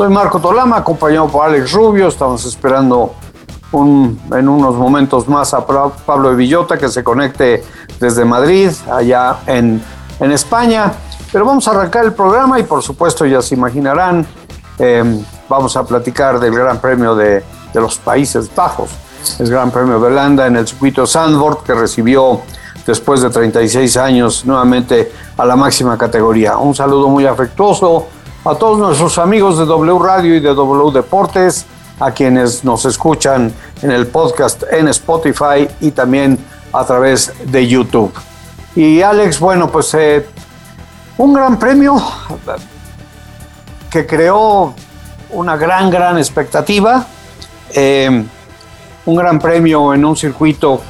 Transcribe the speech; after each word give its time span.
Soy 0.00 0.08
Marco 0.08 0.38
Tolama, 0.40 0.78
acompañado 0.78 1.28
por 1.28 1.44
Alex 1.44 1.72
Rubio. 1.72 2.08
Estamos 2.08 2.42
esperando 2.46 3.12
un- 3.70 4.18
en 4.32 4.48
unos 4.48 4.74
momentos 4.74 5.28
más 5.28 5.52
a 5.52 5.66
Pablo 5.66 6.30
de 6.30 6.36
Villota 6.36 6.78
que 6.78 6.88
se 6.88 7.04
conecte 7.04 7.62
desde 8.00 8.24
Madrid, 8.24 8.70
allá 8.90 9.40
en, 9.46 9.84
en 10.18 10.32
España. 10.32 10.90
Pero 11.30 11.44
vamos 11.44 11.68
a 11.68 11.72
arrancar 11.72 12.06
el 12.06 12.14
programa 12.14 12.58
y 12.58 12.62
por 12.62 12.82
supuesto 12.82 13.26
ya 13.26 13.42
se 13.42 13.54
imaginarán, 13.54 14.26
eh, 14.78 15.22
vamos 15.50 15.76
a 15.76 15.84
platicar 15.84 16.40
del 16.40 16.54
Gran 16.54 16.78
Premio 16.80 17.14
de, 17.14 17.44
de 17.70 17.80
los 17.82 17.98
Países 17.98 18.50
Bajos, 18.56 18.88
el 19.38 19.50
Gran 19.50 19.70
Premio 19.70 20.00
de 20.00 20.06
Holanda 20.06 20.46
en 20.46 20.56
el 20.56 20.66
circuito 20.66 21.06
Zandvoort 21.06 21.62
que 21.62 21.74
recibió 21.74 22.40
después 22.86 23.20
de 23.20 23.28
36 23.28 23.98
años 23.98 24.46
nuevamente 24.46 25.12
a 25.36 25.44
la 25.44 25.56
máxima 25.56 25.98
categoría. 25.98 26.56
Un 26.56 26.74
saludo 26.74 27.06
muy 27.10 27.26
afectuoso 27.26 28.06
a 28.44 28.54
todos 28.54 28.78
nuestros 28.78 29.18
amigos 29.18 29.58
de 29.58 29.66
W 29.66 29.98
Radio 29.98 30.34
y 30.34 30.40
de 30.40 30.54
W 30.54 30.92
Deportes, 30.92 31.66
a 31.98 32.10
quienes 32.10 32.64
nos 32.64 32.84
escuchan 32.86 33.52
en 33.82 33.90
el 33.90 34.06
podcast 34.06 34.62
en 34.70 34.88
Spotify 34.88 35.68
y 35.80 35.90
también 35.90 36.38
a 36.72 36.84
través 36.84 37.32
de 37.44 37.66
YouTube. 37.66 38.12
Y 38.74 39.02
Alex, 39.02 39.38
bueno, 39.38 39.70
pues 39.70 39.92
eh, 39.94 40.26
un 41.18 41.34
gran 41.34 41.58
premio 41.58 42.02
que 43.90 44.06
creó 44.06 44.72
una 45.30 45.56
gran, 45.56 45.90
gran 45.90 46.16
expectativa. 46.16 47.06
Eh, 47.74 48.24
un 49.06 49.16
gran 49.16 49.38
premio 49.38 49.92
en 49.94 50.04
un 50.04 50.16
circuito 50.16 50.80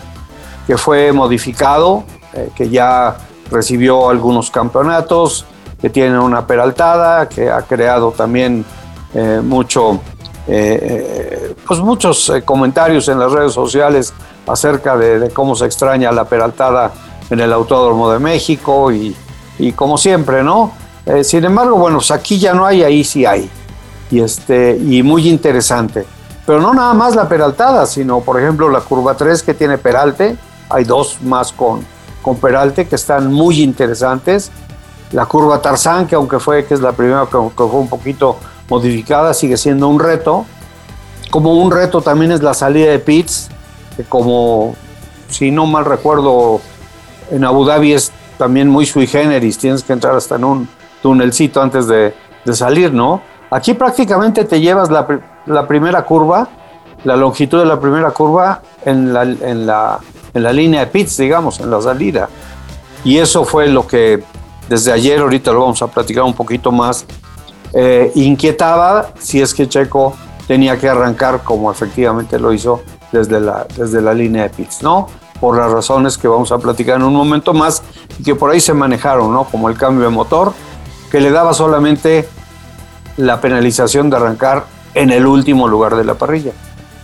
que 0.67 0.77
fue 0.77 1.13
modificado, 1.13 2.05
eh, 2.33 2.51
que 2.55 2.69
ya 2.69 3.17
recibió 3.51 4.09
algunos 4.09 4.51
campeonatos, 4.51 5.47
que 5.81 5.91
tiene 5.91 6.19
una 6.19 6.47
peraltada, 6.47 7.29
que 7.29 7.51
ha 7.51 7.63
creado 7.63 8.13
también 8.13 8.65
eh, 9.15 9.41
mucho, 9.43 10.01
eh, 10.47 11.55
pues 11.67 11.81
muchos 11.81 12.29
eh, 12.31 12.43
comentarios 12.43 13.09
en 13.09 13.19
las 13.19 13.33
redes 13.33 13.53
sociales 13.53 14.13
acerca 14.47 14.97
de, 14.97 15.19
de 15.19 15.31
cómo 15.31 15.55
se 15.55 15.67
extraña 15.67 16.13
la 16.13 16.25
peraltada 16.25 16.93
en 17.31 17.41
el 17.41 17.53
Autódromo 17.53 18.11
de 18.11 18.19
México 18.19 18.93
y, 18.93 19.17
y 19.59 19.73
como 19.73 19.97
siempre, 19.97 20.43
¿no? 20.43 20.73
Eh, 21.07 21.25
sin 21.25 21.45
embargo, 21.45 21.77
bueno, 21.77 21.99
pues 21.99 22.11
aquí 22.11 22.39
ya 22.39 22.55
no 22.55 22.67
hay, 22.67 22.83
ahí 22.83 23.05
sí 23.05 23.25
hay. 23.25 23.49
Y, 24.11 24.21
este, 24.21 24.77
y 24.77 25.03
muy 25.03 25.29
interesante. 25.29 26.05
Pero 26.47 26.61
no 26.61 26.75
nada 26.75 26.95
más 26.95 27.15
la 27.15 27.29
peraltada, 27.29 27.87
sino 27.87 28.21
por 28.21 28.41
ejemplo 28.41 28.69
la 28.69 28.81
curva 28.81 29.17
3 29.17 29.43
que 29.43 29.55
tiene 29.55 29.79
peralte, 29.79 30.37
hay 30.69 30.85
dos 30.85 31.19
más 31.23 31.53
con, 31.53 31.85
con 32.23 32.37
peralte 32.37 32.87
que 32.87 32.97
están 32.97 33.33
muy 33.33 33.63
interesantes. 33.63 34.51
La 35.13 35.27
curva 35.27 35.61
Tarzán, 35.61 36.07
que 36.07 36.15
aunque 36.15 36.39
fue 36.39 36.65
que 36.65 36.75
es 36.75 36.81
la 36.81 36.93
primera 36.93 37.27
que, 37.27 37.37
fue 37.57 37.81
un 37.81 37.89
poquito 37.89 38.37
modificada, 38.69 39.35
sigue 39.35 39.57
siendo 39.57 39.89
un 39.89 39.99
reto. 39.99 40.47
Como 41.31 41.55
un 41.55 41.71
reto 41.71 42.01
también 42.01 42.33
es 42.33 42.43
la 42.43 42.55
salida 42.55 42.91
de 42.91 42.99
pits, 42.99 43.49
que 43.97 44.05
como 44.05 44.75
si 45.29 45.51
no 45.51 45.67
mal 45.67 45.85
recuerdo 45.85 46.61
en 47.31 47.45
Abu 47.45 47.65
Dhabi 47.65 47.93
es 47.93 48.13
también 48.39 48.69
muy 48.69 48.87
sui 48.87 49.07
generis, 49.07 49.59
tienes 49.59 49.83
que 49.83 49.93
entrar 49.93 50.15
hasta 50.15 50.37
en 50.37 50.45
un 50.45 50.69
tunelcito 51.03 51.61
antes 51.61 51.87
de, 51.87 52.15
de 52.45 52.55
salir, 52.55 52.93
¿no? 52.93 53.23
Aquí 53.51 53.75
prácticamente 53.75 54.45
te 54.45 54.61
llevas 54.61 54.91
la, 54.91 55.07
la 55.47 55.67
primera 55.67 56.05
curva, 56.05 56.49
la 57.05 57.17
longitud 57.17 57.59
de 57.59 57.67
la 57.67 57.81
primera 57.81 58.11
curva 58.13 58.63
en 58.85 59.13
la, 59.13 59.23
en, 59.23 59.67
la, 59.67 59.99
en 60.33 60.43
la 60.43 60.53
línea 60.53 60.81
de 60.81 60.87
pits, 60.87 61.17
digamos, 61.17 61.61
en 61.61 61.71
la 61.71 61.81
salida. 61.81 62.29
Y 63.05 63.19
eso 63.19 63.45
fue 63.45 63.69
lo 63.69 63.87
que 63.87 64.23
desde 64.71 64.93
ayer, 64.93 65.19
ahorita 65.19 65.51
lo 65.51 65.63
vamos 65.63 65.83
a 65.83 65.89
platicar 65.89 66.23
un 66.23 66.33
poquito 66.33 66.71
más, 66.71 67.05
eh, 67.73 68.13
inquietaba 68.15 69.09
si 69.19 69.43
es 69.43 69.53
que 69.53 69.69
Checo 69.69 70.15
tenía 70.47 70.79
que 70.79 70.89
arrancar 70.89 71.43
como 71.43 71.73
efectivamente 71.73 72.39
lo 72.39 72.53
hizo 72.53 72.81
desde 73.11 73.41
la, 73.41 73.67
desde 73.77 74.01
la 74.01 74.15
línea 74.15 74.45
de 74.45 74.51
pits, 74.51 74.81
¿no? 74.81 75.09
Por 75.41 75.57
las 75.57 75.73
razones 75.73 76.17
que 76.17 76.29
vamos 76.29 76.53
a 76.53 76.59
platicar 76.59 77.01
en 77.01 77.03
un 77.03 77.15
momento 77.15 77.53
más 77.53 77.83
y 78.17 78.23
que 78.23 78.37
por 78.37 78.49
ahí 78.49 78.61
se 78.61 78.73
manejaron, 78.73 79.33
¿no? 79.33 79.43
Como 79.43 79.69
el 79.69 79.77
cambio 79.77 80.05
de 80.05 80.11
motor, 80.11 80.53
que 81.11 81.21
le 81.21 81.33
daba 81.33 81.53
solamente 81.53 82.29
la 83.17 83.41
penalización 83.41 84.09
de 84.09 84.19
arrancar 84.19 84.67
en 84.95 85.11
el 85.11 85.27
último 85.27 85.67
lugar 85.67 85.97
de 85.97 86.05
la 86.05 86.15
parrilla. 86.15 86.53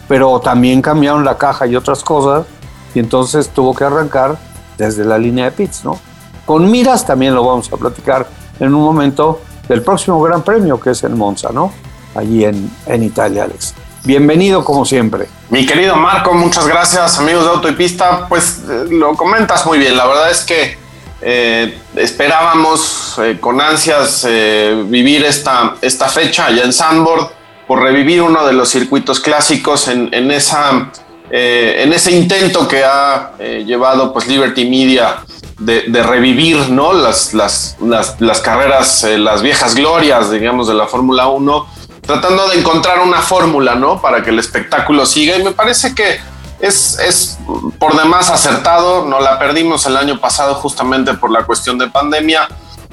Pero 0.06 0.38
también 0.38 0.82
cambiaron 0.82 1.24
la 1.24 1.36
caja 1.36 1.66
y 1.66 1.74
otras 1.74 2.04
cosas 2.04 2.46
y 2.94 3.00
entonces 3.00 3.48
tuvo 3.48 3.74
que 3.74 3.82
arrancar 3.82 4.38
desde 4.78 5.04
la 5.04 5.18
línea 5.18 5.46
de 5.46 5.50
pits, 5.50 5.84
¿no? 5.84 5.98
Con 6.46 6.70
miras 6.70 7.04
también 7.04 7.34
lo 7.34 7.44
vamos 7.44 7.70
a 7.72 7.76
platicar 7.76 8.26
en 8.60 8.72
un 8.72 8.82
momento 8.82 9.42
del 9.68 9.82
próximo 9.82 10.22
Gran 10.22 10.42
Premio 10.42 10.80
que 10.80 10.90
es 10.90 11.02
en 11.02 11.18
Monza, 11.18 11.50
¿no? 11.52 11.72
Allí 12.14 12.44
en, 12.44 12.70
en 12.86 13.02
Italia, 13.02 13.44
Alex. 13.44 13.74
Bienvenido 14.04 14.64
como 14.64 14.84
siempre. 14.84 15.26
Mi 15.50 15.66
querido 15.66 15.96
Marco, 15.96 16.32
muchas 16.32 16.68
gracias, 16.68 17.18
amigos 17.18 17.42
de 17.42 17.50
Auto 17.50 17.68
y 17.68 17.72
Pista. 17.72 18.26
Pues 18.28 18.62
eh, 18.70 18.84
lo 18.90 19.14
comentas 19.14 19.66
muy 19.66 19.78
bien. 19.78 19.96
La 19.96 20.06
verdad 20.06 20.30
es 20.30 20.44
que 20.44 20.78
eh, 21.20 21.80
esperábamos 21.96 23.18
eh, 23.18 23.38
con 23.40 23.60
ansias 23.60 24.24
vivir 24.86 25.24
esta, 25.24 25.74
esta 25.82 26.08
fecha 26.08 26.46
allá 26.46 26.62
en 26.62 26.72
Sandboard 26.72 27.28
por 27.66 27.82
revivir 27.82 28.22
uno 28.22 28.46
de 28.46 28.52
los 28.52 28.68
circuitos 28.68 29.18
clásicos 29.18 29.88
en, 29.88 30.14
en 30.14 30.30
esa, 30.30 30.92
en 31.28 31.92
ese 31.92 32.12
intento 32.12 32.68
que 32.68 32.84
ha 32.84 33.32
llevado 33.38 34.12
pues 34.12 34.28
Liberty 34.28 34.70
Media 34.70 35.25
de, 35.58 36.02
revivir 36.02 36.70
¿no? 36.70 36.92
las, 36.92 37.32
las, 37.34 37.76
las, 37.80 38.40
carreras, 38.40 39.04
eh, 39.04 39.18
las 39.18 39.42
viejas 39.42 39.74
glorias, 39.74 40.30
digamos, 40.30 40.68
de 40.68 40.74
la 40.74 40.86
Fórmula 40.86 41.28
1 41.28 41.66
tratando 42.06 42.48
de 42.48 42.60
encontrar 42.60 43.00
una 43.00 43.20
fórmula, 43.20 43.74
¿no? 43.74 44.00
Para 44.00 44.22
que 44.22 44.30
el 44.30 44.38
espectáculo 44.38 45.04
siga. 45.04 45.36
Y 45.36 45.42
me 45.42 45.50
parece 45.50 45.94
que 45.94 46.20
es, 46.60 46.98
es 47.00 47.38
por 47.78 47.96
demás 47.96 48.30
acertado. 48.30 49.04
No 49.04 49.20
la 49.20 49.38
perdimos 49.38 49.84
el 49.86 49.96
año 49.96 50.20
pasado 50.20 50.54
justamente 50.54 51.14
por 51.14 51.30
la 51.30 51.44
cuestión 51.44 51.78
de 51.78 51.88
pandemia. 51.88 52.48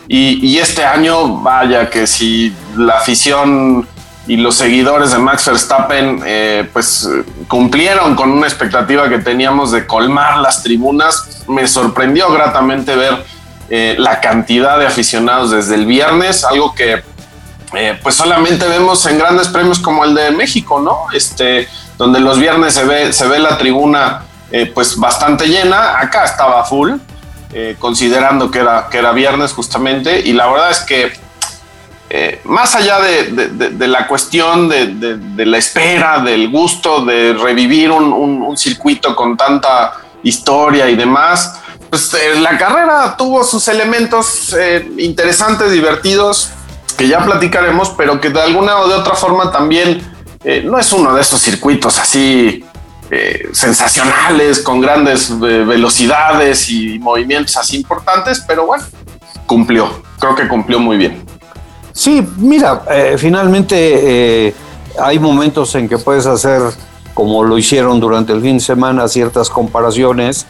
Y 0.07 0.57
este 0.57 0.83
año, 0.83 1.37
vaya 1.37 1.89
que 1.89 2.07
si 2.07 2.53
la 2.75 2.97
afición 2.97 3.87
y 4.25 4.37
los 4.37 4.55
seguidores 4.55 5.11
de 5.11 5.17
Max 5.17 5.45
Verstappen, 5.45 6.21
eh, 6.25 6.69
pues 6.71 7.09
cumplieron 7.47 8.15
con 8.15 8.31
una 8.31 8.47
expectativa 8.47 9.09
que 9.09 9.19
teníamos 9.19 9.71
de 9.71 9.85
colmar 9.85 10.37
las 10.37 10.63
tribunas. 10.63 11.43
Me 11.47 11.67
sorprendió 11.67 12.31
gratamente 12.31 12.95
ver 12.95 13.25
eh, 13.69 13.95
la 13.97 14.21
cantidad 14.21 14.79
de 14.79 14.87
aficionados 14.87 15.51
desde 15.51 15.75
el 15.75 15.85
viernes, 15.85 16.45
algo 16.45 16.73
que 16.73 17.03
eh, 17.73 17.99
pues 18.01 18.15
solamente 18.15 18.65
vemos 18.67 19.05
en 19.07 19.17
grandes 19.17 19.49
premios 19.49 19.79
como 19.79 20.05
el 20.05 20.13
de 20.13 20.31
México, 20.31 20.79
¿no? 20.79 21.07
Este, 21.13 21.67
donde 21.97 22.21
los 22.21 22.39
viernes 22.39 22.75
se 22.75 22.85
ve, 22.85 23.11
se 23.11 23.27
ve 23.27 23.39
la 23.39 23.57
tribuna 23.57 24.23
pues 24.75 24.97
bastante 24.97 25.47
llena, 25.47 25.99
acá 25.99 26.25
estaba 26.25 26.63
full, 26.63 26.91
considerando 27.79 28.51
que 28.51 28.59
era, 28.59 28.87
que 28.91 28.99
era 28.99 29.11
viernes 29.11 29.51
justamente, 29.51 30.19
y 30.19 30.33
la 30.33 30.45
verdad 30.45 30.69
es 30.69 30.81
que 30.81 31.11
eh, 32.15 32.41
más 32.43 32.75
allá 32.75 32.99
de, 32.99 33.23
de- 33.31 33.47
de- 33.47 33.69
de 33.71 33.87
la 33.87 34.05
cuestión 34.07 34.69
de, 34.69 35.45
la 35.47 35.57
espera, 35.57 36.19
del 36.19 36.49
gusto 36.51 37.03
de 37.03 37.33
revivir 37.33 37.89
un, 37.89 38.13
un- 38.13 38.41
un 38.43 38.55
circuito 38.55 39.15
con 39.15 39.35
tanta 39.35 39.93
historia 40.21 40.87
y 40.91 40.95
demás, 40.95 41.59
pues 41.89 42.13
eh, 42.13 42.39
la 42.39 42.55
carrera 42.57 43.15
tuvo 43.17 43.43
sus 43.43 43.67
elementos 43.67 44.53
eh, 44.57 44.87
interesantes, 44.99 45.71
divertidos, 45.71 46.51
que 46.97 47.07
ya 47.07 47.25
platicaremos, 47.25 47.89
pero 47.97 48.21
que 48.21 48.29
de 48.29 48.41
alguna 48.41 48.77
o 48.77 48.87
de 48.87 48.93
otra 48.93 49.15
forma 49.15 49.51
también 49.51 50.01
eh, 50.43 50.61
no 50.63 50.77
es 50.77 50.91
uno 50.93 51.15
de 51.15 51.21
esos 51.21 51.41
circuitos 51.41 51.97
así 51.97 52.63
eh, 53.09 53.49
sensacionales, 53.53 54.59
con 54.59 54.81
grandes 54.81 55.29
eh, 55.31 55.33
velocidades 55.65 56.69
y 56.69 56.99
movimientos 56.99 57.57
así 57.57 57.77
importantes, 57.77 58.43
pero 58.47 58.67
bueno, 58.67 58.83
cumplió, 59.47 60.03
creo 60.19 60.35
que 60.35 60.47
cumplió 60.47 60.79
muy 60.79 60.97
bien. 60.97 61.25
Sí, 61.93 62.27
mira, 62.37 62.81
eh, 62.89 63.15
finalmente 63.19 64.47
eh, 64.47 64.55
hay 64.99 65.19
momentos 65.19 65.75
en 65.75 65.87
que 65.87 65.99
puedes 65.99 66.25
hacer, 66.25 66.61
como 67.13 67.43
lo 67.43 67.55
hicieron 67.55 67.99
durante 67.99 68.33
el 68.33 68.41
fin 68.41 68.57
de 68.57 68.63
semana, 68.63 69.07
ciertas 69.07 69.47
comparaciones. 69.47 70.47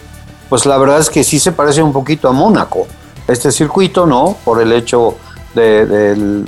Pues 0.47 0.65
la 0.65 0.77
verdad 0.77 0.99
es 0.99 1.09
que 1.09 1.21
sí 1.23 1.39
se 1.39 1.51
parece 1.51 1.83
un 1.83 1.91
poquito 1.91 2.29
a 2.29 2.31
Mónaco, 2.31 2.87
este 3.27 3.51
circuito, 3.51 4.05
¿no? 4.05 4.37
Por 4.45 4.61
el 4.61 4.71
hecho 4.71 5.17
de, 5.53 6.45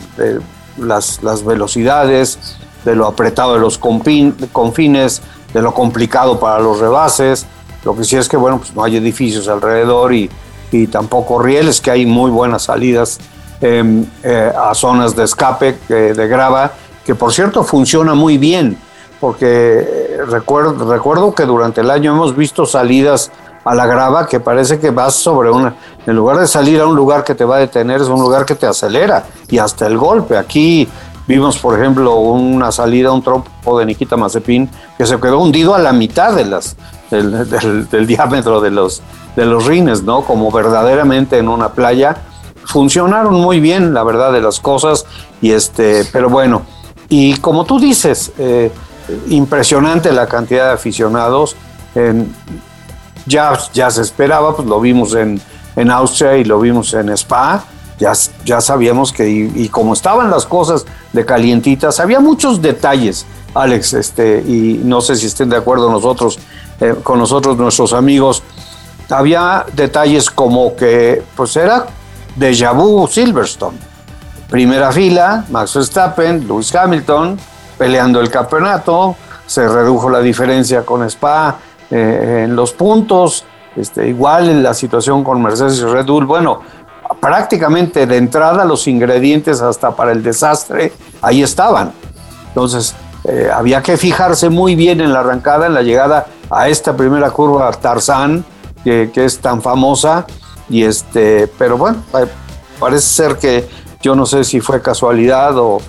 las 0.78 1.46
velocidades, 1.46 2.58
de 2.86 2.96
lo 2.96 3.06
apretado 3.06 3.56
de 3.56 3.60
los 3.60 3.78
confines, 3.78 5.22
de 5.54 5.62
lo 5.62 5.74
complicado 5.74 6.40
para 6.40 6.60
los 6.60 6.80
rebases. 6.80 7.46
Lo 7.84 7.98
que 7.98 8.06
sí 8.06 8.16
es 8.16 8.30
que, 8.30 8.38
bueno, 8.38 8.60
pues 8.60 8.74
no 8.74 8.82
hay 8.82 8.96
edificios 8.96 9.50
alrededor 9.50 10.14
y, 10.14 10.30
y 10.72 10.88
tampoco 10.88 11.42
rieles, 11.42 11.82
que 11.82 11.92
hay 11.92 12.06
muy 12.06 12.32
buenas 12.32 12.64
salidas 12.64 13.20
em, 13.62 14.06
eh, 14.24 14.52
a 14.56 14.74
zonas 14.74 15.16
de 15.16 15.24
escape 15.24 15.78
de 15.88 16.28
grava, 16.28 16.72
que 17.06 17.16
por 17.16 17.34
cierto 17.34 17.64
funciona 17.64 18.14
muy 18.14 18.38
bien, 18.38 18.78
porque 19.20 19.46
eh, 19.48 20.18
recuerdo, 20.28 20.92
recuerdo 20.92 21.34
que 21.34 21.46
durante 21.46 21.82
el 21.82 21.92
año 21.92 22.14
hemos 22.14 22.36
visto 22.36 22.66
salidas 22.66 23.32
a 23.64 23.74
la 23.74 23.86
grava 23.86 24.28
que 24.28 24.40
parece 24.40 24.80
que 24.80 24.92
vas 24.92 25.16
sobre 25.16 25.50
una, 25.50 25.76
en 26.06 26.16
lugar 26.16 26.38
de 26.38 26.48
salir 26.48 26.80
a 26.82 26.88
un 26.88 26.96
lugar 26.96 27.24
que 27.24 27.34
te 27.34 27.46
va 27.46 27.56
a 27.56 27.60
detener, 27.60 28.02
es 28.02 28.08
un 28.08 28.22
lugar 28.22 28.46
que 28.46 28.56
te 28.56 28.68
acelera 28.68 29.24
y 29.50 29.58
hasta 29.58 29.88
el 29.88 29.98
golpe. 29.98 30.38
Aquí 30.38 30.88
Vimos, 31.28 31.58
por 31.58 31.80
ejemplo, 31.80 32.18
una 32.18 32.72
salida, 32.72 33.12
un 33.12 33.24
trompo 33.24 33.80
de 33.80 33.86
Nikita 33.86 34.16
Mazepin 34.16 34.70
que 34.96 35.08
se 35.08 35.20
quedó 35.20 35.40
hundido 35.40 35.74
a 35.74 35.80
la 35.80 35.92
mitad 35.92 36.36
del, 36.36 36.56
diámetro 38.08 38.62
de 38.62 38.70
los, 38.70 39.02
de 39.36 39.46
los 39.46 39.66
rines, 39.66 40.04
¿no? 40.04 40.22
Como 40.22 40.52
verdaderamente 40.52 41.40
en 41.40 41.50
una 41.50 41.70
playa. 41.70 42.18
Funcionaron 42.66 43.36
muy 43.36 43.60
bien, 43.60 43.94
la 43.94 44.04
verdad, 44.04 44.34
de 44.34 44.42
las 44.42 44.60
cosas. 44.60 45.06
Y 45.42 45.52
este, 45.52 46.06
pero 46.12 46.30
bueno, 46.30 46.64
y 47.10 47.38
como 47.38 47.66
tú 47.66 47.80
dices, 47.80 48.32
eh, 48.38 48.72
impresionante 49.28 50.12
la 50.12 50.28
cantidad 50.28 50.68
de 50.68 50.74
aficionados. 50.74 51.56
ya, 53.26 53.58
ya 53.74 53.90
se 53.90 54.02
esperaba, 54.02 54.56
pues 54.56 54.68
lo 54.68 54.80
vimos 54.82 55.16
en, 55.16 55.42
en 55.76 55.92
Austria 55.92 56.38
y 56.38 56.44
lo 56.44 56.60
vimos 56.60 56.94
en 56.94 57.10
Spa 57.10 57.64
ya, 58.00 58.14
ya 58.44 58.62
sabíamos 58.62 59.12
que, 59.12 59.30
y, 59.30 59.70
como 59.70 59.94
estaban 59.94 60.30
las 60.30 60.46
cosas 60.46 60.86
de 61.14 61.26
calientitas, 61.26 62.00
había 62.00 62.20
muchos 62.20 62.62
detalles, 62.62 63.26
Alex, 63.54 63.94
este, 63.94 64.42
y 64.42 64.82
no 64.84 65.02
sé 65.02 65.16
si 65.16 65.28
estén 65.28 65.50
de 65.50 65.58
acuerdo 65.58 65.90
nosotros, 65.90 66.40
eh, 66.82 66.96
con 67.04 67.20
nosotros, 67.20 67.58
nuestros 67.58 67.94
amigos, 67.94 68.44
había 69.10 69.66
detalles 69.74 70.30
como 70.30 70.76
que, 70.76 71.24
pues 71.36 71.56
era 71.56 71.88
déjà 72.36 72.74
vu 72.74 73.08
Silverstone. 73.08 73.78
Primera 74.50 74.92
fila, 74.92 75.46
Max 75.50 75.74
Verstappen, 75.74 76.48
Lewis 76.48 76.74
Hamilton, 76.76 77.38
peleando 77.78 78.20
el 78.22 78.30
campeonato, 78.30 79.16
se 79.46 79.68
redujo 79.68 80.10
la 80.10 80.20
diferencia 80.20 80.86
con 80.86 81.04
Spa 81.04 81.58
eh, 81.90 82.44
en 82.46 82.56
los 82.56 82.74
puntos, 82.74 83.46
este, 83.76 84.08
igual 84.08 84.50
en 84.50 84.64
la 84.64 84.74
situación 84.74 85.24
con 85.24 85.42
Mercedes 85.42 85.80
y 85.80 85.86
Red 85.86 86.06
Bull, 86.06 86.26
bueno, 86.26 86.62
prácticamente 87.20 88.08
de 88.08 88.18
entrada 88.18 88.66
los 88.66 88.88
ingredientes 88.88 89.62
hasta 89.62 89.96
para 89.96 90.12
el 90.12 90.24
desastre 90.24 90.94
ahí 91.22 91.44
estaban. 91.44 91.92
Entonces, 92.48 92.96
eh, 93.26 93.50
había 93.54 93.82
que 93.82 93.98
fijarse 93.98 94.50
muy 94.50 94.76
bien 94.76 95.02
en 95.02 95.12
la 95.12 95.20
arrancada, 95.20 95.66
en 95.66 95.74
la 95.74 95.82
llegada 95.82 96.28
a 96.50 96.70
esta 96.70 96.96
primera 96.96 97.32
curva 97.32 97.72
Tarzán, 97.72 98.46
que, 98.84 99.12
es 99.16 99.40
tan 99.40 99.62
famosa. 99.62 100.26
Y 100.70 100.84
este, 100.84 101.48
pero 101.58 101.78
bueno, 101.78 102.04
parece 102.80 103.08
ser 103.08 103.38
que 103.38 103.68
yo 104.02 104.16
no 104.16 104.26
sé 104.26 104.44
si 104.44 104.60
fue 104.60 104.82
casualidad 104.82 105.56
o, 105.58 105.82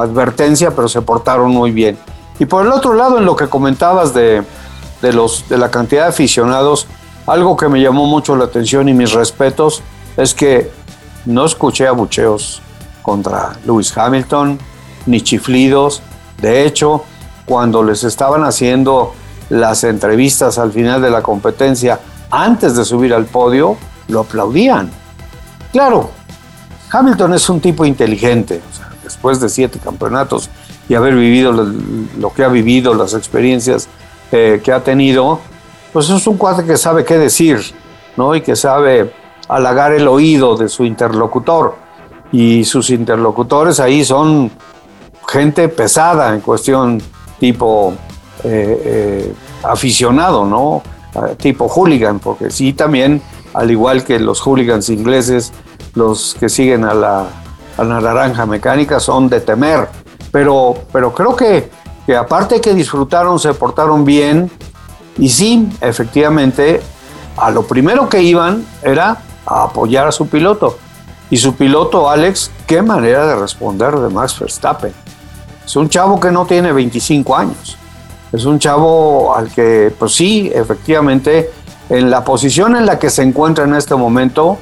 advertencia, 0.00 0.70
pero 0.74 0.88
se 0.88 1.02
portaron 1.02 1.50
muy 1.50 1.72
bien. 1.72 1.98
Y 2.38 2.46
por 2.46 2.64
el 2.64 2.72
otro 2.72 2.94
lado, 2.94 3.18
en 3.18 3.24
lo 3.24 3.36
que 3.36 3.48
comentabas 3.48 4.14
de, 4.14 4.42
de, 5.02 5.12
los, 5.12 5.48
de 5.48 5.58
la 5.58 5.70
cantidad 5.70 6.04
de 6.04 6.08
aficionados, 6.08 6.86
algo 7.26 7.56
que 7.56 7.68
me 7.68 7.80
llamó 7.80 8.06
mucho 8.06 8.34
la 8.36 8.44
atención 8.44 8.88
y 8.88 8.94
mis 8.94 9.12
respetos 9.12 9.82
es 10.16 10.32
que 10.32 10.70
no 11.26 11.44
escuché 11.44 11.86
abucheos 11.86 12.62
contra 13.02 13.58
Lewis 13.66 13.96
Hamilton, 13.96 14.58
ni 15.06 15.20
chiflidos. 15.20 16.00
De 16.40 16.64
hecho, 16.64 17.04
cuando 17.44 17.82
les 17.82 18.04
estaban 18.04 18.44
haciendo 18.44 19.12
las 19.50 19.84
entrevistas 19.84 20.58
al 20.58 20.72
final 20.72 21.02
de 21.02 21.10
la 21.10 21.22
competencia, 21.22 22.00
antes 22.30 22.76
de 22.76 22.84
subir 22.84 23.14
al 23.14 23.24
podio, 23.24 23.76
lo 24.08 24.20
aplaudían. 24.20 24.90
Claro, 25.72 26.10
Hamilton 26.90 27.34
es 27.34 27.48
un 27.48 27.60
tipo 27.60 27.84
inteligente. 27.84 28.60
después 29.02 29.40
de 29.40 29.48
siete 29.48 29.78
campeonatos 29.78 30.50
y 30.88 30.94
haber 30.94 31.14
vivido 31.14 31.52
lo, 31.52 32.32
que 32.32 32.44
ha 32.44 32.48
vivido, 32.48 32.94
las 32.94 33.14
experiencias 33.14 33.88
eh, 34.32 34.60
que 34.62 34.72
ha 34.72 34.80
tenido, 34.80 35.40
pues 35.92 36.10
es 36.10 36.26
un 36.26 36.36
cuate 36.36 36.64
que 36.64 36.76
sabe 36.76 37.04
qué 37.04 37.18
decir, 37.18 37.60
¿no? 38.16 38.34
Y 38.34 38.42
que 38.42 38.54
sabe 38.54 39.12
halagar 39.48 39.92
el 39.92 40.08
oído 40.08 40.56
de 40.56 40.68
su 40.68 40.84
interlocutor. 40.84 41.76
Y 42.30 42.64
sus 42.64 42.90
interlocutores 42.90 43.80
ahí 43.80 44.04
son 44.04 44.50
gente 45.26 45.68
pesada 45.68 46.34
en 46.34 46.40
cuestión 46.40 47.00
tipo 47.40 47.94
eh, 48.44 48.82
eh, 48.84 49.34
aficionado, 49.62 50.44
¿no? 50.44 50.82
Ah, 51.14 51.28
tipo 51.36 51.66
hooligan, 51.68 52.18
porque 52.18 52.50
sí 52.50 52.74
también, 52.74 53.22
al 53.54 53.70
igual 53.70 54.04
que 54.04 54.18
los 54.18 54.40
hooligans 54.40 54.88
ingleses, 54.88 55.52
los 55.94 56.36
que 56.38 56.48
siguen 56.48 56.84
a 56.84 56.94
la, 56.94 57.26
a 57.76 57.84
la 57.84 58.00
naranja 58.00 58.46
mecánica 58.46 59.00
son 59.00 59.28
de 59.28 59.40
temer. 59.40 59.88
Pero, 60.30 60.74
pero 60.92 61.12
creo 61.14 61.34
que, 61.34 61.70
que 62.06 62.16
aparte 62.16 62.60
que 62.60 62.74
disfrutaron, 62.74 63.38
se 63.38 63.54
portaron 63.54 64.04
bien 64.04 64.50
y 65.18 65.28
sí, 65.28 65.68
efectivamente, 65.80 66.80
a 67.36 67.50
lo 67.50 67.64
primero 67.64 68.08
que 68.08 68.22
iban 68.22 68.64
era 68.82 69.18
a 69.46 69.64
apoyar 69.64 70.06
a 70.06 70.12
su 70.12 70.28
piloto. 70.28 70.78
Y 71.30 71.36
su 71.36 71.54
piloto, 71.54 72.08
Alex, 72.08 72.50
qué 72.66 72.82
manera 72.82 73.26
de 73.26 73.36
responder 73.36 73.94
de 73.96 74.08
Max 74.08 74.38
Verstappen. 74.38 74.92
Es 75.64 75.76
un 75.76 75.88
chavo 75.88 76.18
que 76.18 76.30
no 76.30 76.46
tiene 76.46 76.72
25 76.72 77.36
años. 77.36 77.76
Es 78.32 78.44
un 78.44 78.58
chavo 78.58 79.34
al 79.34 79.50
que, 79.50 79.92
pues 79.98 80.14
sí, 80.14 80.50
efectivamente, 80.54 81.50
en 81.88 82.10
la 82.10 82.24
posición 82.24 82.76
en 82.76 82.86
la 82.86 82.98
que 82.98 83.10
se 83.10 83.22
encuentra 83.22 83.64
en 83.64 83.74
este 83.74 83.94
momento, 83.94 84.58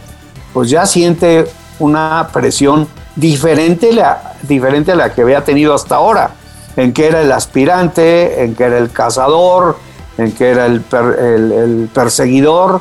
pues 0.52 0.70
ya 0.70 0.86
siente 0.86 1.46
una 1.78 2.28
presión 2.32 2.88
diferente, 3.16 3.92
la, 3.92 4.34
diferente 4.42 4.92
a 4.92 4.96
la 4.96 5.12
que 5.12 5.22
había 5.22 5.44
tenido 5.44 5.74
hasta 5.74 5.96
ahora, 5.96 6.30
en 6.76 6.92
que 6.92 7.06
era 7.06 7.20
el 7.20 7.32
aspirante, 7.32 8.44
en 8.44 8.54
que 8.54 8.64
era 8.64 8.78
el 8.78 8.90
cazador, 8.90 9.76
en 10.18 10.32
que 10.32 10.50
era 10.50 10.66
el, 10.66 10.80
perseguidor. 11.92 12.80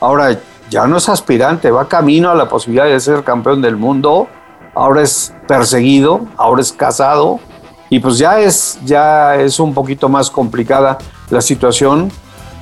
Ahora 0.00 0.38
ya 0.70 0.86
no 0.86 0.98
es 0.98 1.08
aspirante, 1.08 1.70
va 1.70 1.88
camino 1.88 2.30
a 2.30 2.34
la 2.34 2.48
posibilidad 2.48 2.86
de 2.86 3.00
ser 3.00 3.24
campeón 3.24 3.60
del 3.60 3.76
mundo, 3.76 4.28
ahora 4.74 5.02
es 5.02 5.34
perseguido, 5.48 6.26
ahora 6.36 6.62
es 6.62 6.72
casado 6.72 7.40
y 7.88 7.98
pues 7.98 8.18
ya 8.18 8.38
es, 8.38 8.78
ya 8.84 9.34
es 9.36 9.58
un 9.58 9.74
poquito 9.74 10.08
más 10.08 10.30
complicada 10.30 10.98
la 11.28 11.40
situación, 11.40 12.10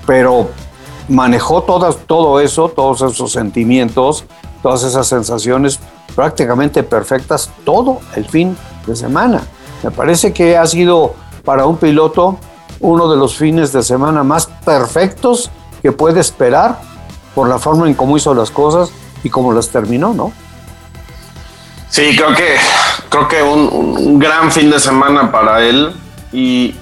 pero 0.07 0.49
manejó 1.09 1.63
todas, 1.63 1.97
todo 2.07 2.41
eso, 2.41 2.69
todos 2.69 3.03
esos 3.03 3.33
sentimientos, 3.33 4.25
todas 4.63 4.85
esas 4.85 5.07
sensaciones 5.07 5.81
prácticamente 6.15 6.83
perfectas 6.83 7.51
todo 7.65 8.01
el 8.17 8.25
fin 8.25 8.57
de 8.87 8.97
semana. 8.97 9.43
Me 9.83 9.91
parece 9.91 10.33
que 10.33 10.57
ha 10.57 10.67
sido 10.67 11.15
para 11.45 11.67
un 11.67 11.77
piloto 11.77 12.39
uno 12.81 13.11
de 13.11 13.17
los 13.17 13.37
fines 13.37 13.73
de 13.73 13.83
semana 13.83 14.23
más 14.23 14.47
perfectos 14.65 15.51
que 15.83 15.93
puede 15.93 16.21
esperar 16.21 16.81
por 17.35 17.49
la 17.49 17.59
forma 17.59 17.87
en 17.87 17.95
cómo 17.95 18.17
hizo 18.17 18.35
las 18.35 18.51
cosas 18.51 18.91
y 19.23 19.31
cómo 19.31 19.53
las 19.53 19.69
terminó, 19.69 20.13
¿no? 20.15 20.33
Sí, 21.89 22.15
creo 22.17 22.35
que, 22.35 22.57
creo 23.09 23.29
que 23.29 23.43
un, 23.43 24.19
gran 24.19 24.53
fin 24.53 24.71
de 24.71 24.79
semana 24.79 25.33
para 25.33 25.63
él 25.65 25.95
y, 26.33 26.75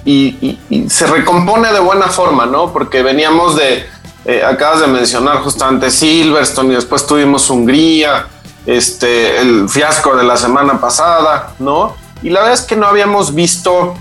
se 0.89 1.07
recompone 1.07 1.71
de 1.71 1.79
buena 1.79 2.07
forma, 2.07 2.45
¿no? 2.45 2.73
Porque 2.73 3.01
veníamos 3.03 3.55
de, 3.55 3.85
eh, 4.27 4.43
acabas 4.43 4.81
de 4.81 4.87
mencionar 4.87 5.37
justamente 5.37 5.89
Silverstone 5.89 6.73
y 6.73 6.75
después 6.75 7.07
tuvimos 7.07 7.49
Hungría, 7.49 8.27
este, 8.65 9.39
el 9.39 9.69
fiasco 9.69 10.17
de 10.17 10.25
la 10.25 10.35
semana 10.35 10.81
pasada, 10.81 11.53
¿no? 11.59 11.95
Y 12.21 12.29
la 12.29 12.41
verdad 12.41 12.55
es 12.55 12.63
que 12.63 12.75
no 12.75 12.87
habíamos 12.87 13.33
visto 13.33 13.95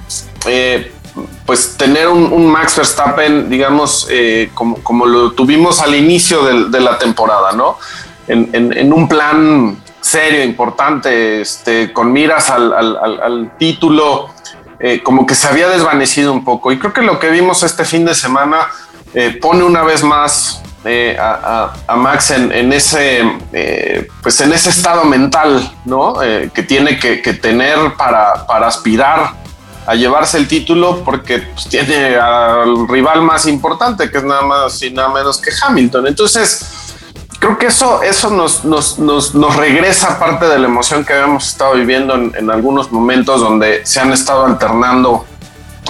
eh, 0.47 0.92
pues 1.47 1.76
tener 1.76 2.09
un, 2.09 2.45
Max 2.49 2.75
Verstappen, 2.76 3.49
digamos, 3.49 4.09
eh, 4.11 4.50
como, 4.52 5.06
lo 5.06 5.30
tuvimos 5.30 5.80
al 5.80 5.95
inicio 5.95 6.42
de, 6.42 6.80
la 6.80 6.99
temporada, 6.99 7.52
¿no? 7.52 7.78
En, 8.26 8.92
un 8.92 9.06
plan 9.06 9.80
serio, 10.00 10.42
importante, 10.42 11.40
este, 11.40 11.92
con 11.92 12.12
miras 12.12 12.50
al, 12.50 13.52
título, 13.61 14.30
como 15.04 15.25
que 15.25 15.37
se 15.37 15.47
había 15.47 15.68
desvanecido 15.68 16.33
un 16.33 16.45
poco. 16.45 16.73
Y 16.73 16.80
creo 16.80 16.92
que 16.92 17.02
lo 17.02 17.21
que 17.21 17.30
vimos 17.30 17.62
este 17.62 17.85
fin 17.85 18.04
de 18.04 18.14
semana 18.14 18.66
eh, 19.16 19.38
pone 19.40 19.64
una 19.64 19.82
vez 19.82 20.04
más 20.04 20.62
a, 21.18 21.96
Max 21.96 22.30
en, 22.30 22.73
ese, 22.73 23.25
pues 24.23 24.40
en 24.40 24.52
ese 24.52 24.70
estado 24.70 25.04
mental, 25.04 25.73
¿no? 25.85 26.14
que 26.54 26.62
tiene 26.62 26.99
que, 26.99 27.16
tener 27.35 27.94
para, 27.96 28.44
aspirar 28.68 29.32
a 29.87 29.94
llevarse 29.94 30.37
el 30.37 30.46
título 30.46 31.02
porque 31.02 31.38
pues, 31.38 31.68
tiene 31.68 32.16
al 32.16 32.87
rival 32.87 33.23
más 33.23 33.46
importante, 33.46 34.11
que 34.11 34.18
es 34.18 34.25
nada 34.25 34.42
más 34.42 34.82
y 34.82 34.90
nada 34.90 35.08
menos 35.08 35.38
que 35.38 35.50
Hamilton. 35.61 36.08
Entonces, 36.08 36.94
creo 37.38 37.56
que 37.56 37.66
eso, 37.66 38.02
eso 38.02 38.30
nos, 38.30 38.64
nos, 38.64 38.99
nos, 38.99 39.35
nos, 39.35 39.56
regresa 39.56 40.18
parte 40.18 40.46
de 40.46 40.58
la 40.58 40.66
emoción 40.66 41.04
que 41.04 41.14
habíamos 41.14 41.49
estado 41.49 41.75
viviendo 41.75 42.14
en, 42.14 42.32
en, 42.37 42.50
algunos 42.50 42.92
momentos 42.92 43.40
donde 43.40 43.85
se 43.87 43.99
han 43.99 44.12
estado 44.12 44.44
alternando 44.44 45.25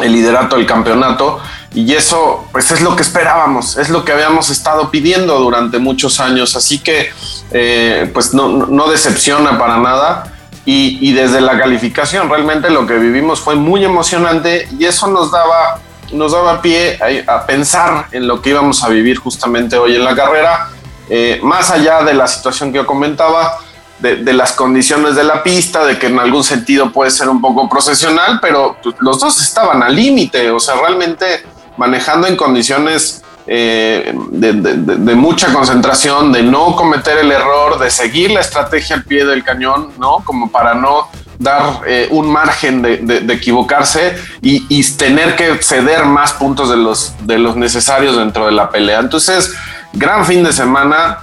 el 0.01 0.13
liderato 0.13 0.57
del 0.57 0.67
campeonato 0.67 1.41
y 1.75 1.93
eso 1.95 2.47
pues 2.53 2.71
es 2.71 2.81
lo 2.81 2.97
que 2.97 3.03
esperábamos, 3.03 3.77
es 3.77 3.91
lo 3.91 4.05
que 4.05 4.13
habíamos 4.13 4.51
estado 4.51 4.91
pidiendo 4.91 5.39
durante 5.39 5.79
muchos 5.79 6.21
años, 6.21 6.57
así 6.57 6.79
que 6.79 7.11
eh, 7.51 8.11
pues 8.13 8.33
no, 8.35 8.49
no, 8.49 8.89
decepciona 8.89 9.59
para 9.59 9.79
nada. 9.79 10.33
Y, 10.65 10.99
y, 11.01 11.13
desde 11.13 11.41
la 11.41 11.57
calificación 11.57 12.29
realmente 12.29 12.71
lo 12.71 12.89
que 12.89 12.95
vivimos 12.99 13.39
fue 13.39 13.55
muy 13.55 13.85
emocionante 13.85 14.69
y 14.77 14.85
eso 14.85 15.07
nos 15.07 15.31
daba, 15.31 15.79
nos 16.11 16.33
daba 16.33 16.61
pie 16.61 16.99
a, 17.29 17.47
pensar 17.47 18.09
en 18.11 18.27
lo 18.27 18.43
que 18.43 18.51
íbamos 18.51 18.83
a 18.83 18.89
vivir 18.89 19.19
justamente 19.19 19.77
hoy 19.77 19.95
en 19.95 20.03
la 20.03 20.17
carrera. 20.17 20.71
Eh, 21.09 21.39
más 21.41 21.71
allá 21.71 22.03
de 22.03 22.15
la 22.15 22.27
situación 22.27 22.73
que 22.73 22.79
yo 22.79 22.87
comentaba, 22.87 23.59
de, 23.99 24.33
las 24.33 24.53
condiciones 24.53 25.17
de 25.17 25.25
la 25.25 25.43
pista, 25.43 25.85
de 25.85 25.99
que 25.99 26.07
en 26.07 26.19
algún 26.19 26.45
sentido 26.45 26.93
puede 26.93 27.11
ser 27.11 27.29
un 27.29 27.41
poco 27.41 27.69
procesional, 27.69 28.39
pero 28.41 28.77
pues, 28.83 28.95
los 29.01 29.19
dos 29.21 29.41
estaban 29.43 29.83
al 29.83 29.95
límite, 29.95 30.51
o 30.51 30.61
sea, 30.61 30.75
realmente 30.77 31.45
manejando 31.77 32.27
en 32.27 32.37
condiciones 32.37 33.23
eh, 33.47 34.13
de, 34.31 35.15
mucha 35.15 35.53
concentración, 35.53 36.33
de 36.33 36.43
no 36.43 36.75
cometer 36.75 37.19
el 37.19 37.31
error, 37.31 37.79
de 37.79 37.91
seguir 37.91 38.31
la 38.33 38.41
estrategia 38.41 38.97
al 38.97 39.05
pie 39.05 39.25
del 39.25 39.45
cañón, 39.45 39.93
¿no? 39.99 40.17
Como 40.25 40.51
para 40.51 40.75
no 40.75 41.09
dar 41.39 41.83
eh, 41.87 42.09
un 42.11 42.29
margen 42.29 42.83
de, 42.83 43.25
equivocarse 43.33 44.17
y, 44.41 44.83
tener 44.95 45.37
que 45.37 45.63
ceder 45.63 46.05
más 46.07 46.33
puntos 46.33 46.71
de 46.71 46.77
los, 46.77 47.15
de 47.21 47.39
los 47.39 47.57
necesarios 47.57 48.17
dentro 48.17 48.47
de 48.47 48.53
la 48.53 48.71
pelea. 48.71 48.99
Entonces, 49.01 49.55
gran 49.93 50.25
fin 50.25 50.43
de 50.43 50.53
semana 50.53 51.19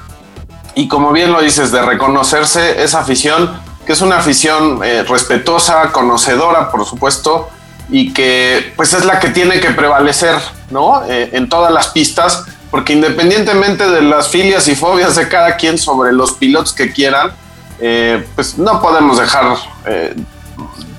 y 0.76 0.88
como 0.88 1.12
bien 1.12 1.32
lo 1.32 1.42
dices, 1.42 1.72
de 1.72 1.82
reconocerse 1.82 2.84
esa 2.84 3.02
afición, 3.02 3.52
que 3.86 3.94
es 3.94 4.02
una 4.02 4.18
afición 4.18 4.80
eh, 4.84 5.04
respetuosa, 5.04 5.92
conocedora, 5.92 6.72
por 6.72 6.86
supuesto, 6.86 7.50
y 7.90 8.14
que 8.14 8.74
pues 8.76 8.94
es 8.94 9.06
la 9.06 9.20
que 9.20 9.30
tiene 9.30 9.60
que 9.60 9.72
prevalecer, 9.72 10.36
¿no? 10.70 11.04
Eh, 11.06 11.30
en 11.34 11.50
todas 11.50 11.72
las 11.72 11.88
pistas, 11.88 12.46
porque 12.72 12.94
independientemente 12.94 13.90
de 13.90 14.02
las 14.02 14.30
filias 14.30 14.68
y 14.68 14.76
fobias 14.76 15.16
de 15.16 15.28
cada 15.28 15.58
quien 15.58 15.78
sobre 15.78 16.12
los 16.12 16.34
pilotos 16.34 16.74
que 16.74 16.92
quieran, 16.92 17.32
eh, 17.80 18.26
pues 18.36 18.58
no 18.58 18.82
podemos 18.82 19.18
dejar 19.18 19.58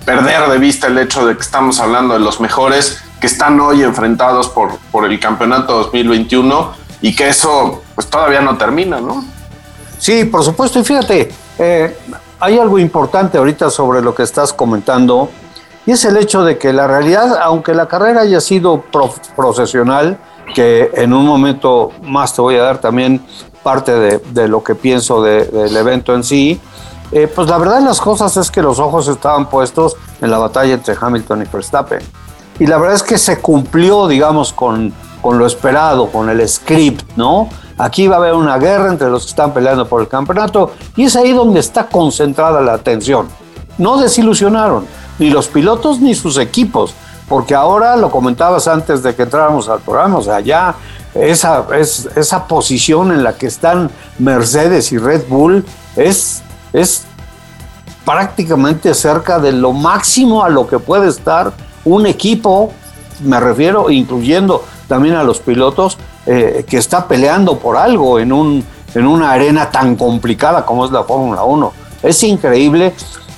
perder 0.04 0.48
de 0.50 0.58
vista 0.58 0.86
el 0.88 0.98
hecho 0.98 1.26
de 1.26 1.34
que 1.34 1.40
estamos 1.40 1.80
hablando 1.80 2.14
de 2.14 2.20
los 2.20 2.40
mejores 2.40 3.02
que 3.20 3.26
están 3.26 3.58
hoy 3.60 3.82
enfrentados 3.82 4.48
por, 4.48 4.76
por 4.90 5.10
el 5.10 5.18
campeonato 5.18 5.78
2021 5.78 6.74
y 7.00 7.14
que 7.14 7.28
eso 7.28 7.82
pues 7.94 8.08
todavía 8.08 8.40
no 8.40 8.56
termina, 8.56 9.00
¿no? 9.00 9.24
Sí, 9.98 10.24
por 10.24 10.44
supuesto, 10.44 10.80
y 10.80 10.84
fíjate, 10.84 11.32
eh, 11.58 11.96
hay 12.40 12.58
algo 12.58 12.78
importante 12.78 13.38
ahorita 13.38 13.70
sobre 13.70 14.02
lo 14.02 14.14
que 14.14 14.22
estás 14.22 14.52
comentando, 14.52 15.30
y 15.86 15.92
es 15.92 16.04
el 16.04 16.16
hecho 16.16 16.44
de 16.44 16.58
que 16.58 16.72
la 16.72 16.86
realidad, 16.86 17.38
aunque 17.42 17.74
la 17.74 17.86
carrera 17.86 18.22
haya 18.22 18.40
sido 18.40 18.82
procesional, 19.36 20.18
que 20.54 20.90
en 20.94 21.12
un 21.12 21.26
momento 21.26 21.90
más 22.02 22.34
te 22.34 22.42
voy 22.42 22.56
a 22.56 22.62
dar 22.62 22.78
también 22.78 23.24
parte 23.62 23.92
de, 23.92 24.48
lo 24.48 24.62
que 24.62 24.74
pienso 24.74 25.22
del 25.22 25.76
evento 25.76 26.14
en 26.14 26.22
sí, 26.22 26.60
eh, 27.12 27.28
pues 27.32 27.48
la 27.48 27.58
verdad 27.58 27.78
de 27.78 27.84
las 27.84 28.00
cosas 28.00 28.36
es 28.36 28.50
que 28.50 28.62
los 28.62 28.78
ojos 28.78 29.08
estaban 29.08 29.48
puestos 29.48 29.96
en 30.20 30.30
la 30.30 30.38
batalla 30.38 30.74
entre 30.74 30.96
Hamilton 30.98 31.42
y 31.42 31.44
Verstappen. 31.44 32.00
Y 32.58 32.66
la 32.66 32.78
verdad 32.78 32.96
es 32.96 33.02
que 33.02 33.18
se 33.18 33.40
cumplió, 33.40 34.06
digamos, 34.06 34.52
con, 34.52 34.92
con 35.20 35.38
lo 35.38 35.46
esperado, 35.46 36.10
con 36.10 36.28
el 36.28 36.46
script, 36.48 37.16
¿no? 37.16 37.48
Aquí 37.76 38.06
va 38.06 38.16
a 38.16 38.18
haber 38.18 38.34
una 38.34 38.58
guerra 38.58 38.88
entre 38.88 39.10
los 39.10 39.24
que 39.24 39.30
están 39.30 39.52
peleando 39.52 39.86
por 39.88 40.00
el 40.00 40.08
campeonato 40.08 40.72
y 40.96 41.04
es 41.04 41.16
ahí 41.16 41.32
donde 41.32 41.60
está 41.60 41.88
concentrada 41.88 42.60
la 42.60 42.74
atención. 42.74 43.28
No 43.78 43.96
desilusionaron 43.96 44.86
ni 45.18 45.30
los 45.30 45.48
pilotos 45.48 46.00
ni 46.00 46.14
sus 46.14 46.38
equipos, 46.38 46.94
porque 47.28 47.54
ahora 47.54 47.96
lo 47.96 48.10
comentabas 48.10 48.68
antes 48.68 49.02
de 49.02 49.14
que 49.14 49.22
entráramos 49.22 49.68
al 49.68 49.80
programa, 49.80 50.18
o 50.18 50.22
sea, 50.22 50.40
ya 50.40 50.74
esa, 51.14 51.64
es, 51.78 52.08
esa 52.16 52.46
posición 52.46 53.12
en 53.12 53.22
la 53.22 53.34
que 53.34 53.46
están 53.46 53.90
Mercedes 54.18 54.90
y 54.92 54.98
Red 54.98 55.28
Bull 55.28 55.64
es, 55.96 56.42
es 56.72 57.04
prácticamente 58.04 58.92
cerca 58.94 59.38
de 59.38 59.52
lo 59.52 59.72
máximo 59.72 60.44
a 60.44 60.48
lo 60.48 60.66
que 60.66 60.78
puede 60.78 61.08
estar 61.08 61.52
un 61.84 62.06
equipo, 62.06 62.72
me 63.22 63.38
refiero 63.38 63.90
incluyendo 63.90 64.64
también 64.88 65.14
a 65.14 65.22
los 65.22 65.38
pilotos, 65.38 65.98
eh, 66.26 66.64
que 66.68 66.78
está 66.78 67.06
peleando 67.06 67.58
por 67.58 67.76
algo 67.76 68.18
en, 68.18 68.32
un, 68.32 68.64
en 68.94 69.06
una 69.06 69.32
arena 69.32 69.70
tan 69.70 69.96
complicada 69.96 70.64
como 70.64 70.84
es 70.84 70.90
la 70.90 71.04
Fórmula 71.04 71.44
1. 71.44 71.72
Es 72.02 72.22
increíble 72.22 72.94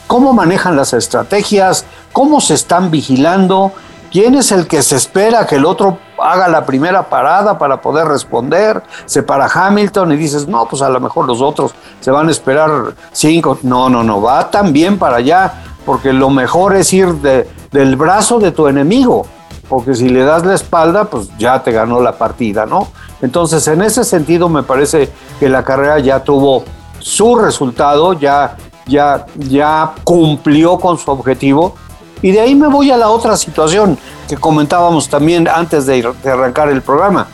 cómo 0.06 0.32
manejan 0.32 0.76
las 0.76 0.92
estrategias, 0.92 1.84
cómo 2.12 2.40
se 2.40 2.54
están 2.54 2.90
vigilando, 2.90 3.72
quién 4.10 4.34
es 4.34 4.52
el 4.52 4.66
que 4.66 4.82
se 4.82 4.96
espera 4.96 5.46
que 5.46 5.56
el 5.56 5.64
otro 5.64 5.98
haga 6.18 6.48
la 6.48 6.64
primera 6.64 7.08
parada 7.08 7.58
para 7.58 7.80
poder 7.80 8.08
responder, 8.08 8.82
se 9.04 9.22
para 9.22 9.46
Hamilton 9.46 10.12
y 10.12 10.16
dices, 10.16 10.48
no, 10.48 10.66
pues 10.66 10.82
a 10.82 10.88
lo 10.88 11.00
mejor 11.00 11.26
los 11.26 11.40
otros 11.40 11.74
se 12.00 12.10
van 12.10 12.28
a 12.28 12.30
esperar 12.30 12.94
cinco, 13.12 13.58
no, 13.62 13.88
no, 13.88 14.02
no, 14.02 14.22
va 14.22 14.50
también 14.50 14.98
para 14.98 15.16
allá, 15.16 15.52
porque 15.84 16.12
lo 16.12 16.30
mejor 16.30 16.74
es 16.76 16.92
ir 16.92 17.14
de, 17.16 17.48
del 17.70 17.96
brazo 17.96 18.38
de 18.38 18.52
tu 18.52 18.66
enemigo 18.66 19.26
porque 19.68 19.94
si 19.94 20.08
le 20.08 20.24
das 20.24 20.44
la 20.44 20.54
espalda, 20.54 21.04
pues 21.04 21.28
ya 21.38 21.62
te 21.62 21.72
ganó 21.72 22.00
la 22.00 22.16
partida, 22.16 22.66
¿no? 22.66 22.88
Entonces, 23.20 23.66
en 23.68 23.82
ese 23.82 24.04
sentido, 24.04 24.48
me 24.48 24.62
parece 24.62 25.10
que 25.40 25.48
la 25.48 25.64
carrera 25.64 25.98
ya 25.98 26.22
tuvo 26.22 26.64
su 26.98 27.36
resultado, 27.36 28.12
ya, 28.12 28.56
ya, 28.86 29.94
cumplió 30.04 30.78
con 30.78 30.98
su 30.98 31.10
objetivo. 31.10 31.74
Y 32.22 32.30
de 32.32 32.40
ahí 32.40 32.54
me 32.54 32.68
voy 32.68 32.90
a 32.90 32.96
la 32.96 33.10
otra 33.10 33.36
situación 33.36 33.98
que 34.28 34.36
comentábamos 34.36 35.08
también 35.08 35.48
antes 35.48 35.86
de, 35.86 36.12
arrancar 36.24 36.68
el 36.70 36.82
programa. 36.82 37.28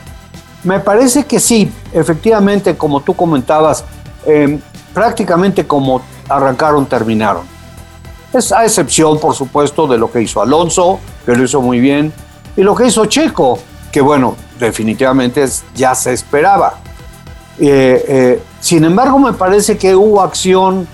Me 0.63 0.79
parece 0.79 1.25
que 1.25 1.39
sí, 1.39 1.71
efectivamente, 1.93 2.75
como 2.75 3.01
tú 3.01 3.13
comentabas, 3.15 3.83
em, 4.25 4.59
prácticamente 4.93 5.65
como 5.65 6.01
arrancaron, 6.29 6.85
terminaron. 6.85 7.43
Es 8.33 8.51
a 8.51 8.63
excepción, 8.63 9.19
por 9.19 9.35
supuesto, 9.35 9.87
de 9.87 9.97
lo 9.97 10.11
que 10.11 10.21
hizo 10.21 10.41
Alonso, 10.41 10.99
que 11.25 11.35
lo 11.35 11.43
hizo 11.43 11.61
muy 11.61 11.79
bien, 11.79 12.13
y 12.55 12.61
lo 12.61 12.75
que 12.75 12.87
hizo 12.87 13.05
Checo, 13.05 13.59
que 13.91 14.01
bueno, 14.01 14.35
definitivamente 14.59 15.45
ya 15.75 15.93
se 15.95 16.13
esperaba. 16.13 16.75
Eh, 17.59 18.05
eh, 18.07 18.43
sin 18.59 18.83
embargo, 18.83 19.19
me 19.19 19.33
parece 19.33 19.77
que 19.77 19.95
hubo 19.95 20.21
acción 20.21 20.87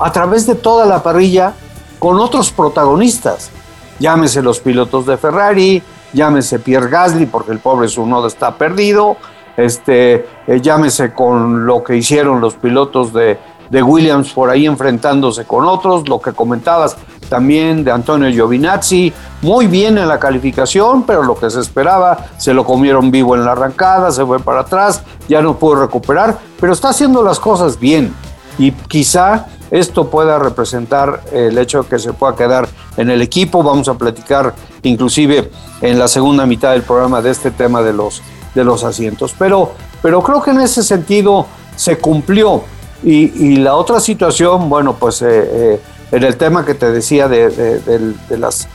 a 0.00 0.10
través 0.12 0.46
de 0.46 0.54
toda 0.54 0.86
la 0.86 1.02
parrilla 1.02 1.52
con 1.98 2.18
otros 2.18 2.50
protagonistas. 2.50 3.50
Llámese 3.98 4.42
los 4.42 4.60
pilotos 4.60 5.06
de 5.06 5.16
Ferrari, 5.18 5.82
llámese 6.12 6.58
Pierre 6.58 6.88
Gasly, 6.88 7.26
porque 7.26 7.52
el 7.52 7.58
pobre 7.58 7.88
Sunoda 7.88 8.26
está 8.26 8.56
perdido, 8.56 9.16
este, 9.56 10.26
eh, 10.46 10.60
llámese 10.62 11.12
con 11.12 11.66
lo 11.66 11.84
que 11.84 11.96
hicieron 11.96 12.40
los 12.40 12.54
pilotos 12.54 13.12
de, 13.12 13.38
de 13.68 13.82
Williams 13.82 14.32
por 14.32 14.48
ahí 14.48 14.66
enfrentándose 14.66 15.44
con 15.44 15.66
otros, 15.66 16.08
lo 16.08 16.20
que 16.20 16.32
comentabas 16.32 16.96
también 17.28 17.84
de 17.84 17.92
Antonio 17.92 18.30
Giovinazzi, 18.30 19.12
muy 19.42 19.66
bien 19.66 19.98
en 19.98 20.08
la 20.08 20.18
calificación, 20.18 21.04
pero 21.04 21.22
lo 21.22 21.36
que 21.36 21.50
se 21.50 21.60
esperaba, 21.60 22.26
se 22.38 22.54
lo 22.54 22.64
comieron 22.64 23.10
vivo 23.10 23.36
en 23.36 23.44
la 23.44 23.52
arrancada, 23.52 24.10
se 24.10 24.24
fue 24.24 24.40
para 24.40 24.60
atrás, 24.60 25.02
ya 25.28 25.42
no 25.42 25.56
pudo 25.56 25.82
recuperar, 25.82 26.38
pero 26.58 26.72
está 26.72 26.88
haciendo 26.88 27.22
las 27.22 27.38
cosas 27.38 27.78
bien 27.78 28.12
y 28.58 28.72
quizá 28.72 29.46
esto 29.70 30.10
pueda 30.10 30.38
representar 30.38 31.22
el 31.32 31.56
hecho 31.58 31.82
de 31.82 31.88
que 31.88 31.98
se 31.98 32.12
pueda 32.12 32.34
quedar 32.34 32.68
en 32.96 33.10
el 33.10 33.22
equipo. 33.22 33.62
Vamos 33.62 33.88
a 33.88 33.94
platicar 33.94 34.54
inclusive 34.82 35.50
en 35.80 35.98
la 35.98 36.08
segunda 36.08 36.46
mitad 36.46 36.72
del 36.72 36.82
programa 36.82 37.22
de 37.22 37.30
este 37.30 37.50
tema 37.50 37.82
de 37.82 37.92
los, 37.92 38.22
de 38.54 38.64
los 38.64 38.84
asientos. 38.84 39.34
Pero, 39.38 39.72
pero 40.02 40.22
creo 40.22 40.42
que 40.42 40.50
en 40.50 40.60
ese 40.60 40.82
sentido 40.82 41.46
se 41.76 41.98
cumplió. 41.98 42.64
Y, 43.02 43.56
la 43.56 43.76
otra 43.76 43.98
situación, 43.98 44.68
bueno, 44.68 44.94
pues 44.94 45.22
eh, 45.22 45.26
eh, 45.30 45.80
en 46.12 46.22
el 46.22 46.36
tema 46.36 46.66
que 46.66 46.74
te 46.74 46.92
decía 46.92 47.28
de, 47.28 48.14
las, 48.30 48.68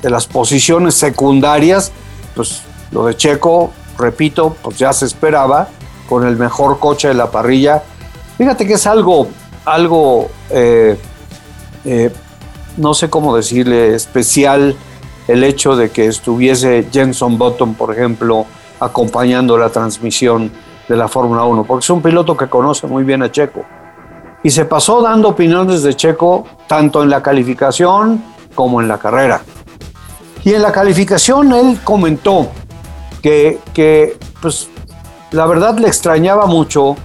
de 0.00 0.10
las 0.10 0.26
posiciones 0.26 0.94
secundarias, 0.94 1.92
pues 2.34 2.62
lo 2.90 3.04
de 3.04 3.16
Checo, 3.16 3.70
repito, 3.98 4.56
pues 4.62 4.78
ya 4.78 4.92
se 4.94 5.04
esperaba, 5.04 5.68
con 6.08 6.26
el 6.26 6.36
mejor 6.36 6.78
coche 6.78 7.08
de 7.08 7.14
la 7.14 7.30
parrilla. 7.30 7.82
Fíjate 8.38 8.66
que 8.66 8.74
es 8.74 8.86
algo, 8.86 9.28
algo 9.64 10.30
eh, 10.50 10.96
no 12.76 12.94
sé 12.94 13.10
cómo 13.10 13.36
decirle, 13.36 13.94
especial 13.94 14.76
el 15.28 15.44
hecho 15.44 15.76
de 15.76 15.90
que 15.90 16.06
estuviese 16.06 16.88
Jenson 16.90 17.38
Button, 17.38 17.74
por 17.74 17.92
ejemplo, 17.92 18.46
acompañando 18.80 19.56
la 19.58 19.68
transmisión 19.68 20.50
de 20.88 20.96
la 20.96 21.08
Fórmula 21.08 21.44
1, 21.44 21.64
porque 21.64 21.84
es 21.84 21.90
un 21.90 22.02
piloto 22.02 22.36
que 22.36 22.48
conoce 22.48 22.86
muy 22.86 23.04
bien 23.04 23.22
a 23.22 23.30
Checo. 23.30 23.64
Y 24.42 24.50
se 24.50 24.64
pasó 24.64 25.02
dando 25.02 25.28
opiniones 25.28 25.82
de 25.82 25.94
Checo 25.94 26.46
tanto 26.66 27.02
en 27.02 27.10
la 27.10 27.22
calificación 27.22 28.24
como 28.54 28.80
en 28.80 28.88
la 28.88 28.98
carrera. 28.98 29.42
Y 30.42 30.54
en 30.54 30.62
la 30.62 30.72
calificación 30.72 31.52
él 31.52 31.78
comentó 31.84 32.48
que, 33.22 33.60
que 33.74 34.18
pues, 34.40 34.68
la 35.30 35.46
verdad 35.46 35.78
le 35.78 35.86
extrañaba 35.86 36.46
mucho 36.46 36.96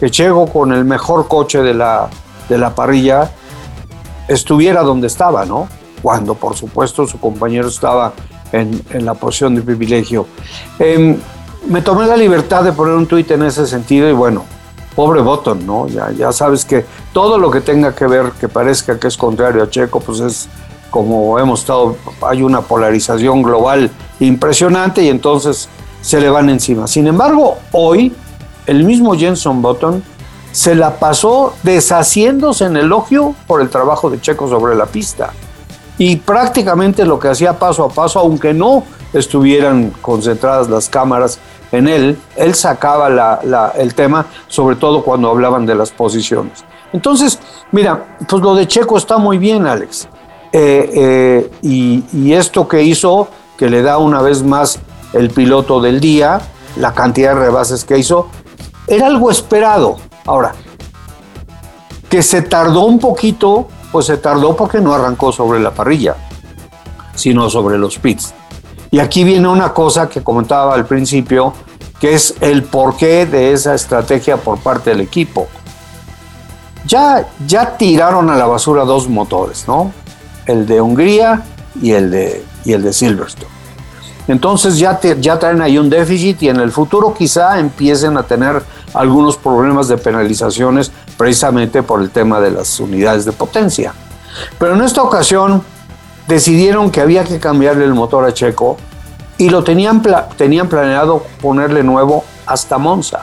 que 0.00 0.10
Checo 0.10 0.46
con 0.46 0.72
el 0.72 0.86
mejor 0.86 1.28
coche 1.28 1.62
de 1.62 1.74
la, 1.74 2.08
de 2.48 2.56
la 2.56 2.74
parrilla 2.74 3.30
estuviera 4.28 4.82
donde 4.82 5.06
estaba, 5.08 5.44
¿no? 5.44 5.68
Cuando 6.00 6.34
por 6.34 6.56
supuesto 6.56 7.06
su 7.06 7.20
compañero 7.20 7.68
estaba 7.68 8.14
en, 8.50 8.82
la 9.04 9.12
posición 9.12 9.54
de 9.54 9.60
privilegio. 9.60 10.26
Em, 10.78 11.18
me 11.68 11.82
tomé 11.82 12.06
la 12.06 12.16
libertad 12.16 12.64
de 12.64 12.72
poner 12.72 12.94
un 12.94 13.06
tuit 13.06 13.30
en 13.30 13.42
ese 13.42 13.66
sentido 13.66 14.08
y 14.08 14.12
bueno, 14.12 14.44
pobre 14.96 15.20
Button, 15.20 15.66
¿no? 15.66 15.86
Ya, 15.86 16.10
ya 16.12 16.32
sabes 16.32 16.64
que 16.64 16.86
todo 17.12 17.36
lo 17.36 17.50
que 17.50 17.60
tenga 17.60 17.94
que 17.94 18.06
ver, 18.06 18.32
que 18.40 18.48
parezca 18.48 18.98
que 18.98 19.08
es 19.08 19.18
contrario 19.18 19.62
a 19.62 19.68
Checo, 19.68 20.00
pues 20.00 20.20
es 20.20 20.48
como 20.88 21.38
hemos 21.38 21.60
estado, 21.60 21.96
hay 22.26 22.42
una 22.42 22.62
polarización 22.62 23.42
global 23.42 23.90
impresionante 24.18 25.02
y 25.02 25.08
entonces 25.08 25.68
se 26.00 26.20
le 26.22 26.30
van 26.30 26.48
encima. 26.48 26.86
Sin 26.86 27.06
embargo, 27.06 27.58
hoy 27.72 28.14
el 28.66 28.84
mismo 28.84 29.14
Jenson 29.14 29.62
Button 29.62 30.02
se 30.52 30.74
la 30.74 30.98
pasó 30.98 31.54
deshaciéndose 31.62 32.64
en 32.64 32.76
elogio 32.76 33.34
por 33.46 33.60
el 33.60 33.70
trabajo 33.70 34.10
de 34.10 34.20
Checo 34.20 34.48
sobre 34.48 34.74
la 34.74 34.86
pista. 34.86 35.32
Y 35.98 36.16
prácticamente 36.16 37.04
lo 37.04 37.18
que 37.18 37.28
hacía 37.28 37.58
paso 37.58 37.84
a 37.84 37.88
paso, 37.88 38.20
aunque 38.20 38.54
no 38.54 38.84
estuvieran 39.12 39.92
concentradas 40.00 40.68
las 40.68 40.88
cámaras 40.88 41.38
en 41.72 41.88
él, 41.88 42.18
él 42.36 42.54
sacaba 42.54 43.40
el 43.76 43.94
tema, 43.94 44.26
sobre 44.48 44.76
todo 44.76 45.02
cuando 45.02 45.30
hablaban 45.30 45.66
de 45.66 45.74
las 45.74 45.90
posiciones. 45.90 46.64
Entonces, 46.92 47.38
mira, 47.70 48.16
pues 48.28 48.42
lo 48.42 48.54
de 48.54 48.66
Checo 48.66 48.96
está 48.96 49.18
muy 49.18 49.38
bien, 49.38 49.66
Alex. 49.66 50.08
Eh, 50.52 50.90
eh, 50.94 51.50
y, 51.62 52.32
esto 52.32 52.66
que 52.66 52.82
hizo, 52.82 53.28
que 53.56 53.68
le 53.70 53.82
da 53.82 53.98
una 53.98 54.20
vez 54.20 54.42
más 54.42 54.80
el 55.12 55.30
piloto 55.30 55.80
del 55.80 56.00
día, 56.00 56.40
la 56.76 56.92
cantidad 56.92 57.34
de 57.34 57.40
rebases 57.40 57.84
que 57.84 57.98
hizo, 57.98 58.28
era 58.90 59.06
algo 59.06 59.30
esperado. 59.30 59.96
Ahora, 60.26 60.52
que 62.10 62.22
se 62.22 62.42
tardó 62.42 62.80
un 62.84 62.98
poquito, 62.98 63.68
pues 63.92 64.06
se 64.06 64.16
tardó 64.16 64.56
porque 64.56 64.80
no 64.80 64.92
arrancó 64.92 65.32
sobre 65.32 65.60
la 65.60 65.70
parrilla, 65.70 66.16
sino 67.14 67.48
sobre 67.48 67.78
los 67.78 67.98
pits. 67.98 68.34
Y 68.90 68.98
aquí 68.98 69.22
viene 69.22 69.46
una 69.46 69.72
cosa 69.72 70.08
que 70.08 70.22
comentaba 70.22 70.74
al 70.74 70.84
principio, 70.86 71.54
que 72.00 72.14
es 72.14 72.34
el 72.40 72.64
porqué 72.64 73.26
de 73.26 73.52
esa 73.52 73.74
estrategia 73.74 74.36
por 74.36 74.58
parte 74.58 74.90
del 74.90 75.00
equipo. 75.00 75.46
Ya, 76.84 77.28
ya 77.46 77.76
tiraron 77.76 78.28
a 78.28 78.36
la 78.36 78.46
basura 78.46 78.84
dos 78.84 79.08
motores, 79.08 79.68
¿no? 79.68 79.92
El 80.46 80.66
de 80.66 80.80
Hungría 80.80 81.44
y 81.80 81.92
el 81.92 82.10
de, 82.10 82.44
y 82.64 82.72
el 82.72 82.82
de 82.82 82.92
Silverstone. 82.92 83.60
Entonces 84.30 84.78
ya, 84.78 84.98
ya 85.00 85.38
traen 85.38 85.60
ahí 85.60 85.76
un 85.78 85.90
déficit 85.90 86.42
y 86.42 86.48
en 86.48 86.60
el 86.60 86.70
futuro 86.70 87.14
quizá 87.14 87.58
empiecen 87.58 88.16
a 88.16 88.22
tener 88.22 88.62
algunos 88.94 89.36
problemas 89.36 89.88
de 89.88 89.98
penalizaciones 89.98 90.92
precisamente 91.16 91.82
por 91.82 92.00
el 92.00 92.10
tema 92.10 92.40
de 92.40 92.50
las 92.50 92.80
unidades 92.80 93.24
de 93.24 93.32
potencia. 93.32 93.92
Pero 94.58 94.74
en 94.74 94.82
esta 94.82 95.02
ocasión 95.02 95.62
decidieron 96.26 96.90
que 96.90 97.00
había 97.00 97.24
que 97.24 97.38
cambiarle 97.38 97.84
el 97.84 97.94
motor 97.94 98.24
a 98.24 98.32
Checo 98.32 98.76
y 99.38 99.48
lo 99.48 99.64
tenían, 99.64 100.02
tenían 100.36 100.68
planeado 100.68 101.24
ponerle 101.40 101.82
nuevo 101.82 102.24
hasta 102.46 102.78
Monza. 102.78 103.20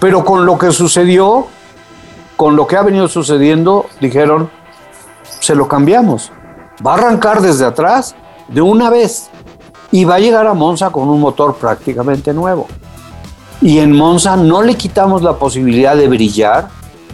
Pero 0.00 0.24
con 0.24 0.46
lo 0.46 0.58
que 0.58 0.72
sucedió, 0.72 1.46
con 2.36 2.56
lo 2.56 2.66
que 2.66 2.76
ha 2.76 2.82
venido 2.82 3.08
sucediendo, 3.08 3.86
dijeron, 4.00 4.50
se 5.40 5.54
lo 5.54 5.68
cambiamos. 5.68 6.32
Va 6.86 6.92
a 6.92 6.94
arrancar 6.94 7.40
desde 7.40 7.64
atrás 7.64 8.14
de 8.48 8.60
una 8.60 8.90
vez 8.90 9.30
y 9.90 10.04
va 10.04 10.16
a 10.16 10.18
llegar 10.18 10.46
a 10.46 10.54
Monza 10.54 10.90
con 10.90 11.08
un 11.08 11.20
motor 11.20 11.56
prácticamente 11.56 12.32
nuevo. 12.32 12.66
Y 13.60 13.78
en 13.78 13.92
Monza 13.92 14.36
no 14.36 14.62
le 14.62 14.74
quitamos 14.74 15.22
la 15.22 15.34
posibilidad 15.34 15.96
de 15.96 16.08
brillar, 16.08 16.68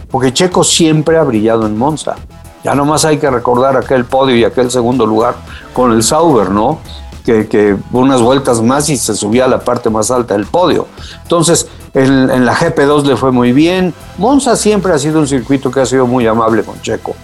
porque 0.09 0.33
Checo 0.33 0.63
siempre 0.63 1.17
ha 1.17 1.23
brillado 1.23 1.65
en 1.65 1.77
Monza. 1.77 2.15
Ya 2.63 2.75
nomás 2.75 3.05
hay 3.05 3.17
que 3.17 3.29
recordar 3.29 3.75
aquel 3.75 4.05
podio 4.05 4.35
y 4.35 4.43
aquel 4.43 4.71
segundo 4.71 5.05
lugar 5.05 5.35
con 5.73 5.91
el 5.91 6.03
Sauber, 6.03 6.49
¿no? 6.49 6.79
que, 7.23 7.77
unas 7.91 8.21
vueltas 8.21 8.61
más 8.61 8.89
y 8.89 8.97
se 8.97 9.15
subía 9.15 9.45
a 9.45 9.47
la 9.47 9.59
parte 9.59 9.89
más 9.89 10.11
alta 10.11 10.33
del 10.33 10.45
podio. 10.45 10.87
Entonces, 11.23 11.67
en, 11.93 12.29
en, 12.29 12.45
la 12.45 12.55
GP2 12.55 13.03
le 13.05 13.15
fue 13.15 13.31
muy 13.31 13.51
bien. 13.51 13.93
Monza 14.17 14.55
siempre 14.55 14.93
ha 14.93 14.99
sido 14.99 15.19
un 15.19 15.27
circuito 15.27 15.71
que 15.71 15.81
ha 15.81 15.85
sido 15.85 16.05
muy 16.05 16.27
amable 16.27 16.63
con 16.63 16.81
Checo. 16.81 17.15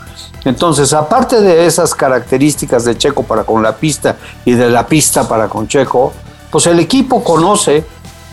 Entonces, 0.46 0.94
aparte 0.94 1.42
de 1.42 1.66
esas 1.66 1.94
características 1.94 2.86
de 2.86 2.98
Checo 2.98 3.24
para 3.24 3.44
con 3.44 3.62
la 3.62 3.76
pista 3.76 4.18
y 4.46 4.54
de 4.54 4.70
la 4.70 4.88
pista 4.88 5.28
para 5.28 5.50
con 5.50 5.68
Checo, 5.68 6.14
pues 6.50 6.66
el 6.68 6.80
equipo 6.80 7.24
conoce 7.24 7.86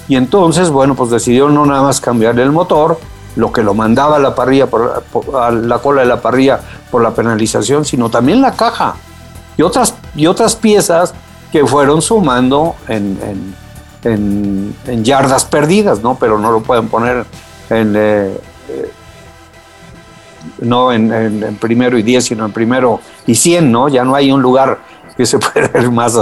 y 0.09 0.17
entonces, 0.17 0.71
bueno, 0.71 0.95
pues 0.95 1.11
decidió 1.11 1.49
no 1.49 1.67
nada 1.67 1.83
más 1.83 2.01
cambiar 2.01 2.39
el 2.39 2.53
motor, 2.53 2.99
lo 3.37 3.53
que 3.53 3.63
lo 3.63 3.75
mandaba 3.75 4.17
a 4.17 4.19
la 4.19 4.35
parrilla, 4.35 4.67
por, 4.67 5.03
la 5.53 5.79
cola 5.79 6.03
de 6.03 6.09
la 6.09 6.21
parrilla 6.21 6.61
por 6.91 7.03
la 7.03 7.11
penalización, 7.13 7.85
sino 7.85 8.09
también 8.09 8.41
la 8.41 8.53
caja 8.53 8.95
y 9.57 9.63
otras, 9.63 9.95
y 10.15 10.27
otras 10.27 10.57
piezas 10.57 11.15
que 11.53 11.67
fueron 11.67 12.03
sumando 12.03 12.77
en, 12.89 13.55
yardas 15.03 15.45
perdidas, 15.45 16.01
¿no? 16.01 16.17
Pero 16.17 16.39
no 16.39 16.53
lo 16.53 16.63
pueden 16.63 16.89
poner 16.89 17.27
en, 17.71 17.95
eh, 17.97 18.39
eh, 18.69 18.93
no 20.61 20.93
en, 20.93 21.59
primero 21.61 21.99
y 21.99 22.03
diez, 22.03 22.25
sino 22.25 22.45
en 22.45 22.53
primero 22.53 23.01
y 23.27 23.35
cien, 23.35 23.73
¿no? 23.73 23.89
Ya 23.89 24.05
no 24.05 24.15
hay 24.15 24.31
un 24.31 24.41
lugar 24.41 24.79
que 25.17 25.27
se 25.27 25.39
pueda 25.41 25.69
ver 25.69 25.91
más, 25.91 26.15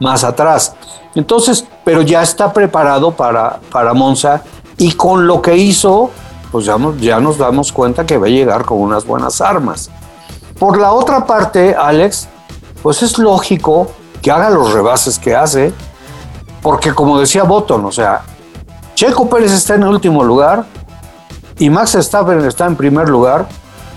más 0.00 0.24
atrás. 0.24 0.74
Entonces, 1.14 1.66
pero 1.84 2.02
ya 2.02 2.22
está 2.22 2.52
preparado 2.52 3.12
para, 3.12 3.60
para 3.70 3.92
Monza 3.92 4.42
y 4.78 4.92
con 4.92 5.26
lo 5.26 5.42
que 5.42 5.56
hizo, 5.56 6.10
pues 6.50 6.64
ya 6.64 6.76
ya 7.00 7.20
nos 7.20 7.38
damos 7.38 7.72
cuenta 7.72 8.06
que 8.06 8.18
va 8.18 8.26
a 8.26 8.30
llegar 8.30 8.64
con 8.64 8.78
unas 8.78 9.04
buenas 9.04 9.40
armas. 9.40 9.90
Por 10.58 10.78
la 10.78 10.92
otra 10.92 11.26
parte, 11.26 11.74
Alex, 11.74 12.28
pues 12.82 13.02
es 13.02 13.18
lógico 13.18 13.88
que 14.22 14.30
haga 14.30 14.50
los 14.50 14.72
rebases 14.72 15.18
que 15.18 15.34
hace, 15.34 15.72
porque 16.62 16.94
como 16.94 17.18
decía 17.18 17.42
Botton, 17.42 17.84
o 17.84 17.92
sea, 17.92 18.22
Checo 18.94 19.28
Pérez 19.28 19.52
está 19.52 19.74
en 19.74 19.82
el 19.82 19.88
último 19.88 20.22
lugar 20.22 20.64
y 21.58 21.68
Max 21.70 21.94
Verstappen 21.94 22.44
está 22.44 22.66
en 22.66 22.76
primer 22.76 23.08
lugar 23.08 23.48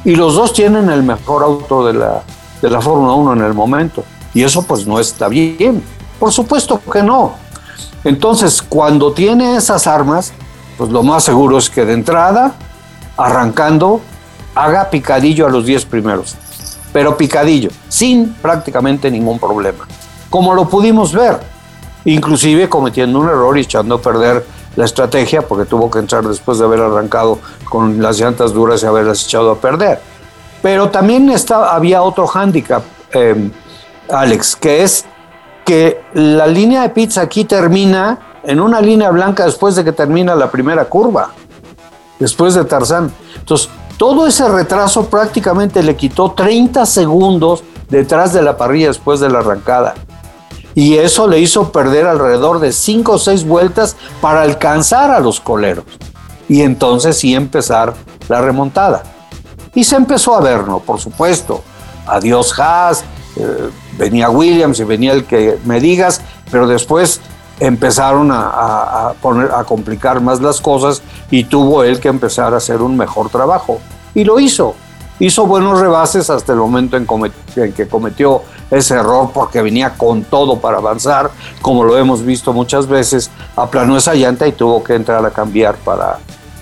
y 0.04 0.16
los 0.16 0.36
dos 0.36 0.54
tienen 0.54 0.90
el 0.90 1.04
mejor 1.04 1.44
auto 1.44 1.86
de 1.86 1.94
la, 1.94 2.24
de 2.62 2.70
la 2.70 2.82
Fórmula 2.82 3.14
1 3.14 3.34
en 3.34 3.42
el 3.42 3.54
momento. 3.54 4.04
Y 4.34 4.44
eso 4.44 4.64
pues 4.64 4.86
no 4.86 5.00
está 5.00 5.28
bien. 5.28 5.84
Por 6.20 6.32
supuesto 6.32 6.82
que 6.92 7.04
no. 7.04 7.36
Entonces, 8.04 8.62
cuando 8.62 9.14
tiene 9.14 9.56
esas 9.58 9.88
armas, 9.88 10.34
pues 10.78 10.90
lo 10.90 11.04
más 11.04 11.24
seguro 11.24 11.58
es 11.58 11.70
que 11.70 11.86
de 11.86 11.94
entrada, 11.94 12.54
arrancando, 13.18 14.02
haga 14.54 14.90
picadillo 14.90 15.48
a 15.48 15.50
los 15.50 15.66
10 15.66 15.86
primeros. 15.86 16.36
Pero 16.94 17.18
picadillo, 17.18 17.70
sin 17.90 18.34
prácticamente 18.36 19.10
ningún 19.12 19.40
problema 19.40 19.86
como 20.36 20.54
lo 20.54 20.68
pudimos 20.68 21.14
ver, 21.14 21.40
inclusive 22.04 22.68
cometiendo 22.68 23.20
un 23.20 23.30
error 23.30 23.58
y 23.58 23.62
echando 23.62 23.96
a 23.96 24.02
perder 24.02 24.46
la 24.76 24.84
estrategia 24.84 25.44
porque 25.44 25.64
tuvo 25.64 25.90
que 25.90 26.00
entrar 26.00 26.28
después 26.28 26.60
de 26.60 26.66
haber 26.66 26.82
arrancado 26.82 27.40
con 27.64 28.02
las 28.02 28.20
llantas 28.20 28.52
duras 28.52 28.84
y 28.84 28.86
haberlas 28.86 29.24
echado 29.24 29.52
a 29.52 29.56
perder. 29.56 30.02
Pero 30.62 30.90
también 30.90 31.34
había 31.50 32.02
otro 32.02 32.28
hándicap, 32.28 32.84
em, 33.14 33.50
Alex, 34.10 34.58
que 34.58 34.84
es 34.84 35.06
que 35.66 36.02
la 36.14 36.48
línea 36.48 36.84
de 36.84 36.90
pizza 36.90 37.22
aquí 37.22 37.44
termina 37.44 38.20
en 38.44 38.60
una 38.60 38.80
línea 38.80 39.10
blanca 39.10 39.46
después 39.46 39.76
de 39.76 39.84
que 39.84 39.92
termina 39.92 40.36
la 40.36 40.52
primera 40.52 40.86
curva, 40.86 41.32
después 42.20 42.54
de 42.54 42.64
Tarzán. 42.66 43.12
Entonces, 43.38 43.70
todo 43.98 44.28
ese 44.28 44.48
retraso 44.48 45.08
prácticamente 45.08 45.82
le 45.82 45.96
quitó 45.96 46.32
30 46.32 46.86
segundos 46.86 47.64
detrás 47.90 48.34
de 48.34 48.42
la 48.42 48.58
parrilla 48.58 48.88
después 48.88 49.20
de 49.20 49.30
la 49.30 49.40
arrancada 49.40 49.96
y 50.76 50.98
eso 50.98 51.28
le 51.28 51.40
hizo 51.40 51.72
perder 51.72 52.06
alrededor 52.06 52.60
de 52.60 52.74
cinco 52.74 53.14
o 53.14 53.18
seis 53.18 53.46
vueltas 53.46 53.96
para 54.22 54.42
alcanzar 54.42 55.10
a 55.10 55.22
los 55.22 55.40
coleros 55.40 55.86
y 56.50 56.62
entonces 56.62 57.18
sí 57.18 57.34
empezar 57.34 57.96
la 58.28 58.42
remontada. 58.42 59.04
Y 59.74 59.84
se 59.84 59.96
empezó 59.96 60.36
a 60.36 60.42
ver, 60.42 60.68
¿no? 60.68 60.80
Por 60.80 61.00
supuesto, 61.00 61.64
adiós 62.06 62.58
Haas, 62.60 63.04
eh, 63.38 63.70
venía 63.98 64.30
Williams 64.30 64.80
y 64.80 64.84
venía 64.84 65.14
el 65.14 65.26
que 65.26 65.58
me 65.66 65.80
digas, 65.80 66.22
pero 66.52 66.68
después 66.68 67.22
empezaron 67.60 68.32
a, 68.32 69.14
poner, 69.22 69.52
a 69.52 69.64
complicar 69.64 70.22
más 70.22 70.42
las 70.42 70.60
cosas 70.60 71.02
y 71.32 71.46
tuvo 71.46 71.84
él 71.84 72.00
que 72.00 72.10
empezar 72.10 72.54
a 72.54 72.58
hacer 72.58 72.82
un 72.82 72.98
mejor 72.98 73.30
trabajo. 73.30 73.80
Y 74.14 74.24
lo 74.24 74.40
hizo. 74.40 74.76
Hizo 75.18 75.46
buenos 75.46 75.80
rebases 75.80 76.30
hasta 76.30 76.52
el 76.52 76.60
momento 76.60 76.98
en 76.98 77.08
que 77.74 77.88
cometió 77.88 78.42
ese 78.70 78.96
error 78.96 79.32
porque 79.34 79.62
venía 79.62 79.94
con 79.94 80.26
todo 80.26 80.60
para 80.60 80.80
avanzar, 80.80 81.32
como 81.62 81.86
lo 81.86 81.98
hemos 81.98 82.22
visto 82.22 82.52
muchas 82.52 82.88
veces, 82.88 83.32
aplanó 83.56 83.96
esa 83.96 84.14
llanta 84.14 84.46
y 84.46 84.52
tuvo 84.52 84.84
que 84.84 84.96
entrar 84.96 85.26
a 85.26 85.30
cambiar 85.30 85.76
para, 85.76 86.18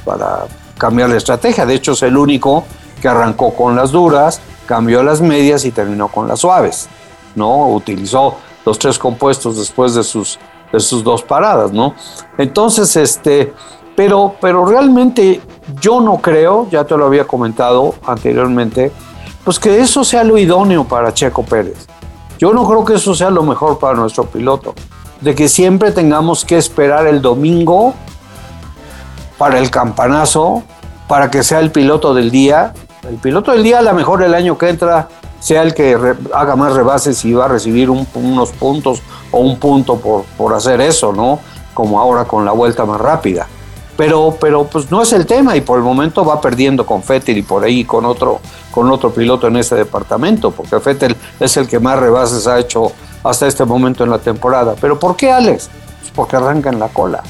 para 0.05 0.45
cambiar 0.77 1.09
la 1.09 1.17
estrategia. 1.17 1.65
De 1.65 1.73
hecho, 1.73 1.93
es 1.93 2.03
el 2.03 2.15
único 2.15 2.63
que 3.01 3.07
arrancó 3.07 3.55
con 3.55 3.75
las 3.75 3.91
duras, 3.91 4.39
cambió 4.67 5.01
las 5.01 5.19
medias 5.19 5.65
y 5.65 5.71
terminó 5.71 6.09
con 6.09 6.27
las 6.27 6.39
suaves. 6.39 6.87
¿No? 7.35 7.69
Utilizó 7.69 8.35
los 8.65 8.79
tres 8.79 8.97
compuestos 8.97 9.57
después 9.57 9.93
de 9.95 10.03
sus, 10.03 10.39
de 10.71 10.79
sus 10.79 11.03
dos 11.03 11.23
paradas. 11.23 11.71
¿no? 11.71 11.93
Entonces, 12.37 12.95
este, 12.95 13.53
Pero, 13.95 14.35
pero 14.41 14.65
realmente 14.65 15.39
yo 15.79 16.01
no 16.01 16.17
creo, 16.17 16.67
ya 16.71 16.83
te 16.83 16.97
lo 16.97 17.05
había 17.05 17.25
comentado 17.25 17.93
anteriormente, 18.07 18.91
pues 19.43 19.59
que 19.59 19.81
eso 19.81 20.03
sea 20.03 20.23
lo 20.23 20.37
idóneo 20.37 20.83
para 20.83 21.13
Checo 21.13 21.43
Pérez. 21.43 21.85
Yo 22.39 22.53
no 22.53 22.67
creo 22.67 22.83
que 22.83 22.95
eso 22.95 23.13
sea 23.13 23.29
lo 23.29 23.43
mejor 23.43 23.77
para 23.77 23.93
nuestro 23.95 24.25
piloto. 24.25 24.73
De 25.21 25.35
que 25.35 25.47
siempre 25.47 25.91
tengamos 25.91 26.43
que 26.43 26.57
esperar 26.57 27.05
el 27.05 27.21
domingo 27.21 27.93
para 29.37 29.59
el 29.59 29.69
campanazo, 29.69 30.63
para 31.07 31.29
que 31.29 31.43
sea 31.43 31.59
el 31.59 31.69
piloto 31.69 32.13
del 32.13 32.31
día. 32.31 32.73
El 33.07 33.17
piloto 33.17 33.51
del 33.51 33.63
día 33.63 33.79
a 33.79 33.81
lo 33.83 33.93
mejor 33.93 34.23
el 34.23 34.33
año 34.33 34.57
que 34.57 34.69
entra 34.69 35.07
sea 35.43 35.61
el 35.61 35.73
que 35.73 36.15
haga 36.33 36.55
más 36.55 36.73
rebases 36.73 37.25
y 37.25 37.33
va 37.33 37.45
a 37.45 37.47
recibir 37.49 37.89
unos 37.89 38.51
puntos 38.53 39.01
o 39.29 39.39
un 39.39 39.59
punto 39.59 39.97
por, 39.97 40.23
por 40.37 40.53
hacer 40.53 40.79
eso, 40.79 41.11
¿no? 41.11 41.37
Como 41.73 41.99
ahora 41.99 42.23
con 42.23 42.45
la 42.45 42.53
vuelta 42.53 42.85
más 42.85 43.01
rápida. 43.01 43.45
Pero, 43.97 44.37
pero 44.39 44.63
pues 44.63 44.89
no 44.89 45.01
es 45.01 45.11
el 45.11 45.25
tema 45.25 45.57
y 45.57 45.61
por 45.61 45.77
el 45.77 45.83
momento 45.83 46.23
va 46.23 46.39
perdiendo 46.39 46.85
con 46.85 47.03
Fettel 47.03 47.37
y 47.37 47.41
por 47.41 47.61
ahí 47.65 47.83
con 47.83 48.05
otro, 48.05 48.39
con 48.71 48.89
otro 48.89 49.13
piloto 49.13 49.47
en 49.47 49.57
ese 49.57 49.75
departamento, 49.75 50.51
porque 50.51 50.79
Fettel 50.79 51.17
es 51.41 51.57
el 51.57 51.67
que 51.67 51.77
más 51.77 51.99
rebases 51.99 52.47
ha 52.47 52.57
hecho 52.57 52.93
hasta 53.21 53.45
este 53.45 53.65
momento 53.65 54.05
en 54.05 54.11
la 54.11 54.19
temporada. 54.19 54.75
¿Pero 54.79 54.97
por 54.97 55.17
qué, 55.17 55.29
Alex? 55.29 55.69
Pues 55.99 56.11
porque 56.15 56.37
arranca 56.37 56.69
en 56.69 56.79
la 56.79 56.87
cola. 56.87 57.21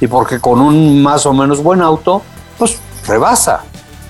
Y 0.00 0.06
porque 0.06 0.40
con 0.40 0.58
un 0.58 1.02
más 1.02 1.26
o 1.26 1.34
menos 1.34 1.62
buen 1.62 1.82
auto, 1.82 2.22
pues 2.56 2.80
rebasa. 3.06 3.62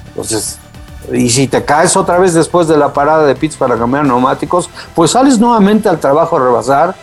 Entonces, 0.07 0.61
y 1.11 1.31
si 1.31 1.49
te 1.49 1.65
caes 1.65 1.97
otra 1.97 2.19
vez 2.19 2.35
después 2.35 2.69
de 2.69 2.77
la 2.77 2.93
parada 2.93 3.27
de 3.27 3.35
pits 3.35 3.57
para 3.57 3.77
cambiar 3.77 4.05
neumáticos, 4.05 4.71
pues 4.95 5.11
sales 5.11 5.39
nuevamente 5.39 5.89
al 5.89 5.99
trabajo 5.99 6.37
a 6.37 6.41
rebasar. 6.41 6.95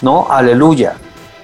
No, 0.00 0.26
aleluya. 0.30 0.96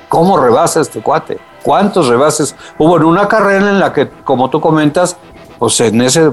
¿Cómo 0.09 0.39
rebasa 0.39 0.81
este 0.81 1.01
cuate? 1.01 1.39
¿Cuántos 1.63 2.09
rebases 2.09 2.55
hubo 2.79 2.97
en 2.97 3.05
una 3.05 3.27
carrera 3.27 3.71
en 3.71 3.81
la 3.81 3.93
que, 3.93 4.09
como 4.09 4.51
tú 4.51 4.61
comentas, 4.61 5.17
pues 5.59 5.81
en 5.81 6.01
ese, 6.03 6.31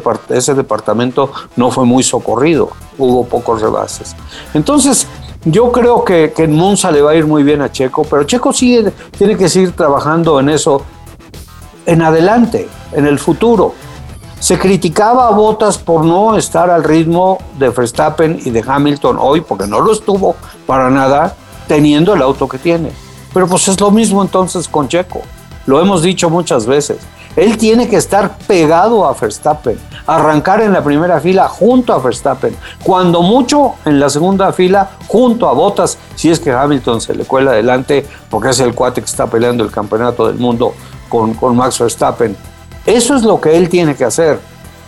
departamento 0.53 1.31
no 1.55 1.71
fue 1.71 1.85
muy 1.85 2.03
socorrido, 2.03 2.71
hubo 2.97 3.25
pocos 3.25 3.61
rebases. 3.61 4.15
Entonces, 4.53 5.07
yo 5.45 5.71
creo 5.71 6.03
que, 6.03 6.33
que 6.35 6.43
en 6.43 6.55
Monza 6.55 6.91
le 6.91 7.01
va 7.01 7.11
a 7.11 7.15
ir 7.15 7.25
muy 7.25 7.43
bien 7.43 7.61
a 7.61 7.71
Checo, 7.71 8.03
pero 8.03 8.23
Checo 8.23 8.51
sigue, 8.51 8.91
tiene 9.17 9.37
que 9.37 9.47
seguir 9.47 9.71
trabajando 9.71 10.39
en 10.39 10.49
eso 10.49 10.83
en 11.85 12.01
adelante, 12.01 12.67
en 12.91 13.05
el 13.05 13.19
futuro. 13.19 13.73
Se 14.41 14.57
criticaba 14.57 15.27
a 15.27 15.31
Bottas 15.33 15.77
por 15.77 16.03
no 16.03 16.35
estar 16.35 16.71
al 16.71 16.83
ritmo 16.83 17.37
de 17.59 17.69
Verstappen 17.69 18.39
y 18.43 18.49
de 18.49 18.63
Hamilton 18.65 19.17
hoy, 19.19 19.41
porque 19.41 19.67
no 19.67 19.79
lo 19.81 19.91
estuvo 19.91 20.35
para 20.65 20.89
nada, 20.89 21.35
teniendo 21.67 22.15
el 22.15 22.23
auto 22.23 22.49
que 22.49 22.57
tiene. 22.57 22.91
Pero 23.35 23.47
pues 23.47 23.67
es 23.67 23.79
lo 23.79 23.91
mismo 23.91 24.19
entonces 24.23 24.67
con 24.67 24.87
Checo. 24.87 25.21
Lo 25.67 25.79
hemos 25.79 26.01
dicho 26.01 26.31
muchas 26.31 26.65
veces. 26.65 26.97
Él 27.35 27.55
tiene 27.59 27.87
que 27.87 27.97
estar 27.97 28.35
pegado 28.47 29.05
a 29.05 29.13
Verstappen, 29.13 29.77
arrancar 30.07 30.61
en 30.61 30.73
la 30.73 30.83
primera 30.83 31.19
fila 31.19 31.47
junto 31.47 31.93
a 31.93 31.99
Verstappen, 31.99 32.57
cuando 32.81 33.21
mucho 33.21 33.75
en 33.85 33.99
la 33.99 34.09
segunda 34.09 34.51
fila 34.53 34.89
junto 35.07 35.47
a 35.47 35.53
Bottas, 35.53 35.99
si 36.15 36.31
es 36.31 36.39
que 36.39 36.51
Hamilton 36.51 36.99
se 36.99 37.13
le 37.13 37.25
cuela 37.25 37.51
adelante, 37.51 38.07
porque 38.27 38.49
es 38.49 38.59
el 38.59 38.73
cuate 38.73 39.01
que 39.01 39.05
está 39.05 39.27
peleando 39.27 39.63
el 39.63 39.69
campeonato 39.69 40.25
del 40.25 40.37
mundo 40.37 40.73
con, 41.09 41.35
con 41.35 41.55
Max 41.55 41.77
Verstappen. 41.77 42.35
Eso 42.85 43.15
es 43.15 43.23
lo 43.23 43.39
que 43.39 43.57
él 43.57 43.69
tiene 43.69 43.95
que 43.95 44.05
hacer. 44.05 44.39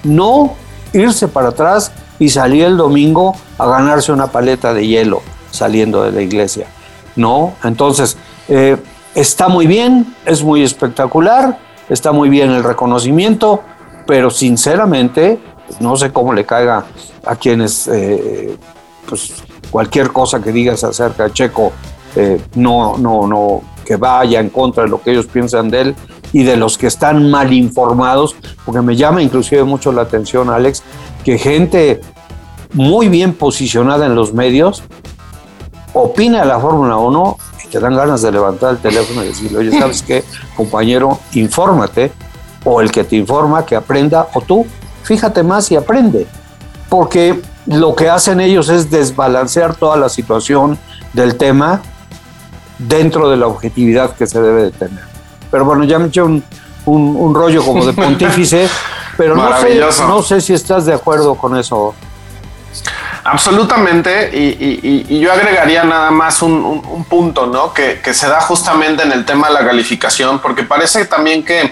No 0.03 0.55
irse 0.93 1.27
para 1.27 1.49
atrás 1.49 1.91
y 2.19 2.29
salir 2.29 2.65
el 2.65 2.77
domingo 2.77 3.35
a 3.57 3.67
ganarse 3.67 4.11
una 4.11 4.27
paleta 4.27 4.73
de 4.73 4.87
hielo 4.87 5.21
saliendo 5.51 6.03
de 6.03 6.11
la 6.11 6.21
iglesia. 6.21 6.67
No, 7.15 7.53
entonces 7.63 8.17
eh, 8.47 8.77
está 9.15 9.47
muy 9.47 9.67
bien, 9.67 10.15
es 10.25 10.43
muy 10.43 10.63
espectacular, 10.63 11.59
está 11.89 12.11
muy 12.11 12.29
bien 12.29 12.49
el 12.51 12.63
reconocimiento, 12.63 13.61
pero 14.07 14.29
sinceramente 14.29 15.39
no 15.79 15.95
sé 15.95 16.11
cómo 16.11 16.33
le 16.33 16.45
caiga 16.45 16.85
a 17.25 17.35
quienes 17.35 17.87
eh, 17.87 18.57
pues 19.07 19.33
cualquier 19.69 20.11
cosa 20.11 20.41
que 20.41 20.51
digas 20.51 20.83
acerca 20.83 21.25
de 21.25 21.33
Checo 21.33 21.71
eh, 22.15 22.41
no, 22.55 22.97
no, 22.97 23.27
no, 23.27 23.61
que 23.85 23.95
vaya 23.95 24.39
en 24.39 24.49
contra 24.49 24.83
de 24.83 24.89
lo 24.89 25.01
que 25.01 25.11
ellos 25.11 25.27
piensan 25.27 25.69
de 25.69 25.81
él 25.81 25.95
y 26.33 26.43
de 26.43 26.57
los 26.57 26.77
que 26.77 26.87
están 26.87 27.31
mal 27.31 27.53
informados, 27.53 28.35
porque 28.65 28.81
me 28.81 28.95
llama 28.95 29.21
inclusive 29.21 29.63
mucho 29.63 29.91
la 29.91 30.01
atención, 30.01 30.49
Alex, 30.49 30.83
que 31.23 31.37
gente 31.37 32.01
muy 32.73 33.07
bien 33.07 33.33
posicionada 33.33 34.07
en 34.07 34.15
los 34.15 34.33
medios 34.33 34.83
opina 35.93 36.41
de 36.41 36.47
la 36.47 36.59
Fórmula 36.59 36.97
1 36.97 37.37
y 37.63 37.67
te 37.67 37.79
dan 37.79 37.95
ganas 37.95 38.23
de 38.23 38.31
levantar 38.31 38.71
el 38.71 38.77
teléfono 38.79 39.23
y 39.23 39.27
decirle, 39.27 39.59
oye, 39.59 39.79
¿sabes 39.79 40.01
qué, 40.01 40.23
compañero? 40.57 41.19
Infórmate, 41.33 42.11
o 42.65 42.81
el 42.81 42.91
que 42.91 43.03
te 43.03 43.15
informa, 43.15 43.65
que 43.65 43.75
aprenda, 43.75 44.27
o 44.33 44.41
tú, 44.41 44.65
fíjate 45.03 45.43
más 45.43 45.71
y 45.71 45.75
aprende, 45.75 46.25
porque 46.89 47.39
lo 47.67 47.95
que 47.95 48.09
hacen 48.09 48.41
ellos 48.41 48.69
es 48.69 48.89
desbalancear 48.89 49.75
toda 49.75 49.97
la 49.97 50.09
situación 50.09 50.77
del 51.13 51.35
tema 51.35 51.81
dentro 52.79 53.29
de 53.29 53.37
la 53.37 53.47
objetividad 53.47 54.15
que 54.15 54.25
se 54.25 54.41
debe 54.41 54.63
de 54.63 54.71
tener. 54.71 55.12
Pero 55.53 55.65
bueno, 55.65 55.83
ya 55.83 55.99
me 55.99 56.07
eché 56.07 56.19
un, 56.19 56.43
un, 56.87 57.35
rollo 57.35 57.63
como 57.63 57.85
de 57.85 57.93
pontífice, 58.03 58.67
pero 59.15 59.35
no 59.35 59.55
sé, 59.61 59.79
no 59.99 60.23
sé 60.23 60.41
si 60.41 60.51
estás 60.51 60.87
de 60.87 60.95
acuerdo 60.95 61.35
con 61.35 61.55
eso. 61.55 61.93
Absolutamente, 63.23 64.31
y, 64.33 65.19
yo 65.19 65.31
agregaría 65.31 65.83
nada 65.83 66.09
más 66.09 66.41
un, 66.41 67.05
punto, 67.07 67.45
¿no? 67.45 67.71
Que, 67.71 68.01
se 68.15 68.27
da 68.27 68.41
justamente 68.41 69.03
en 69.03 69.11
el 69.11 69.25
tema 69.25 69.49
de 69.49 69.53
la 69.53 69.63
calificación, 69.63 70.39
porque 70.39 70.63
parece 70.63 71.05
también 71.05 71.45
que 71.45 71.71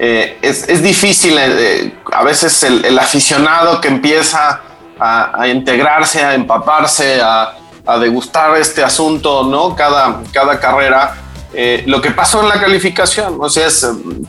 eh, 0.00 0.38
es, 0.42 0.82
difícil, 0.82 1.36
eh, 1.38 1.94
a 2.12 2.24
veces 2.24 2.60
el, 2.64 2.98
aficionado 2.98 3.80
que 3.80 3.86
empieza 3.86 4.62
a, 4.98 5.46
integrarse, 5.46 6.24
a 6.24 6.34
empaparse, 6.34 7.20
a, 7.22 7.52
a 7.86 7.98
degustar 7.98 8.56
este 8.56 8.82
asunto, 8.82 9.44
¿no? 9.44 9.76
Cada, 9.76 10.22
cada 10.32 10.58
carrera. 10.58 11.22
Eh, 11.58 11.84
lo 11.86 12.02
que 12.02 12.10
pasó 12.10 12.42
en 12.42 12.50
la 12.50 12.60
calificación, 12.60 13.38
o 13.40 13.48
sea, 13.48 13.68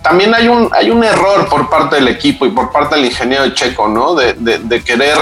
también 0.01 0.33
hay 0.33 0.47
un, 0.47 0.69
hay 0.71 0.89
un 0.89 1.03
error 1.03 1.49
por 1.49 1.69
parte 1.69 1.97
del 1.97 2.07
equipo 2.07 2.45
y 2.45 2.51
por 2.51 2.71
parte 2.71 2.95
del 2.95 3.03
ingeniero 3.03 3.49
Checo, 3.49 3.89
¿no? 3.89 4.15
De, 4.15 4.81
querer 4.85 5.17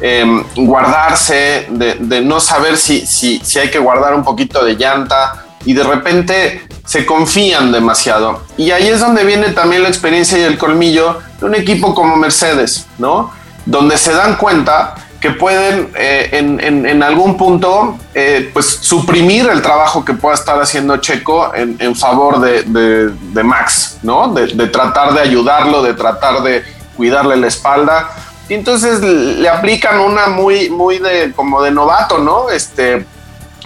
em, 0.00 0.44
guardarse, 0.54 1.66
de, 1.70 1.96
de, 1.96 2.20
no 2.20 2.38
saber 2.38 2.76
si, 2.76 3.04
si, 3.04 3.40
si 3.42 3.58
hay 3.58 3.68
que 3.68 3.80
guardar 3.80 4.14
un 4.14 4.22
poquito 4.22 4.64
de 4.64 4.76
llanta 4.76 5.44
y 5.64 5.72
de 5.72 5.82
repente 5.82 6.68
se 6.84 7.04
confían 7.04 7.72
demasiado. 7.72 8.44
Y 8.56 8.70
ahí 8.70 8.86
es 8.86 9.00
donde 9.00 9.24
viene 9.24 9.48
también 9.48 9.82
la 9.82 9.88
experiencia 9.88 10.38
y 10.38 10.42
el 10.42 10.56
colmillo 10.56 11.18
de 11.40 11.46
un 11.46 11.56
equipo 11.56 11.96
como 11.96 12.14
Mercedes, 12.14 12.86
¿no? 12.96 13.32
Donde 13.66 13.98
se 13.98 14.12
dan 14.12 14.36
cuenta 14.36 14.94
que 15.20 15.30
pueden 15.30 15.92
eh, 15.96 16.30
en, 16.32 17.02
algún 17.02 17.36
punto 17.36 17.98
eh, 18.14 18.48
pues 18.54 18.66
suprimir 18.66 19.46
el 19.50 19.60
trabajo 19.60 20.02
que 20.02 20.14
pueda 20.14 20.34
estar 20.34 20.60
haciendo 20.60 20.96
Checo 20.96 21.52
en, 21.54 21.94
favor 21.94 22.40
de, 22.40 23.44
Max, 23.44 23.98
¿no? 24.02 24.32
De, 24.32 24.66
tratar 24.68 25.12
de 25.12 25.20
ayudarlo, 25.20 25.82
de 25.82 25.92
tratar 25.92 26.42
de 26.42 26.64
cuidarle 26.96 27.36
la 27.36 27.48
espalda. 27.48 28.10
Y 28.48 28.54
entonces 28.54 29.00
le 29.02 29.48
aplican 29.48 30.00
una 30.00 30.28
muy, 30.28 30.70
muy 30.70 30.98
de 30.98 31.32
como 31.36 31.62
de 31.62 31.70
novato, 31.70 32.18
¿no? 32.18 32.48
Este, 32.48 33.04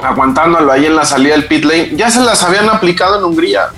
aguantándolo 0.03 0.73
ahí 0.73 0.87
en 0.87 0.97
la 0.97 1.05
salida 1.05 1.35
del 1.35 1.47
pit 1.47 1.65
lane. 1.65 1.91
Ya 1.95 2.11
se 2.11 2.21
las 2.21 2.43
habían 2.43 2.69
aplicado 2.69 3.19
en 3.19 3.25
Hungría 3.25 3.69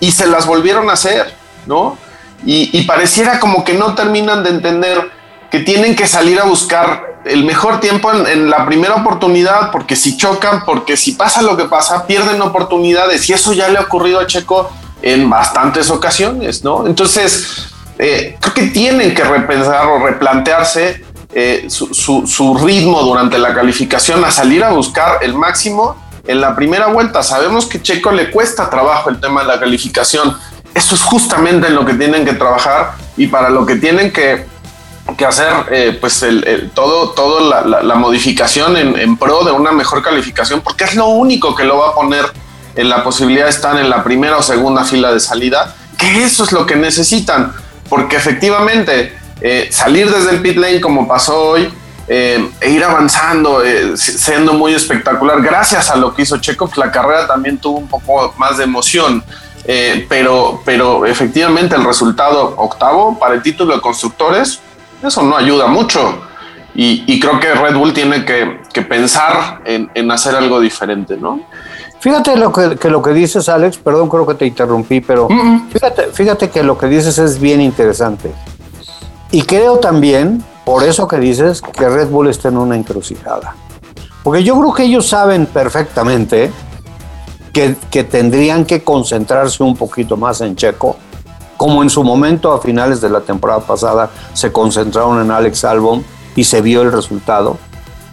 y 0.00 0.10
se 0.10 0.26
las 0.26 0.46
volvieron 0.46 0.90
a 0.90 0.94
hacer, 0.94 1.32
¿no? 1.66 1.96
Y, 2.44 2.76
y 2.76 2.82
pareciera 2.86 3.38
como 3.38 3.62
que 3.62 3.74
no 3.74 3.94
terminan 3.94 4.42
de 4.42 4.50
entender 4.50 5.12
que 5.48 5.60
tienen 5.60 5.94
que 5.94 6.06
salir 6.06 6.40
a 6.40 6.44
buscar 6.44 7.09
el 7.24 7.44
mejor 7.44 7.80
tiempo 7.80 8.10
en, 8.12 8.48
la 8.48 8.66
primera 8.66 8.94
oportunidad, 8.94 9.70
porque 9.70 9.96
si 9.96 10.16
chocan, 10.16 10.64
porque 10.64 10.96
si 10.96 11.12
pasa 11.12 11.42
lo 11.42 11.56
que 11.56 11.64
pasa, 11.64 12.06
pierden 12.06 12.40
oportunidades 12.40 13.28
y 13.28 13.32
eso 13.32 13.52
ya 13.52 13.68
le 13.68 13.78
ha 13.78 13.82
ocurrido 13.82 14.20
a 14.20 14.26
Checo 14.26 14.70
en 15.02 15.28
bastantes 15.28 15.90
ocasiones, 15.90 16.64
¿no? 16.64 16.86
Entonces, 16.86 17.68
eh, 17.98 18.36
creo 18.40 18.54
que 18.54 18.66
tienen 18.68 19.14
que 19.14 19.24
repensar 19.24 19.86
o 19.86 19.98
replantearse 19.98 21.04
eh, 21.32 21.66
su, 21.68 22.58
ritmo 22.60 23.02
durante 23.02 23.38
la 23.38 23.54
calificación 23.54 24.24
a 24.24 24.30
salir 24.30 24.64
a 24.64 24.70
buscar 24.70 25.18
el 25.22 25.34
máximo 25.34 25.96
en 26.26 26.40
la 26.40 26.56
primera 26.56 26.88
vuelta. 26.88 27.22
Sabemos 27.22 27.66
que 27.66 27.80
Checo 27.80 28.10
le 28.10 28.30
cuesta 28.30 28.68
trabajo 28.68 29.10
el 29.10 29.20
tema 29.20 29.42
de 29.42 29.48
la 29.48 29.60
calificación. 29.60 30.36
Eso 30.74 30.94
es 30.94 31.02
justamente 31.02 31.68
en 31.68 31.74
lo 31.74 31.84
que 31.84 31.94
tienen 31.94 32.24
que 32.24 32.32
trabajar 32.32 32.94
y 33.16 33.26
para 33.28 33.50
lo 33.50 33.64
que 33.64 33.76
tienen 33.76 34.12
que 34.12 34.44
que 35.16 35.24
hacer 35.24 35.52
eh, 35.70 35.98
pues 36.00 36.22
el, 36.22 36.70
todo, 36.74 37.10
todo 37.10 37.50
la, 37.64 37.94
modificación 37.94 38.76
en, 38.76 39.16
pro 39.16 39.44
de 39.44 39.50
una 39.50 39.72
mejor 39.72 40.02
calificación, 40.02 40.60
porque 40.60 40.84
es 40.84 40.94
lo 40.94 41.08
único 41.08 41.54
que 41.54 41.64
lo 41.64 41.78
va 41.78 41.88
a 41.88 41.94
poner 41.94 42.24
en 42.76 42.88
la 42.88 43.02
posibilidad 43.02 43.44
de 43.44 43.50
estar 43.50 43.76
en 43.78 43.90
la 43.90 44.04
primera 44.04 44.36
o 44.36 44.42
segunda 44.42 44.84
fila 44.84 45.12
de 45.12 45.20
salida, 45.20 45.74
que 45.98 46.24
eso 46.24 46.44
es 46.44 46.52
lo 46.52 46.64
que 46.64 46.76
necesitan, 46.76 47.52
porque 47.88 48.16
efectivamente 48.16 49.18
eh, 49.40 49.68
salir 49.70 50.10
desde 50.10 50.30
el 50.30 50.42
pit 50.42 50.56
lane 50.56 50.80
como 50.80 51.08
pasó 51.08 51.50
hoy, 51.50 51.72
eh, 52.12 52.50
e 52.60 52.70
ir 52.70 52.82
avanzando, 52.82 53.62
siendo 53.94 54.54
muy 54.54 54.74
espectacular, 54.74 55.40
gracias 55.42 55.90
a 55.90 55.96
lo 55.96 56.12
que 56.12 56.22
hizo 56.22 56.38
Checo, 56.38 56.68
la 56.76 56.90
carrera 56.90 57.26
también 57.26 57.58
tuvo 57.58 57.78
un 57.78 57.88
poco 57.88 58.34
más 58.36 58.58
de 58.58 58.64
emoción. 58.64 59.22
eh, 59.64 60.06
pero, 60.08 60.62
pero 60.64 61.04
efectivamente 61.06 61.76
el 61.76 61.84
resultado 61.84 62.54
octavo 62.56 63.18
para 63.18 63.34
el 63.34 63.42
título 63.42 63.74
de 63.74 63.80
constructores, 63.80 64.58
eso 65.02 65.22
no 65.22 65.36
ayuda 65.36 65.66
mucho. 65.66 66.20
Y, 66.74 67.20
creo 67.20 67.40
que 67.40 67.52
Red 67.52 67.76
Bull 67.76 67.92
tiene 67.92 68.24
que, 68.24 68.82
pensar 68.82 69.60
en, 69.64 70.10
hacer 70.10 70.34
algo 70.36 70.60
diferente, 70.60 71.16
¿no? 71.16 71.40
Fíjate 71.98 72.36
lo 72.36 72.52
que, 72.52 72.88
lo 72.88 73.02
que 73.02 73.10
dices, 73.10 73.48
Alex, 73.48 73.76
perdón, 73.76 74.08
creo 74.08 74.26
que 74.26 74.34
te 74.34 74.46
interrumpí, 74.46 75.02
pero 75.02 75.28
fíjate, 75.70 76.04
fíjate 76.12 76.48
que 76.48 76.62
lo 76.62 76.78
que 76.78 76.86
dices 76.86 77.18
es 77.18 77.38
bien 77.38 77.60
interesante. 77.60 78.32
Y 79.30 79.42
creo 79.42 79.78
también, 79.78 80.42
por 80.64 80.82
eso 80.82 81.06
que 81.06 81.18
dices, 81.18 81.60
que 81.60 81.88
Red 81.88 82.08
Bull 82.08 82.28
está 82.28 82.48
en 82.48 82.56
una 82.56 82.76
encrucijada. 82.76 83.54
Porque 84.22 84.42
yo 84.42 84.58
creo 84.58 84.72
que 84.72 84.84
ellos 84.84 85.06
saben 85.06 85.46
perfectamente 85.46 86.50
que, 87.52 87.76
que 87.90 88.04
tendrían 88.04 88.64
que 88.64 88.82
concentrarse 88.82 89.62
un 89.62 89.76
poquito 89.76 90.16
más 90.16 90.40
en 90.40 90.56
Checo, 90.56 90.96
como 91.60 91.82
en 91.82 91.90
su 91.90 92.02
momento 92.02 92.54
a 92.54 92.60
finales 92.62 93.02
de 93.02 93.10
la 93.10 93.20
temporada 93.20 93.60
pasada 93.60 94.08
se 94.32 94.50
concentraron 94.50 95.20
en 95.20 95.30
Alex 95.30 95.62
Albon 95.66 96.02
y 96.34 96.44
se 96.44 96.62
vio 96.62 96.80
el 96.80 96.90
resultado. 96.90 97.58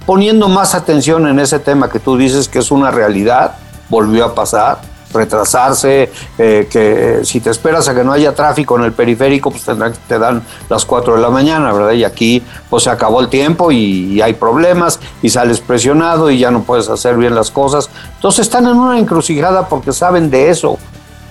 Poniendo 0.06 0.50
más 0.50 0.76
atención 0.76 1.26
en 1.30 1.40
ese 1.40 1.60
tema 1.60 1.90
que 1.90 2.00
tú 2.00 2.18
dices 2.18 2.50
que 2.50 2.60
es 2.60 2.72
una 2.72 2.92
realidad, 2.92 3.56
volvió 3.88 4.26
a 4.26 4.36
pasar, 4.36 4.82
retrasarse, 5.14 6.12
eh, 6.38 6.68
que 6.70 7.22
si 7.24 7.40
te 7.40 7.50
esperas 7.50 7.88
a 7.88 7.96
que 7.96 8.04
no 8.04 8.12
haya 8.12 8.36
tráfico 8.36 8.78
en 8.78 8.84
el 8.84 8.92
periférico, 8.92 9.50
pues 9.50 9.64
te 9.64 10.20
dan 10.20 10.44
las 10.68 10.84
4 10.84 11.16
de 11.16 11.22
la 11.22 11.30
mañana, 11.30 11.72
¿verdad? 11.72 11.94
Y 11.94 12.04
aquí 12.04 12.44
pues 12.70 12.84
se 12.84 12.90
acabó 12.90 13.22
el 13.22 13.30
tiempo 13.30 13.72
y, 13.72 14.20
hay 14.20 14.34
problemas 14.34 15.00
y 15.22 15.30
sales 15.30 15.62
presionado 15.62 16.30
y 16.30 16.40
ya 16.40 16.52
no 16.52 16.64
puedes 16.64 16.90
hacer 16.90 17.16
bien 17.16 17.34
las 17.34 17.50
cosas. 17.50 17.90
Entonces 18.16 18.42
están 18.42 18.68
en 18.68 18.76
una 18.76 19.00
encrucijada 19.00 19.70
porque 19.70 19.94
saben 19.94 20.30
de 20.30 20.50
eso. 20.50 20.78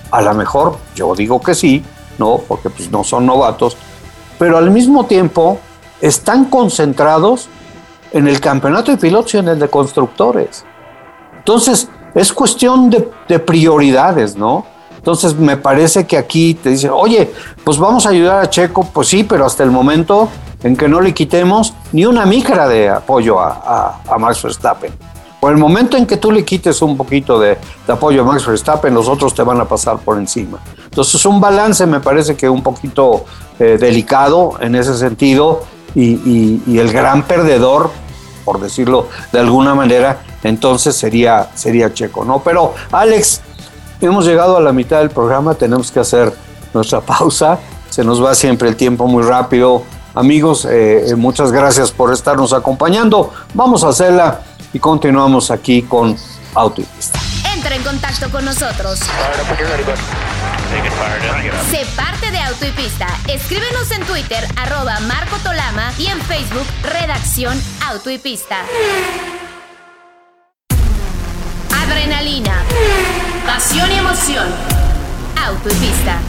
A 0.09 0.23
lo 0.23 0.33
mejor, 0.33 0.77
yo 0.95 1.13
digo 1.13 1.39
que 1.41 1.53
sí, 1.53 1.83
¿no? 2.17 2.41
Porque 2.47 2.69
pues 2.69 2.91
no 2.91 3.03
son 3.03 3.25
novatos, 3.25 3.77
pero 4.37 4.57
al 4.57 4.71
mismo 4.71 5.05
tiempo 5.05 5.59
están 6.01 6.45
concentrados 6.45 7.49
en 8.11 8.27
el 8.27 8.39
campeonato 8.39 8.91
de 8.91 8.97
pilotos 8.97 9.33
y 9.33 9.37
en 9.37 9.47
el 9.47 9.59
de 9.59 9.69
constructores. 9.69 10.65
Entonces, 11.37 11.89
es 12.13 12.33
cuestión 12.33 12.89
de, 12.89 13.39
prioridades, 13.39 14.35
¿no? 14.35 14.65
Entonces, 14.95 15.35
me 15.35 15.55
parece 15.57 16.05
que 16.05 16.17
aquí 16.17 16.53
te 16.55 16.69
dicen, 16.69 16.91
oye, 16.93 17.31
pues 17.63 17.77
vamos 17.77 18.05
a 18.05 18.09
ayudar 18.09 18.43
a 18.43 18.49
Checo, 18.49 18.83
pues 18.83 19.07
sí, 19.07 19.23
pero 19.23 19.45
hasta 19.45 19.63
el 19.63 19.71
momento 19.71 20.29
en 20.63 20.75
que 20.75 20.87
no 20.87 20.99
le 20.99 21.13
quitemos 21.13 21.73
ni 21.91 22.05
una 22.05 22.25
micra 22.25 22.67
de 22.67 22.89
apoyo 22.89 23.39
a, 23.39 24.01
Max 24.19 24.41
Verstappen. 24.41 24.91
Por 25.39 25.51
el 25.51 25.57
momento 25.57 25.97
en 25.97 26.05
que 26.07 26.17
tú 26.17 26.31
le 26.31 26.43
quites 26.43 26.81
un 26.81 26.97
poquito 26.97 27.39
de, 27.39 27.57
apoyo 27.87 28.21
a 28.23 28.25
Max 28.25 28.45
Verstappen, 28.45 28.93
los 28.93 29.07
otros 29.07 29.35
te 29.35 29.43
van 29.43 29.61
a 29.61 29.65
pasar 29.65 29.99
por 29.99 30.17
encima. 30.17 30.59
Entonces, 30.85 31.23
un 31.25 31.39
balance 31.39 31.85
me 31.85 31.99
parece 31.99 32.35
que 32.35 32.49
un 32.49 32.63
poquito 32.63 33.25
eh, 33.59 33.77
delicado 33.79 34.53
en 34.59 34.75
ese 34.75 34.97
sentido 34.97 35.61
y, 35.93 36.79
el 36.79 36.91
gran 36.91 37.23
perdedor, 37.23 37.91
por 38.45 38.59
decirlo 38.59 39.09
de 39.31 39.39
alguna 39.39 39.75
manera, 39.75 40.21
entonces 40.43 40.95
sería, 40.95 41.49
sería 41.53 41.93
Checo, 41.93 42.23
¿no? 42.23 42.39
Pero 42.39 42.73
Alex, 42.91 43.41
hemos 44.01 44.25
llegado 44.25 44.57
a 44.57 44.61
la 44.61 44.71
mitad 44.73 44.99
del 44.99 45.09
programa, 45.09 45.53
tenemos 45.53 45.91
que 45.91 45.99
hacer 45.99 46.33
nuestra 46.73 47.01
pausa, 47.05 47.59
se 47.89 48.03
nos 48.03 48.23
va 48.23 48.33
siempre 48.35 48.69
el 48.69 48.75
tiempo 48.75 49.07
muy 49.07 49.23
rápido. 49.23 49.83
Amigos, 50.17 50.67
eh, 50.67 51.13
muchas 51.15 51.51
gracias 51.51 51.91
por 51.91 52.11
estarnos 52.11 52.51
acompañando. 52.51 53.31
Vamos 53.53 53.83
a 53.83 53.89
hacerla 53.89 54.41
y 54.73 54.79
continuamos 54.79 55.51
aquí 55.51 55.83
con 55.83 56.17
Auto 56.55 56.81
Entra 57.53 57.75
en 57.75 57.83
contacto 57.83 58.27
con 58.31 58.43
nosotros. 58.43 58.97
Sé 61.69 61.85
parte 61.95 62.31
de 62.31 62.39
Auto 62.39 62.65
y 62.65 62.71
Pista. 62.71 63.05
Escríbenos 63.27 63.91
en 63.91 64.01
Twitter, 64.07 64.43
arroba 64.55 64.99
Marco 65.01 65.37
Tolama 65.43 65.91
y 65.99 66.07
en 66.07 66.19
Facebook, 66.21 66.65
Redacción 66.81 67.61
Auto 67.87 68.09
y 68.09 68.17
Pista. 68.17 68.57
Adrenalina, 71.79 72.63
pasión 73.45 73.91
y 73.91 73.99
emoción. 73.99 74.47
Auto 75.45 75.69
y 75.69 75.75
Pista. 75.75 76.19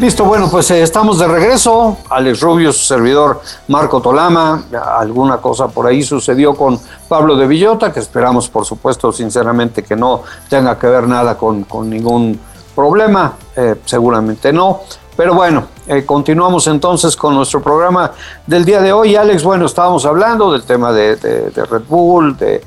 Listo, 0.00 0.24
bueno, 0.24 0.48
pues 0.50 0.70
eh, 0.70 0.80
estamos 0.80 1.18
de 1.18 1.28
regreso. 1.28 1.98
Alex 2.08 2.40
Rubio, 2.40 2.72
su 2.72 2.86
servidor 2.86 3.42
Marco 3.68 4.00
Tolama. 4.00 4.64
Alguna 4.96 5.36
cosa 5.36 5.68
por 5.68 5.86
ahí 5.86 6.02
sucedió 6.02 6.54
con 6.54 6.80
Pablo 7.06 7.36
de 7.36 7.46
Villota, 7.46 7.92
que 7.92 8.00
esperamos, 8.00 8.48
por 8.48 8.64
supuesto, 8.64 9.12
sinceramente, 9.12 9.82
que 9.82 9.96
no 9.96 10.22
tenga 10.48 10.78
que 10.78 10.86
ver 10.86 11.06
nada 11.06 11.36
con, 11.36 11.66
ningún 11.84 12.40
problema. 12.74 13.34
Eh, 13.54 13.76
seguramente 13.84 14.54
no. 14.54 14.80
Pero 15.18 15.34
bueno, 15.34 15.64
eh, 15.86 16.06
continuamos 16.06 16.66
entonces 16.66 17.14
con 17.14 17.34
nuestro 17.34 17.60
programa 17.60 18.10
del 18.46 18.64
día 18.64 18.80
de 18.80 18.94
hoy. 18.94 19.16
Alex, 19.16 19.44
bueno, 19.44 19.66
estábamos 19.66 20.06
hablando 20.06 20.50
del 20.50 20.62
tema 20.62 20.92
de, 20.92 21.16
Red 21.54 21.82
Bull, 21.86 22.38
de, 22.38 22.64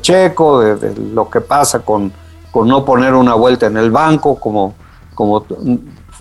Checo, 0.00 0.58
de, 0.58 0.96
lo 1.14 1.30
que 1.30 1.42
pasa 1.42 1.78
con, 1.78 2.12
con 2.50 2.66
no 2.66 2.84
poner 2.84 3.14
una 3.14 3.34
vuelta 3.34 3.66
en 3.66 3.76
el 3.76 3.92
banco, 3.92 4.34
como, 4.34 4.74
como 5.14 5.44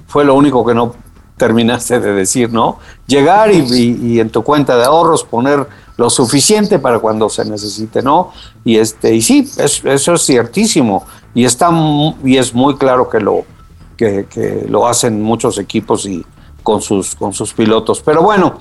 fue 0.07 0.25
lo 0.25 0.35
único 0.35 0.65
que 0.65 0.73
no 0.73 0.95
terminaste 1.41 1.99
de 1.99 2.13
decir, 2.13 2.53
¿no? 2.53 2.77
Llegar 3.07 3.51
y, 3.51 4.19
en 4.19 4.29
tu 4.29 4.43
cuenta 4.43 4.77
de 4.77 4.85
ahorros 4.85 5.23
poner 5.23 5.67
lo 5.97 6.07
suficiente 6.07 6.77
para 6.77 6.99
cuando 6.99 7.29
se 7.29 7.43
necesite, 7.45 8.03
¿no? 8.03 8.31
Y 8.63 8.77
este 8.77 9.15
y 9.15 9.23
sí, 9.23 9.49
eso 9.57 10.13
es 10.13 10.21
ciertísimo 10.23 11.03
y 11.33 11.45
está 11.45 11.71
y 12.23 12.37
es 12.37 12.53
muy 12.53 12.77
claro 12.77 13.09
que 13.09 13.19
lo 13.19 13.45
que, 13.97 14.67
lo 14.69 14.87
hacen 14.87 15.21
muchos 15.21 15.57
equipos 15.57 16.05
y 16.05 16.23
con 16.61 16.79
sus 16.79 17.15
con 17.15 17.33
sus 17.33 17.53
pilotos. 17.53 18.01
Pero 18.01 18.21
bueno, 18.21 18.59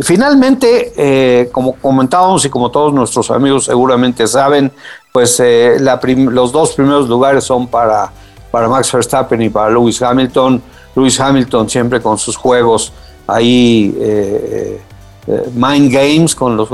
finalmente, 0.00 0.92
eh, 0.96 1.48
como 1.52 1.74
comentábamos 1.74 2.44
y 2.44 2.50
como 2.50 2.72
todos 2.72 2.92
nuestros 2.92 3.30
amigos 3.30 3.66
seguramente 3.66 4.26
saben, 4.26 4.72
pues 5.12 5.38
eh, 5.38 5.76
los 5.78 6.50
dos 6.50 6.72
primeros 6.74 7.08
lugares 7.08 7.44
son 7.44 7.68
para 7.68 8.12
para 8.50 8.68
Max 8.68 8.92
Verstappen 8.92 9.42
y 9.42 9.48
para 9.48 9.70
Lewis 9.70 10.00
Hamilton 10.00 10.62
Lewis 10.96 11.20
Hamilton 11.20 11.68
siempre 11.68 12.00
con 12.00 12.18
sus 12.18 12.36
juegos 12.36 12.92
ahí, 13.26 13.94
eh, 14.00 14.80
eh, 15.26 15.50
mind 15.54 15.92
games, 15.92 16.34
con 16.34 16.56
los, 16.56 16.68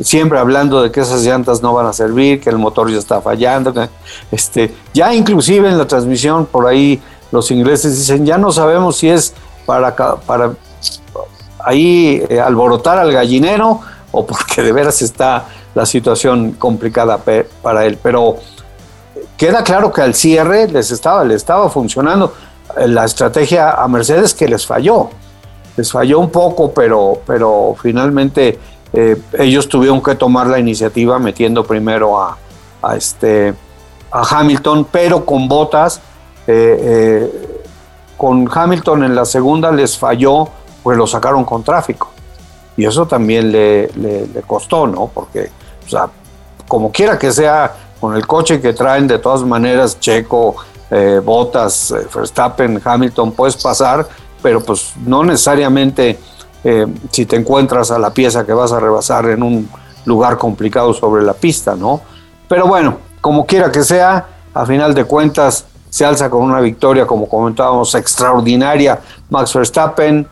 siempre 0.00 0.38
hablando 0.38 0.80
de 0.82 0.90
que 0.90 1.00
esas 1.00 1.22
llantas 1.24 1.60
no 1.60 1.74
van 1.74 1.86
a 1.86 1.92
servir, 1.92 2.40
que 2.40 2.50
el 2.50 2.58
motor 2.58 2.90
ya 2.90 2.98
está 2.98 3.20
fallando. 3.20 3.74
este, 4.30 4.74
ya 4.94 5.12
inclusive 5.12 5.68
en 5.68 5.76
la 5.76 5.86
transmisión 5.86 6.46
por 6.46 6.66
ahí 6.66 7.02
los 7.32 7.50
ingleses 7.50 7.98
dicen, 7.98 8.24
ya 8.24 8.38
no 8.38 8.52
sabemos 8.52 8.96
si 8.96 9.08
es 9.08 9.34
para, 9.66 9.94
para 9.94 10.52
ahí 11.58 12.22
eh, 12.28 12.40
alborotar 12.40 12.98
al 12.98 13.10
gallinero 13.10 13.80
o 14.12 14.24
porque 14.24 14.62
de 14.62 14.70
veras 14.70 15.02
está 15.02 15.46
la 15.74 15.84
situación 15.84 16.52
complicada 16.52 17.18
para 17.60 17.86
él. 17.86 17.98
Pero 18.00 18.36
queda 19.36 19.62
claro 19.62 19.92
que 19.92 20.02
al 20.02 20.14
cierre 20.14 20.68
les 20.68 20.90
estaba, 20.90 21.24
le 21.24 21.34
estaba 21.34 21.68
funcionando 21.70 22.34
la 22.76 23.04
estrategia 23.04 23.72
a 23.72 23.88
Mercedes 23.88 24.34
que 24.34 24.48
les 24.48 24.66
falló. 24.66 25.10
Les 25.76 25.90
falló 25.90 26.20
un 26.20 26.30
poco, 26.30 26.72
pero, 26.72 27.20
pero 27.26 27.74
finalmente 27.80 28.58
eh, 28.92 29.20
ellos 29.38 29.68
tuvieron 29.68 30.00
que 30.02 30.14
tomar 30.14 30.46
la 30.46 30.58
iniciativa 30.58 31.18
metiendo 31.18 31.64
primero 31.64 32.20
a, 32.20 32.36
este, 32.96 33.54
a 34.10 34.38
Hamilton, 34.38 34.86
pero 34.90 35.24
con 35.24 35.48
botas. 35.48 36.00
Eh, 36.46 36.78
eh, 36.80 37.60
con 38.16 38.48
Hamilton 38.52 39.04
en 39.04 39.14
la 39.14 39.24
segunda 39.24 39.72
les 39.72 39.98
falló, 39.98 40.48
pues 40.82 40.96
lo 40.96 41.06
sacaron 41.06 41.44
con 41.44 41.64
tráfico. 41.64 42.10
Y 42.76 42.84
eso 42.84 43.06
también 43.06 43.50
le, 43.50 43.90
costó, 44.46 44.86
¿no? 44.86 45.10
Porque, 45.12 45.50
o 45.84 45.88
sea, 45.88 46.08
como 46.68 46.92
quiera 46.92 47.18
que 47.18 47.32
sea, 47.32 47.74
con 48.00 48.16
el 48.16 48.26
coche 48.26 48.60
que 48.60 48.72
traen, 48.72 49.06
de 49.06 49.18
todas 49.18 49.42
maneras, 49.42 49.98
Checo, 49.98 50.56
eh, 50.90 51.20
Botas, 51.24 51.90
eh, 51.90 52.06
Verstappen, 52.14 52.80
Hamilton, 52.84 53.32
puedes 53.32 53.56
pasar, 53.56 54.06
pero 54.42 54.60
pues 54.60 54.92
no 55.04 55.24
necesariamente 55.24 56.18
eh, 56.62 56.86
si 57.10 57.26
te 57.26 57.36
encuentras 57.36 57.90
a 57.90 57.98
la 57.98 58.10
pieza 58.10 58.44
que 58.44 58.52
vas 58.52 58.72
a 58.72 58.80
rebasar 58.80 59.26
en 59.26 59.42
un 59.42 59.68
lugar 60.04 60.36
complicado 60.36 60.92
sobre 60.92 61.22
la 61.22 61.32
pista, 61.32 61.74
¿no? 61.74 62.00
Pero 62.46 62.66
bueno, 62.66 62.98
como 63.20 63.46
quiera 63.46 63.72
que 63.72 63.82
sea, 63.82 64.26
a 64.52 64.66
final 64.66 64.94
de 64.94 65.04
cuentas 65.04 65.64
se 65.88 66.04
alza 66.04 66.28
con 66.28 66.42
una 66.42 66.60
victoria, 66.60 67.06
como 67.06 67.28
comentábamos, 67.28 67.94
extraordinaria 67.94 69.00
Max 69.30 69.54
Verstappen, 69.54 70.28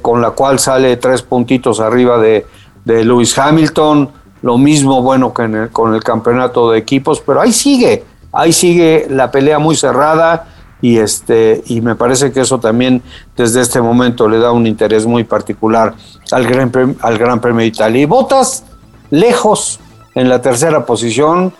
con 0.00 0.20
la 0.20 0.30
cual 0.30 0.58
sale 0.58 0.96
tres 0.96 1.22
puntitos 1.22 1.80
arriba 1.80 2.18
de, 2.18 2.46
de 2.84 3.04
Lewis 3.04 3.36
Hamilton, 3.36 4.10
lo 4.42 4.58
mismo 4.58 5.02
bueno 5.02 5.32
que 5.32 5.68
con 5.72 5.94
el 5.94 6.02
campeonato 6.02 6.70
de 6.70 6.78
equipos, 6.78 7.20
pero 7.20 7.40
ahí 7.40 7.52
sigue, 7.52 8.04
ahí 8.32 8.52
sigue 8.52 9.06
la 9.10 9.30
pelea 9.30 9.58
muy 9.58 9.76
cerrada 9.76 10.46
y 10.82 10.98
este 10.98 11.62
y 11.66 11.82
me 11.82 11.94
parece 11.94 12.32
que 12.32 12.40
eso 12.40 12.58
también 12.58 13.02
desde 13.36 13.60
este 13.60 13.82
momento 13.82 14.28
le 14.28 14.38
da 14.38 14.50
un 14.52 14.66
interés 14.66 15.06
muy 15.06 15.24
particular 15.24 15.94
al 16.32 16.46
Gran 16.46 16.70
Premio, 16.70 16.96
al 17.02 17.18
Gran 17.18 17.40
Premio 17.40 17.60
de 17.60 17.66
Italia. 17.66 18.02
Y 18.02 18.06
Botas 18.06 18.64
lejos, 19.10 19.80
en 20.14 20.28
la 20.28 20.40
tercera 20.40 20.86
posición. 20.86 21.52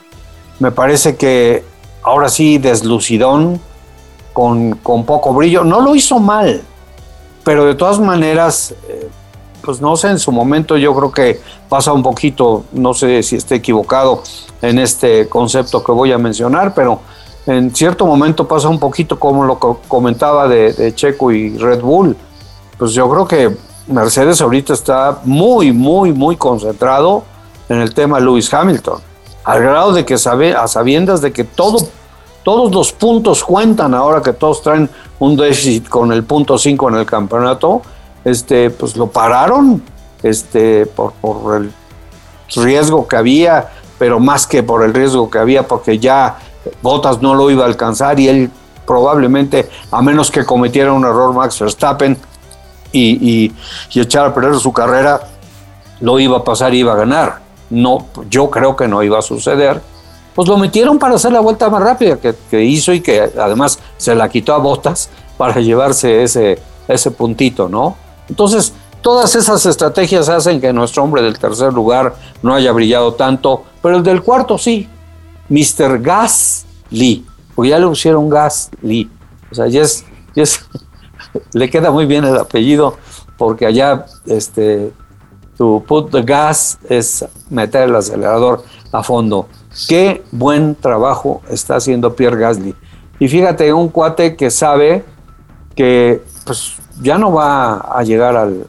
Me 0.59 0.71
parece 0.71 1.17
que 1.17 1.65
ahora 2.03 2.29
sí 2.29 2.59
deslucidón, 2.59 3.61
con, 4.33 4.73
con 4.77 5.05
poco 5.05 5.33
brillo. 5.33 5.65
No 5.65 5.81
lo 5.81 5.95
hizo 5.95 6.19
mal, 6.19 6.63
pero 7.45 7.65
de 7.65 7.75
todas 7.75 7.99
maneras, 7.99 8.75
eh, 8.89 9.09
pues 9.63 9.81
no 9.81 9.97
sé, 9.97 10.09
en 10.09 10.19
su 10.19 10.33
momento 10.33 10.77
yo 10.77 10.95
creo 10.95 11.13
que 11.13 11.41
pasa 11.69 11.93
un 11.93 12.03
poquito, 12.03 12.65
no 12.73 12.95
sé 12.95 13.23
si 13.23 13.37
esté 13.37 13.57
equivocado 13.57 14.23
en 14.63 14.79
este 14.79 15.29
concepto 15.29 15.83
que 15.83 15.93
voy 15.93 16.13
a 16.13 16.19
mencionar, 16.19 16.75
pero 16.75 17.01
en 17.47 17.75
cierto 17.75 18.07
momento 18.07 18.47
pasa 18.47 18.69
un 18.69 18.79
poquito 18.79 19.19
como 19.19 19.45
lo 19.45 19.59
comentaba 19.59 20.49
de, 20.49 20.93
Checo 20.95 21.33
y 21.33 21.57
Red 21.57 21.81
Bull. 21.81 22.17
Pues 22.79 22.93
yo 22.93 23.09
creo 23.11 23.27
que 23.27 23.57
Mercedes 23.87 24.41
ahorita 24.41 24.73
está 24.73 25.21
muy, 25.25 25.73
muy, 25.73 26.13
muy 26.13 26.37
concentrado 26.37 27.25
en 27.69 27.81
el 27.81 27.95
tema 27.95 28.21
Lewis 28.21 28.53
Hamilton, 28.53 29.01
al 29.45 29.63
grado 29.63 29.93
de 29.93 30.05
que 30.05 30.19
sabe, 30.19 30.55
a 30.55 30.67
sabiendas 30.69 31.21
de 31.21 31.33
que 31.33 31.45
todo, 31.45 31.79
todos 32.43 32.73
los 32.73 32.93
puntos 32.93 33.45
cuentan 33.45 33.95
ahora 33.95 34.23
que 34.23 34.33
todos 34.33 34.63
traen 34.63 34.89
un 35.19 35.37
déficit 35.37 35.89
con 35.89 36.13
el 36.13 36.25
punto 36.25 36.59
5 36.59 36.89
en 36.89 36.95
el 36.97 37.07
campeonato, 37.07 37.83
este, 38.25 38.71
pues 38.71 38.97
lo 38.97 39.09
pararon 39.09 39.83
este, 40.23 40.87
por, 40.87 41.13
por 41.15 41.57
el 41.57 41.73
riesgo 42.55 43.07
que 43.07 43.17
había, 43.17 43.71
pero 43.99 44.21
más 44.21 44.47
que 44.47 44.63
por 44.63 44.83
el 44.83 44.95
riesgo 44.95 45.31
que 45.31 45.39
había, 45.39 45.67
porque 45.67 45.99
ya 45.99 46.39
Bottas 46.83 47.23
no 47.23 47.35
lo 47.35 47.51
iba 47.51 47.65
a 47.65 47.67
alcanzar 47.67 48.21
y 48.21 48.29
él 48.29 48.51
probablemente, 48.87 49.69
a 49.91 50.03
menos 50.03 50.31
que 50.31 50.45
cometiera 50.45 50.93
un 50.93 51.05
error 51.05 51.33
Max 51.33 51.61
Verstappen 51.61 52.19
y, 52.93 53.45
y, 53.45 53.53
y 53.93 54.01
echara 54.01 54.29
a 54.29 54.35
perder 54.35 54.57
su 54.57 54.73
carrera, 54.73 55.21
lo 56.01 56.19
iba 56.19 56.39
a 56.39 56.45
pasar 56.45 56.75
y 56.75 56.79
iba 56.79 56.93
a 56.93 56.97
ganar. 56.97 57.41
No, 57.71 58.07
yo 58.29 58.51
creo 58.51 58.75
que 58.75 58.89
no 58.89 59.03
iba 59.03 59.19
a 59.19 59.23
suceder. 59.23 59.81
Pues 60.35 60.49
lo 60.49 60.57
metieron 60.57 60.99
para 60.99 61.15
hacer 61.15 61.33
la 61.33 61.41
vuelta 61.41 61.69
más 61.69 61.83
rápida 61.83 62.17
que, 62.17 62.35
que 62.51 62.65
hizo 62.65 62.93
y 62.93 63.01
que 63.01 63.31
además 63.39 63.79
se 63.97 64.15
la 64.15 64.29
quitó 64.29 64.55
a 64.55 64.59
Bottas 64.59 65.11
para 65.37 65.61
llevarse 65.61 66.23
ese, 66.23 66.59
ese 66.89 67.11
puntito, 67.11 67.69
¿no? 67.69 67.97
Entonces, 68.31 68.73
todas 69.03 69.35
esas 69.35 69.67
estrategias 69.67 70.29
hacen 70.29 70.61
que 70.61 70.73
nuestro 70.73 71.03
hombre 71.03 71.21
del 71.21 71.39
tercer 71.39 71.73
lugar 71.73 72.15
no 72.43 72.55
haya 72.55 72.73
brillado 72.73 73.15
tanto, 73.15 73.65
pero 73.83 73.97
el 73.97 74.03
del 74.03 74.23
cuarto 74.23 74.57
sí, 74.57 74.89
Mr. 75.49 76.01
Gasly, 76.01 77.27
porque 77.55 77.71
ya 77.71 77.79
le 77.79 77.87
pusieron 77.87 78.31
Gasly. 78.31 79.11
O 79.51 79.55
sea, 79.55 79.67
ya 79.67 79.83
es, 79.83 80.05
le 81.53 81.69
queda 81.69 81.91
muy 81.91 82.07
bien 82.07 82.25
el 82.25 82.39
apellido, 82.39 82.97
porque 83.37 83.67
allá 83.67 84.07
este, 84.27 84.93
tu 85.59 85.85
put 85.87 86.11
the 86.13 86.23
gas 86.23 86.79
es 86.89 87.25
meter 87.51 87.89
el 87.89 87.97
acelerador 87.97 88.63
a 88.93 89.03
fondo. 89.03 89.49
Qué 89.89 90.23
buen 90.31 90.75
trabajo 90.77 91.43
está 91.51 91.77
haciendo 91.77 92.15
Pierre 92.15 92.39
Gasly. 92.39 92.75
Y 93.19 93.29
fíjate, 93.29 93.73
un 93.73 93.89
cuate 93.89 94.37
que 94.37 94.51
sabe 94.51 95.05
que 95.75 96.23
pues, 96.45 96.80
ya 97.01 97.19
no 97.19 97.33
va 97.33 97.77
a 97.77 98.03
llegar 98.03 98.37
al, 98.37 98.67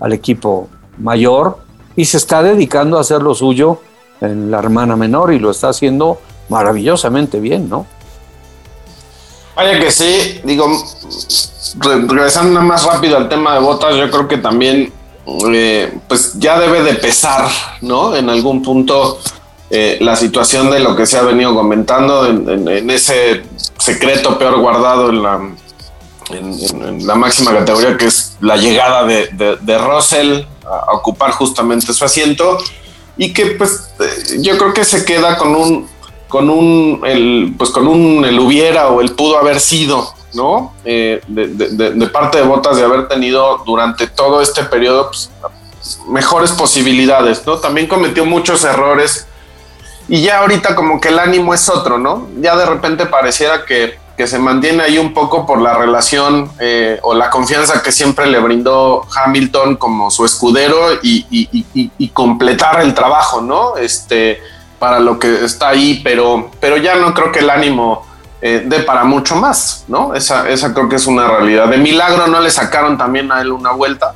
al 0.00 0.12
equipo 0.12 0.68
mayor 0.98 1.58
y 1.96 2.04
se 2.04 2.16
está 2.16 2.42
dedicando 2.42 2.98
a 2.98 3.02
hacer 3.02 3.22
lo 3.22 3.34
suyo 3.34 3.80
en 4.20 4.50
la 4.50 4.58
hermana 4.58 4.96
menor 4.96 5.32
y 5.32 5.38
lo 5.38 5.50
está 5.50 5.68
haciendo 5.68 6.18
maravillosamente 6.48 7.40
bien, 7.40 7.68
¿no? 7.68 7.86
Vaya 9.56 9.78
que 9.78 9.90
sí, 9.90 10.40
digo, 10.44 10.66
regresando 12.08 12.60
más 12.62 12.84
rápido 12.84 13.16
al 13.16 13.28
tema 13.28 13.54
de 13.54 13.60
botas, 13.60 13.96
yo 13.96 14.10
creo 14.10 14.28
que 14.28 14.38
también, 14.38 14.92
eh, 15.52 15.98
pues 16.08 16.34
ya 16.38 16.58
debe 16.58 16.82
de 16.82 16.94
pesar, 16.94 17.48
¿no? 17.82 18.16
En 18.16 18.30
algún 18.30 18.62
punto 18.62 19.18
eh, 19.68 19.98
la 20.00 20.16
situación 20.16 20.70
de 20.70 20.80
lo 20.80 20.96
que 20.96 21.06
se 21.06 21.18
ha 21.18 21.22
venido 21.22 21.54
comentando 21.54 22.26
en, 22.26 22.90
ese 22.90 23.42
secreto 23.78 24.38
peor 24.38 24.60
guardado 24.60 25.10
en 25.10 25.22
la, 25.22 25.40
en, 26.32 27.06
la 27.06 27.14
máxima 27.14 27.52
categoría, 27.52 27.96
que 27.96 28.06
es 28.06 28.36
la 28.40 28.56
llegada 28.56 29.04
de, 29.04 29.28
de, 29.60 29.78
Russell 29.78 30.42
a 30.64 30.92
ocupar 30.94 31.32
justamente 31.32 31.92
su 31.92 32.04
asiento 32.04 32.58
y 33.16 33.32
que 33.32 33.46
pues 33.46 33.90
eh, 34.00 34.38
yo 34.40 34.56
creo 34.56 34.72
que 34.72 34.84
se 34.84 35.04
queda 35.04 35.36
con 35.36 35.54
un 35.54 35.88
con 36.28 36.48
un 36.48 37.02
el, 37.04 37.54
pues 37.58 37.70
con 37.70 37.86
un 37.86 38.24
el 38.24 38.38
hubiera 38.38 38.88
o 38.88 39.00
el 39.00 39.12
pudo 39.12 39.38
haber 39.38 39.60
sido 39.60 40.14
no 40.32 40.74
eh, 40.84 41.20
de, 41.26 42.06
parte 42.06 42.38
de 42.38 42.44
Botas 42.44 42.76
de 42.76 42.84
haber 42.84 43.08
tenido 43.08 43.62
durante 43.66 44.06
todo 44.06 44.40
este 44.40 44.64
periodo 44.64 45.08
pues, 45.08 45.30
mejores 46.08 46.52
posibilidades 46.52 47.46
no 47.46 47.58
también 47.58 47.88
cometió 47.88 48.24
muchos 48.24 48.64
errores 48.64 49.26
y 50.08 50.22
ya 50.22 50.38
ahorita 50.38 50.74
como 50.74 51.00
que 51.00 51.08
el 51.08 51.18
ánimo 51.18 51.52
es 51.52 51.68
otro 51.68 51.98
no 51.98 52.28
ya 52.40 52.56
de 52.56 52.64
repente 52.64 53.06
pareciera 53.06 53.66
que 53.66 53.99
que 54.20 54.26
se 54.26 54.38
mantiene 54.38 54.82
ahí 54.82 54.98
un 54.98 55.14
poco 55.14 55.46
por 55.46 55.62
la 55.62 55.78
relación 55.78 56.52
eh, 56.58 56.98
o 57.00 57.14
la 57.14 57.30
confianza 57.30 57.82
que 57.82 57.90
siempre 57.90 58.26
le 58.26 58.38
brindó 58.38 59.06
Hamilton 59.16 59.76
como 59.76 60.10
su 60.10 60.26
escudero 60.26 60.76
y, 61.02 62.10
completar 62.12 62.82
el 62.82 62.92
trabajo, 62.92 63.40
¿no? 63.40 63.78
Este, 63.78 64.42
para 64.78 65.00
lo 65.00 65.18
que 65.18 65.42
está 65.42 65.70
ahí, 65.70 66.02
pero, 66.04 66.50
pero 66.60 66.76
ya 66.76 66.96
no 66.96 67.14
creo 67.14 67.32
que 67.32 67.38
el 67.38 67.48
ánimo 67.48 68.06
eh, 68.42 68.62
dé 68.66 68.80
para 68.80 69.04
mucho 69.04 69.36
más, 69.36 69.86
¿no? 69.88 70.14
Esa, 70.14 70.50
esa 70.50 70.74
creo 70.74 70.90
que 70.90 70.96
es 70.96 71.06
una 71.06 71.26
realidad. 71.26 71.68
De 71.68 71.78
milagro 71.78 72.26
no 72.26 72.40
le 72.40 72.50
sacaron 72.50 72.98
también 72.98 73.32
a 73.32 73.40
él 73.40 73.52
una 73.52 73.70
vuelta, 73.70 74.12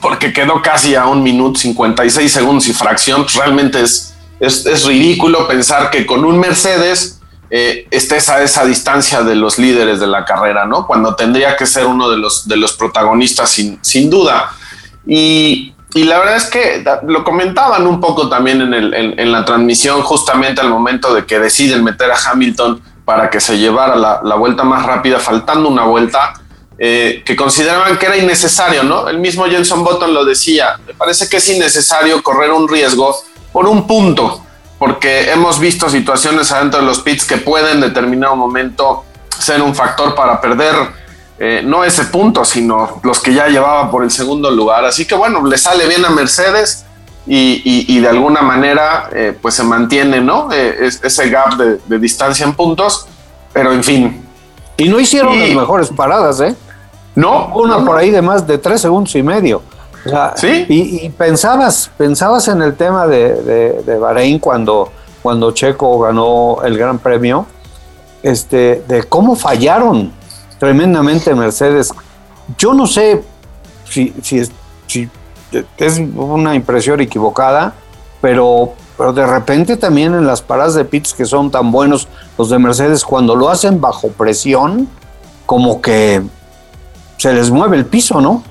porque 0.00 0.32
quedó 0.32 0.60
casi 0.60 0.96
a 0.96 1.06
un 1.06 1.22
minuto 1.22 1.60
56 1.60 2.32
segundos 2.32 2.66
y 2.66 2.72
fracción. 2.72 3.26
Realmente 3.32 3.80
es, 3.80 4.12
es, 4.40 4.66
es 4.66 4.84
ridículo 4.84 5.46
pensar 5.46 5.88
que 5.88 6.04
con 6.04 6.24
un 6.24 6.40
Mercedes 6.40 7.11
eh, 7.54 7.86
estés 7.90 8.30
a 8.30 8.42
esa 8.42 8.64
distancia 8.64 9.22
de 9.22 9.34
los 9.34 9.58
líderes 9.58 10.00
de 10.00 10.06
la 10.06 10.24
carrera, 10.24 10.64
¿no? 10.64 10.86
Cuando 10.86 11.14
tendría 11.14 11.54
que 11.54 11.66
ser 11.66 11.84
uno 11.84 12.08
de 12.08 12.16
los, 12.16 12.48
de 12.48 12.56
los 12.56 12.72
protagonistas 12.72 13.50
sin, 13.50 13.78
sin 13.82 14.08
duda. 14.08 14.50
Y, 15.06 15.74
y, 15.92 16.04
la 16.04 16.18
verdad 16.18 16.36
es 16.36 16.46
que 16.46 16.82
lo 17.06 17.22
comentaban 17.22 17.86
un 17.86 18.00
poco 18.00 18.30
también 18.30 18.62
en, 18.62 18.72
el, 18.72 18.94
en, 18.94 19.30
la 19.30 19.44
transmisión, 19.44 20.00
justamente 20.00 20.62
al 20.62 20.70
momento 20.70 21.12
de 21.12 21.26
que 21.26 21.38
deciden 21.38 21.84
meter 21.84 22.10
a 22.10 22.16
Hamilton 22.16 22.80
para 23.04 23.28
que 23.28 23.38
se 23.38 23.58
llevara 23.58 23.96
la, 23.96 24.22
la 24.24 24.36
vuelta 24.36 24.64
más 24.64 24.86
rápida, 24.86 25.18
faltando 25.18 25.68
una 25.68 25.84
vuelta, 25.84 26.32
eh, 26.78 27.22
que 27.22 27.36
consideraban 27.36 27.98
que 27.98 28.06
era 28.06 28.16
innecesario, 28.16 28.82
¿no? 28.82 29.10
El 29.10 29.18
mismo 29.18 29.44
Jenson 29.44 29.84
Button 29.84 30.14
lo 30.14 30.24
decía, 30.24 30.80
me 30.86 30.94
parece 30.94 31.28
que 31.28 31.36
es 31.36 31.48
innecesario 31.50 32.22
correr 32.22 32.50
un 32.50 32.66
riesgo 32.66 33.14
por 33.52 33.66
un 33.66 33.86
punto 33.86 34.41
porque 34.82 35.30
hemos 35.30 35.60
visto 35.60 35.88
situaciones 35.88 36.50
adentro 36.50 36.80
de 36.80 36.86
los 36.86 36.98
pits 36.98 37.24
que 37.24 37.36
pueden 37.36 37.74
en 37.74 37.80
determinado 37.82 38.34
momento 38.34 39.04
ser 39.28 39.62
un 39.62 39.76
factor 39.76 40.12
para 40.16 40.40
perder 40.40 40.74
eh, 41.38 41.62
no 41.64 41.84
ese 41.84 42.06
punto, 42.06 42.44
sino 42.44 43.00
los 43.04 43.20
que 43.20 43.32
ya 43.32 43.46
llevaba 43.46 43.88
por 43.92 44.02
el 44.02 44.10
segundo 44.10 44.50
lugar. 44.50 44.84
Así 44.84 45.06
que 45.06 45.14
bueno, 45.14 45.46
le 45.46 45.56
sale 45.56 45.86
bien 45.86 46.04
a 46.04 46.10
Mercedes 46.10 46.84
y, 47.28 48.00
de 48.00 48.08
alguna 48.08 48.42
manera 48.42 49.08
eh, 49.12 49.38
pues 49.40 49.54
se 49.54 49.62
mantiene 49.62 50.20
¿no? 50.20 50.48
Eh, 50.50 50.90
ese 51.00 51.30
gap 51.30 51.54
de, 51.56 51.98
distancia 52.00 52.44
en 52.44 52.52
puntos, 52.54 53.06
pero 53.52 53.70
en 53.72 53.84
fin. 53.84 54.26
Y 54.78 54.88
no 54.88 54.98
hicieron 54.98 55.38
las 55.38 55.50
mejores 55.50 55.90
paradas, 55.90 56.40
¿eh? 56.40 56.56
No. 57.14 57.52
Una 57.54 57.84
por 57.84 57.96
ahí 57.98 58.10
de 58.10 58.20
más 58.20 58.44
de 58.48 58.58
tres 58.58 58.80
segundos 58.80 59.14
y 59.14 59.22
medio. 59.22 59.62
¿Sí? 60.36 60.66
Y, 60.68 61.08
pensabas, 61.10 61.90
pensabas 61.96 62.48
en 62.48 62.62
el 62.62 62.74
tema 62.74 63.06
de, 63.06 63.82
de, 63.84 63.98
Bahrein 63.98 64.38
cuando, 64.38 64.90
cuando 65.22 65.52
Checo 65.52 66.00
ganó 66.00 66.58
el 66.64 66.76
Gran 66.76 66.98
Premio, 66.98 67.46
este, 68.22 68.82
de 68.88 69.04
cómo 69.04 69.36
fallaron 69.36 70.12
tremendamente 70.58 71.34
Mercedes. 71.34 71.92
Yo 72.58 72.74
no 72.74 72.86
sé 72.86 73.22
si, 73.88 74.12
si, 74.22 74.38
es, 74.38 74.50
si 74.86 75.08
es 75.76 75.98
una 75.98 76.54
impresión 76.54 77.00
equivocada, 77.00 77.74
pero, 78.20 78.72
pero 78.96 79.12
de 79.12 79.26
repente 79.26 79.76
también 79.76 80.14
en 80.14 80.26
las 80.26 80.42
paradas 80.42 80.74
de 80.74 80.84
pits 80.84 81.14
que 81.14 81.26
son 81.26 81.50
tan 81.50 81.70
buenos 81.70 82.08
los 82.36 82.50
de 82.50 82.58
Mercedes, 82.58 83.04
cuando 83.04 83.36
lo 83.36 83.48
hacen 83.48 83.80
bajo 83.80 84.08
presión, 84.08 84.88
como 85.46 85.80
que 85.80 86.22
se 87.18 87.32
les 87.32 87.50
mueve 87.50 87.76
el 87.76 87.86
piso, 87.86 88.20
¿no? 88.20 88.42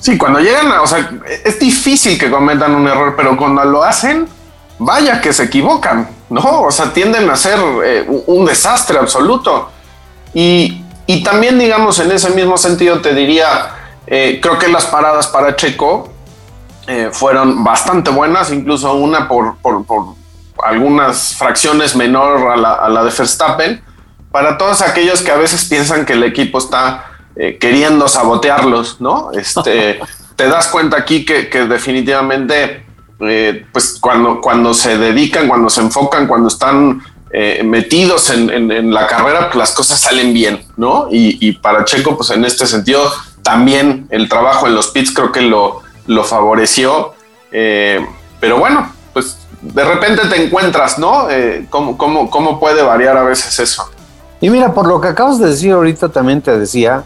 Sí, 0.00 0.16
cuando 0.16 0.38
llegan, 0.38 0.70
o 0.70 0.86
sea, 0.86 1.10
es 1.44 1.58
difícil 1.58 2.18
que 2.18 2.30
cometan 2.30 2.74
un 2.74 2.86
error, 2.86 3.14
pero 3.16 3.36
cuando 3.36 3.64
lo 3.64 3.82
hacen, 3.82 4.28
vaya 4.78 5.20
que 5.20 5.32
se 5.32 5.44
equivocan, 5.44 6.08
¿no? 6.30 6.62
O 6.62 6.70
sea, 6.70 6.92
tienden 6.92 7.28
a 7.28 7.36
ser 7.36 7.58
eh, 7.84 8.06
un 8.26 8.44
desastre 8.44 8.98
absoluto. 8.98 9.70
Y, 10.32 10.84
también, 11.24 11.58
digamos, 11.58 11.98
en 11.98 12.12
ese 12.12 12.30
mismo 12.30 12.56
sentido, 12.56 13.00
te 13.00 13.14
diría, 13.14 13.70
eh, 14.06 14.38
creo 14.40 14.58
que 14.58 14.68
las 14.68 14.86
paradas 14.86 15.26
para 15.26 15.56
Checo 15.56 16.10
eh, 16.86 17.08
fueron 17.10 17.64
bastante 17.64 18.10
buenas, 18.10 18.52
incluso 18.52 18.94
una 18.94 19.26
por, 19.26 19.56
por, 19.56 19.84
algunas 20.62 21.34
fracciones 21.34 21.96
menor 21.96 22.50
a 22.50 22.56
la, 22.56 22.74
a 22.74 22.88
la 22.88 23.04
de 23.04 23.10
Verstappen, 23.10 23.82
para 24.30 24.58
todos 24.58 24.82
aquellos 24.82 25.22
que 25.22 25.30
a 25.30 25.36
veces 25.36 25.64
piensan 25.64 26.04
que 26.04 26.12
el 26.12 26.22
equipo 26.22 26.58
está 26.58 27.17
eh, 27.40 27.56
queriendo 27.56 28.08
sabotearlos, 28.08 29.00
¿no? 29.00 29.30
Este, 29.32 30.00
te 30.36 30.48
das 30.48 30.66
cuenta 30.68 30.96
aquí 30.96 31.24
que, 31.24 31.48
definitivamente 31.66 32.84
eh, 33.20 33.66
pues 33.72 33.98
cuando, 34.00 34.40
cuando 34.40 34.74
se 34.74 34.98
dedican, 34.98 35.46
cuando 35.48 35.70
se 35.70 35.80
enfocan, 35.80 36.26
cuando 36.26 36.48
están 36.48 37.00
eh, 37.32 37.62
metidos 37.64 38.30
en, 38.30 38.92
la 38.92 39.06
carrera, 39.06 39.46
pues 39.46 39.56
las 39.56 39.72
cosas 39.72 40.00
salen 40.00 40.32
bien, 40.32 40.64
¿no? 40.76 41.08
Y, 41.10 41.52
para 41.52 41.84
Checo, 41.84 42.16
pues 42.16 42.30
en 42.30 42.44
este 42.44 42.66
sentido, 42.66 43.08
también 43.42 44.08
el 44.10 44.28
trabajo 44.28 44.66
en 44.66 44.74
los 44.74 44.88
pits 44.88 45.12
creo 45.12 45.30
que 45.30 45.42
lo, 45.42 45.82
lo 46.06 46.24
favoreció. 46.24 47.14
Eh, 47.52 48.04
pero 48.40 48.58
bueno, 48.58 48.92
pues 49.12 49.38
de 49.60 49.84
repente 49.84 50.22
te 50.28 50.44
encuentras, 50.44 50.98
¿no? 50.98 51.28
¿cómo, 51.70 51.96
cómo, 51.96 52.30
cómo 52.30 52.60
puede 52.60 52.82
variar 52.82 53.16
a 53.16 53.22
veces 53.22 53.58
eso? 53.58 53.90
Y 54.40 54.50
mira, 54.50 54.72
por 54.72 54.86
lo 54.86 55.00
que 55.00 55.08
acabas 55.08 55.40
de 55.40 55.48
decir 55.48 55.72
ahorita, 55.72 56.10
también 56.10 56.40
te 56.42 56.56
decía, 56.56 57.04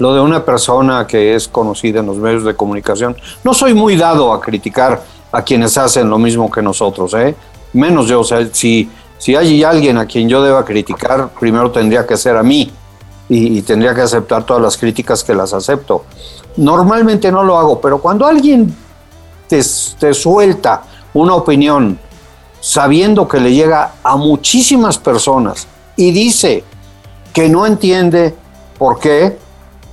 lo 0.00 0.14
de 0.14 0.20
una 0.20 0.44
persona 0.44 1.06
que 1.06 1.34
es 1.34 1.46
conocida 1.46 2.00
en 2.00 2.06
los 2.06 2.16
medios 2.16 2.42
de 2.44 2.56
comunicación. 2.56 3.16
No 3.44 3.54
soy 3.54 3.74
muy 3.74 3.96
dado 3.96 4.32
a 4.32 4.40
criticar 4.40 5.02
a 5.30 5.42
quienes 5.42 5.76
hacen 5.78 6.08
lo 6.08 6.18
mismo 6.18 6.50
que 6.50 6.62
nosotros, 6.62 7.14
¿eh? 7.14 7.36
Menos 7.74 8.08
yo, 8.08 8.20
o 8.20 8.24
sea, 8.24 8.48
si, 8.50 8.90
si 9.18 9.36
hay 9.36 9.62
alguien 9.62 9.98
a 9.98 10.06
quien 10.06 10.28
yo 10.28 10.42
deba 10.42 10.64
criticar, 10.64 11.28
primero 11.38 11.70
tendría 11.70 12.06
que 12.06 12.16
ser 12.16 12.36
a 12.36 12.42
mí 12.42 12.72
y, 13.28 13.62
tendría 13.62 13.94
que 13.94 14.00
aceptar 14.00 14.44
todas 14.44 14.62
las 14.62 14.76
críticas 14.76 15.22
que 15.22 15.34
las 15.34 15.52
acepto. 15.52 16.04
Normalmente 16.56 17.30
no 17.30 17.44
lo 17.44 17.58
hago, 17.58 17.80
pero 17.80 17.98
cuando 17.98 18.26
alguien 18.26 18.74
te, 19.46 19.60
te 19.98 20.14
suelta 20.14 20.82
una 21.12 21.34
opinión 21.34 21.98
sabiendo 22.60 23.28
que 23.28 23.38
le 23.38 23.52
llega 23.52 23.92
a 24.02 24.16
muchísimas 24.16 24.98
personas 24.98 25.66
y 25.94 26.10
dice 26.10 26.64
que 27.32 27.48
no 27.48 27.66
entiende 27.66 28.34
por 28.78 28.98
qué, 28.98 29.38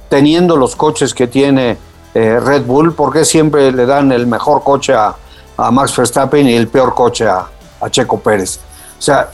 teniendo 0.09 0.57
los 0.57 0.75
coches 0.75 1.13
que 1.13 1.27
tiene 1.27 1.77
eh, 2.13 2.39
Red 2.39 2.65
Bull, 2.65 2.93
por 2.93 3.13
qué 3.13 3.25
siempre 3.25 3.71
le 3.71 3.85
dan 3.85 4.11
el 4.11 4.27
mejor 4.27 4.63
coche 4.63 4.93
a, 4.93 5.15
a 5.57 5.71
Max 5.71 5.95
Verstappen 5.95 6.47
y 6.47 6.53
el 6.53 6.67
peor 6.67 6.93
coche 6.93 7.27
a, 7.27 7.49
Checo 7.91 8.19
Pérez. 8.19 8.59
O 8.97 9.01
sea, 9.01 9.29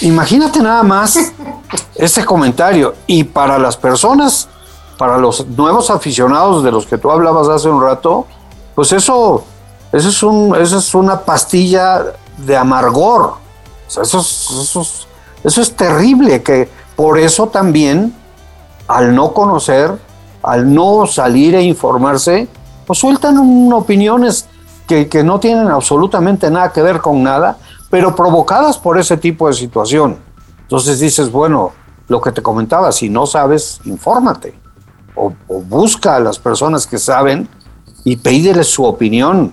imagínate 0.00 0.60
nada 0.60 0.82
más 0.82 1.16
ese 1.94 2.24
comentario. 2.24 2.94
Y 3.06 3.24
para 3.24 3.58
las 3.58 3.76
personas, 3.76 4.48
para 4.98 5.16
los 5.18 5.46
nuevos 5.46 5.90
aficionados 5.90 6.64
de 6.64 6.72
los 6.72 6.86
que 6.86 6.98
tú 6.98 7.10
hablabas 7.10 7.48
hace 7.48 7.68
un 7.68 7.80
rato, 7.80 8.26
pues 8.74 8.90
eso, 8.92 9.44
eso, 9.92 10.08
es, 10.08 10.22
un, 10.22 10.56
eso 10.56 10.78
es 10.78 10.94
una 10.94 11.20
pastilla 11.20 12.04
de 12.38 12.56
amargor. 12.56 13.34
O 13.86 13.90
sea, 13.90 14.02
eso, 14.02 14.18
eso, 14.18 14.84
eso 15.44 15.62
es 15.62 15.76
terrible, 15.76 16.42
que 16.42 16.68
por 16.96 17.18
eso 17.18 17.46
también, 17.46 18.12
al 18.88 19.14
no 19.14 19.32
conocer, 19.32 19.98
al 20.44 20.72
no 20.72 21.06
salir 21.06 21.54
e 21.54 21.62
informarse, 21.62 22.48
pues 22.86 22.98
sueltan 22.98 23.38
opiniones 23.72 24.46
que, 24.86 25.24
no 25.24 25.40
tienen 25.40 25.68
absolutamente 25.68 26.50
nada 26.50 26.72
que 26.72 26.82
ver 26.82 27.00
con 27.00 27.22
nada, 27.22 27.56
pero 27.90 28.14
provocadas 28.14 28.78
por 28.78 28.98
ese 28.98 29.16
tipo 29.16 29.48
de 29.48 29.54
situación. 29.54 30.18
Entonces 30.60 31.00
dices, 31.00 31.30
bueno, 31.30 31.72
lo 32.08 32.20
que 32.20 32.32
te 32.32 32.42
comentaba, 32.42 32.92
si 32.92 33.08
no 33.08 33.26
sabes, 33.26 33.80
infórmate 33.84 34.54
o, 35.14 35.32
busca 35.48 36.16
a 36.16 36.20
las 36.20 36.38
personas 36.38 36.86
que 36.86 36.98
saben 36.98 37.48
y 38.04 38.16
pídeles 38.16 38.68
su 38.68 38.84
opinión. 38.84 39.52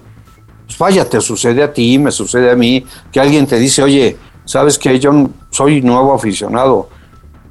Pues 0.65 0.77
vaya, 0.77 1.07
te 1.07 1.21
sucede 1.21 1.63
a 1.63 1.71
ti, 1.71 1.99
me 1.99 2.11
sucede 2.11 2.51
a 2.51 2.55
mí, 2.55 2.85
que 3.11 3.19
alguien 3.19 3.47
te 3.47 3.57
dice, 3.57 3.83
oye, 3.83 4.17
sabes 4.45 4.77
que 4.77 4.99
yo 4.99 5.29
soy 5.49 5.81
nuevo 5.81 6.13
aficionado, 6.13 6.89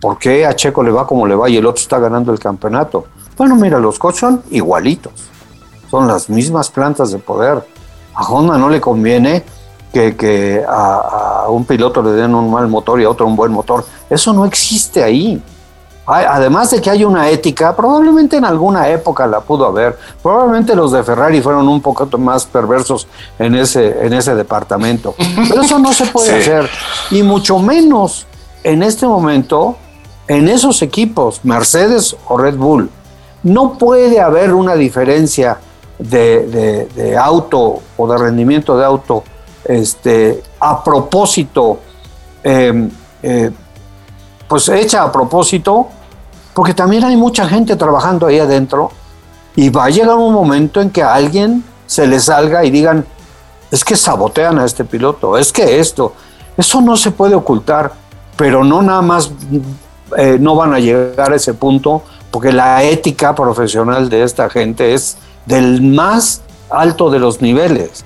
¿por 0.01 0.18
qué 0.18 0.47
a 0.47 0.55
Checo 0.55 0.82
le 0.82 0.91
va 0.91 1.07
como 1.07 1.26
le 1.26 1.34
va 1.34 1.49
y 1.49 1.57
el 1.57 1.66
otro 1.66 1.80
está 1.80 1.99
ganando 1.99 2.32
el 2.32 2.38
campeonato? 2.38 3.07
Bueno, 3.41 3.57
mira, 3.57 3.80
los 3.80 3.99
coches 3.99 4.20
son 4.20 4.43
igualitos 4.51 5.30
son 5.91 6.07
las 6.07 6.28
mismas 6.30 6.70
plantas 6.70 7.11
de 7.11 7.18
poder. 7.18 7.66
A 8.14 8.24
Honda 8.24 8.57
no 8.57 8.68
le 8.68 8.80
conviene 8.80 9.43
que, 9.93 10.62
a, 10.68 11.47
un 11.49 11.64
piloto 11.64 12.03
le 12.03 12.12
den 12.12 12.34
un 12.34 12.51
mal 12.51 12.68
motor 12.68 13.01
y 13.01 13.05
a 13.05 13.11
otro 13.11 13.26
un 13.26 13.34
buen 13.34 13.51
motor. 13.51 13.84
Eso 14.09 14.32
no 14.32 14.45
existe 14.45 15.03
ahí. 15.03 15.43
además 16.07 16.70
de 16.70 16.80
que 16.80 16.91
hay 16.91 17.03
una 17.05 17.28
ética, 17.28 17.74
probablemente 17.74 18.36
en 18.36 18.45
alguna 18.45 18.88
época 18.88 19.26
la 19.26 19.41
pudo 19.41 19.66
haber. 19.66 19.99
Probablemente 20.22 20.76
los 20.76 20.93
de 20.93 21.03
Ferrari 21.03 21.41
fueron 21.41 21.68
un 21.68 21.80
poco 21.80 22.07
más 22.18 22.45
perversos 22.45 23.09
en 23.38 23.55
ese, 23.55 24.07
en 24.07 24.12
ese 24.12 24.34
departamento. 24.34 25.14
Pero 25.49 25.62
eso 25.62 25.78
no 25.78 25.93
se 25.93 26.07
puede 26.07 26.30
hacer. 26.41 26.70
Y 27.11 27.22
mucho 27.22 27.59
menos 27.59 28.26
en 28.62 28.82
este 28.82 29.07
momento 29.07 29.76
en 30.28 30.47
esos 30.47 30.82
equipos, 30.82 31.41
Mercedes 31.43 32.16
o 32.28 32.38
Red 32.38 32.57
Bull. 32.57 32.91
No 33.43 33.78
puede 33.78 34.20
haber 34.20 34.53
una 34.53 34.74
diferencia 34.74 35.59
de, 35.99 37.16
auto 37.20 37.80
o 37.97 38.09
de 38.09 38.18
rendimiento 38.18 38.76
de 38.76 38.84
auto 38.84 39.24
este, 39.64 40.43
a 40.59 40.82
propósito, 40.82 41.78
em, 42.43 42.91
eh, 43.22 43.51
pues 44.49 44.68
hecha 44.68 45.03
a 45.05 45.12
propósito, 45.12 45.88
porque 46.55 46.74
también 46.74 47.05
hay 47.05 47.16
mucha 47.16 47.49
gente 47.49 47.76
trabajando 47.76 48.26
ahí 48.26 48.38
adentro 48.38 48.91
y 49.55 49.68
va 49.70 49.84
a 49.84 49.91
llegar 49.91 50.16
un 50.16 50.32
momento 50.32 50.80
en 50.80 50.91
que 50.91 51.03
a 51.03 51.14
alguien 51.14 51.64
se 51.86 52.07
le 52.07 52.20
salga 52.20 52.64
y 52.64 52.70
digan, 52.70 53.05
es 53.70 53.84
que 53.84 53.97
sabotean 53.97 54.59
a 54.59 54.64
este 54.64 54.84
piloto, 54.84 55.36
es 55.38 55.53
que 55.53 55.78
esto, 55.78 56.14
eso 56.57 56.80
no 56.80 56.97
se 56.97 57.11
puede 57.11 57.34
ocultar, 57.34 57.93
pero 58.36 58.64
no 58.64 58.82
nada 58.82 59.03
más 59.03 59.30
eh, 60.16 60.38
no 60.41 60.57
van 60.57 60.74
a 60.74 60.80
llegar 60.80 61.32
a 61.32 61.36
ese 61.36 61.55
punto, 61.55 62.03
porque 62.31 62.53
la 62.53 62.83
ética 62.83 63.35
profesional 63.35 64.09
de 64.09 64.22
esta 64.22 64.49
gente 64.51 64.95
es 64.95 65.16
del 65.47 65.83
más 65.83 66.43
alto 66.70 67.11
de 67.11 67.18
los 67.18 67.41
niveles, 67.41 68.05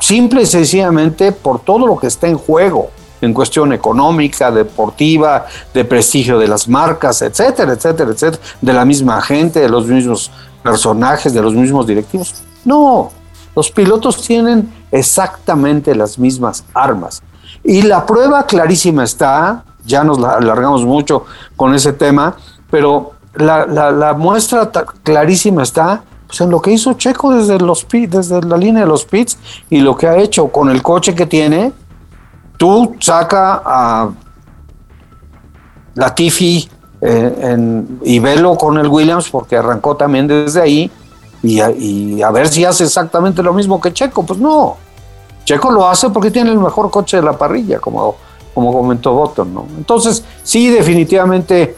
simple 0.00 0.42
y 0.42 0.46
sencillamente 0.46 1.32
por 1.32 1.60
todo 1.60 1.86
lo 1.86 1.96
que 1.96 2.06
está 2.06 2.28
en 2.28 2.38
juego 2.38 2.90
en 3.24 3.32
cuestión 3.32 3.72
económica, 3.72 4.50
deportiva, 4.50 5.46
de 5.72 5.84
prestigio 5.84 6.38
de 6.38 6.46
las 6.46 6.68
marcas, 6.68 7.22
etcétera, 7.22 7.72
etcétera, 7.72 8.10
etcétera, 8.10 8.42
de 8.60 8.72
la 8.72 8.84
misma 8.84 9.20
gente, 9.22 9.60
de 9.60 9.68
los 9.68 9.86
mismos 9.86 10.30
personajes, 10.62 11.32
de 11.32 11.40
los 11.40 11.54
mismos 11.54 11.86
directivos. 11.86 12.34
No, 12.64 13.10
los 13.56 13.70
pilotos 13.70 14.20
tienen 14.20 14.72
exactamente 14.90 15.94
las 15.94 16.18
mismas 16.18 16.64
armas. 16.74 17.22
Y 17.62 17.82
la 17.82 18.04
prueba 18.04 18.44
clarísima 18.46 19.04
está, 19.04 19.64
ya 19.84 20.04
nos 20.04 20.18
alargamos 20.22 20.84
mucho 20.84 21.24
con 21.56 21.74
ese 21.74 21.92
tema, 21.92 22.36
pero 22.70 23.13
la, 23.36 23.66
la 23.66 24.14
muestra 24.14 24.70
clarísima 25.02 25.62
está 25.62 26.04
pues, 26.34 26.40
en 26.40 26.50
lo 26.50 26.60
que 26.60 26.72
hizo 26.72 26.94
Checo 26.94 27.32
desde, 27.32 27.58
los, 27.58 27.86
desde 27.90 28.42
la 28.42 28.56
línea 28.56 28.82
de 28.82 28.88
los 28.88 29.04
pits 29.04 29.38
y 29.70 29.78
lo 29.78 29.96
que 29.96 30.08
ha 30.08 30.16
hecho 30.16 30.48
con 30.48 30.68
el 30.68 30.82
coche 30.82 31.14
que 31.14 31.26
tiene, 31.26 31.72
tú 32.56 32.96
saca 32.98 33.62
a 33.64 34.10
Latifi 35.94 36.68
eh, 37.00 37.94
y 38.02 38.18
velo 38.18 38.56
con 38.56 38.78
el 38.78 38.88
Williams 38.88 39.28
porque 39.28 39.56
arrancó 39.56 39.96
también 39.96 40.26
desde 40.26 40.60
ahí 40.60 40.90
y 41.42 41.60
a, 42.22 42.30
ver 42.30 42.48
si 42.48 42.64
hace 42.64 42.84
exactamente 42.84 43.42
lo 43.42 43.52
mismo 43.52 43.80
que 43.80 43.92
Checo. 43.92 44.24
Pues 44.24 44.40
no, 44.40 44.76
Checo 45.44 45.70
lo 45.70 45.86
hace 45.86 46.10
porque 46.10 46.30
tiene 46.32 46.50
el 46.50 46.58
mejor 46.58 46.90
coche 46.90 47.18
de 47.18 47.22
la 47.22 47.38
parrilla, 47.38 47.78
como, 47.78 48.16
como 48.54 48.72
comentó 48.72 49.12
Botton. 49.12 49.54
¿no? 49.54 49.66
Entonces, 49.76 50.24
sí, 50.42 50.68
definitivamente 50.68 51.76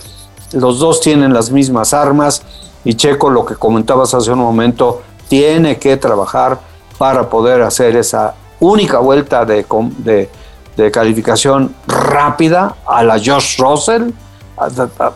los 0.53 0.79
dos 0.79 1.01
tienen 1.01 1.33
las 1.33 1.51
mismas 1.51 1.93
armas 1.95 2.43
y 2.85 2.95
Checo, 2.95 3.31
lo 3.31 3.45
que 3.45 3.57
comentabas 3.57 4.15
hace 4.15 4.31
un 4.31 4.39
momento, 4.39 5.03
tiene 5.29 5.79
que 5.79 5.97
trabajar 5.97 6.61
para 6.99 7.29
poder 7.29 7.63
hacer 7.63 7.97
esa 7.97 8.35
única 8.61 8.99
vuelta 8.99 9.45
de, 9.45 9.67
de, 10.77 10.91
calificación 10.91 11.75
rápida 11.87 12.77
a 12.87 13.03
la 13.03 13.19
Josh 13.19 13.59
Russell, 13.59 14.11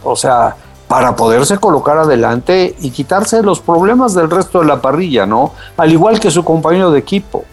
o 0.02 0.16
sea, 0.16 0.56
para 0.88 1.14
poderse 1.14 1.58
colocar 1.58 1.96
adelante 1.98 2.74
y 2.80 2.90
quitarse 2.90 3.42
los 3.42 3.60
problemas 3.60 4.14
del 4.14 4.28
resto 4.28 4.58
de 4.58 4.66
la 4.66 4.82
parrilla, 4.82 5.24
¿no? 5.24 5.52
Al 5.76 5.92
igual 5.92 6.18
que 6.18 6.30
su 6.30 6.44
compañero 6.44 6.90
de 6.90 6.98
equipo, 6.98 7.44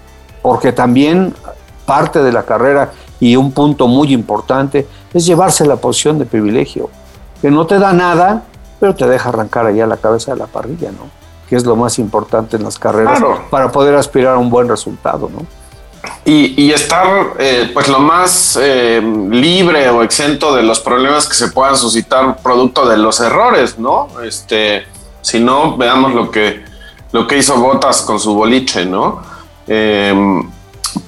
porque 0.41 0.71
también 0.71 1.35
parte 1.85 2.23
de 2.23 2.31
la 2.31 2.43
carrera 2.43 2.91
y 3.19 3.35
un 3.35 3.51
punto 3.51 3.87
muy 3.87 4.13
importante 4.13 4.87
es 5.13 5.25
llevarse 5.25 5.65
la 5.65 5.75
posición 5.75 6.17
de 6.17 6.25
privilegio, 6.25 6.89
que 7.41 7.51
no 7.51 7.65
te 7.67 7.79
da 7.79 7.93
nada, 7.93 8.43
pero 8.79 8.95
te 8.95 9.07
deja 9.07 9.29
arrancar 9.29 9.65
allá 9.65 9.87
la 9.87 9.97
cabeza 9.97 10.33
de 10.33 10.39
la 10.39 10.47
parrilla, 10.47 10.91
¿no? 10.91 11.09
Que 11.49 11.55
es 11.55 11.65
lo 11.65 11.75
más 11.75 11.99
importante 11.99 12.57
en 12.57 12.63
las 12.63 12.77
carreras 12.77 13.21
para 13.49 13.71
poder 13.71 13.95
aspirar 13.95 14.35
a 14.35 14.37
un 14.37 14.49
buen 14.49 14.67
resultado, 14.67 15.29
¿no? 15.31 15.45
Y, 16.25 16.71
estar 16.71 17.35
eh, 17.39 17.71
pues 17.73 17.87
lo 17.87 17.99
más 17.99 18.57
eh, 18.61 19.01
libre 19.29 19.89
o 19.89 20.03
exento 20.03 20.53
de 20.53 20.61
los 20.61 20.79
problemas 20.81 21.25
que 21.25 21.33
se 21.33 21.49
puedan 21.49 21.77
suscitar 21.77 22.37
producto 22.41 22.87
de 22.87 22.97
los 22.97 23.21
errores, 23.21 23.79
¿no? 23.79 24.09
Este, 24.23 24.85
si 25.21 25.39
no, 25.39 25.77
veamos 25.77 26.13
lo 26.13 26.29
que, 26.29 26.65
lo 27.13 27.27
que 27.27 27.37
hizo 27.37 27.57
Botas 27.57 28.01
con 28.01 28.19
su 28.19 28.33
boliche, 28.33 28.85
¿no? 28.85 29.21
Em, 29.67 30.49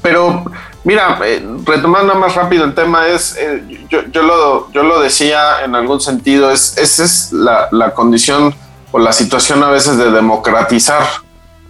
pero 0.02 0.46
Mira, 0.84 1.20
eh, 1.26 1.46
retomando 1.66 2.16
más 2.16 2.36
rápido 2.36 2.64
el 2.64 2.74
tema, 2.74 3.08
es 3.08 3.36
eh, 3.38 3.86
yo, 3.90 4.04
yo, 4.12 4.24
lo, 4.24 4.72
yo 4.72 4.84
lo 4.84 5.02
decía 5.02 5.64
en 5.64 5.76
algún 5.76 6.00
sentido, 6.00 6.52
es, 6.52 6.78
esa 6.78 7.04
es 7.04 7.34
la, 7.34 7.68
la, 7.72 7.94
condición 7.94 8.56
o 8.92 9.00
la 9.00 9.12
situación 9.12 9.62
a 9.64 9.70
veces 9.70 9.98
de 9.98 10.10
democratizar 10.10 11.04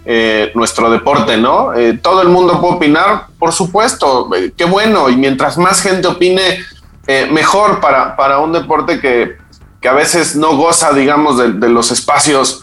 eh, 0.06 0.50
nuestro 0.54 0.90
deporte, 0.90 1.36
¿no? 1.36 1.74
Eh, 1.74 1.98
todo 2.02 2.22
el 2.22 2.30
mundo 2.30 2.58
puede 2.58 2.76
opinar, 2.76 3.26
por 3.38 3.52
supuesto, 3.52 4.34
eh, 4.34 4.50
qué 4.56 4.64
bueno, 4.64 5.10
y 5.10 5.16
mientras 5.16 5.58
más 5.58 5.82
gente 5.82 6.08
opine, 6.08 6.58
mejor 7.30 7.80
para, 7.80 8.16
para 8.16 8.38
un 8.38 8.52
deporte 8.52 9.00
que, 9.00 9.36
que, 9.80 9.88
a 9.88 9.92
veces 9.92 10.36
no 10.36 10.56
goza, 10.56 10.92
digamos, 10.92 11.36
de, 11.38 11.68
los 11.68 11.90
espacios 11.90 12.62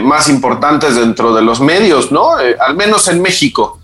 más 0.00 0.28
importantes 0.30 0.96
dentro 0.96 1.34
de 1.34 1.42
los 1.42 1.60
medios, 1.60 2.10
¿no? 2.10 2.30
al 2.36 2.76
menos 2.76 3.08
en 3.08 3.20
México, 3.20 3.78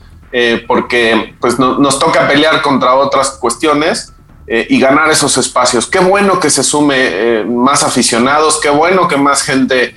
porque 0.66 1.34
pues 1.40 1.58
nos 1.58 1.98
toca 1.98 2.28
pelear 2.28 2.62
contra 2.62 2.94
otras 2.94 3.30
cuestiones. 3.30 4.12
y 4.46 4.80
ganar 4.80 5.08
esos 5.08 5.36
espacios. 5.38 5.86
Qué 5.86 6.00
bueno 6.00 6.40
que 6.40 6.50
se 6.50 6.64
sume 6.64 7.44
más 7.44 7.84
aficionados, 7.84 8.58
qué 8.60 8.68
bueno 8.68 9.06
que 9.06 9.16
más 9.16 9.42
gente 9.42 9.94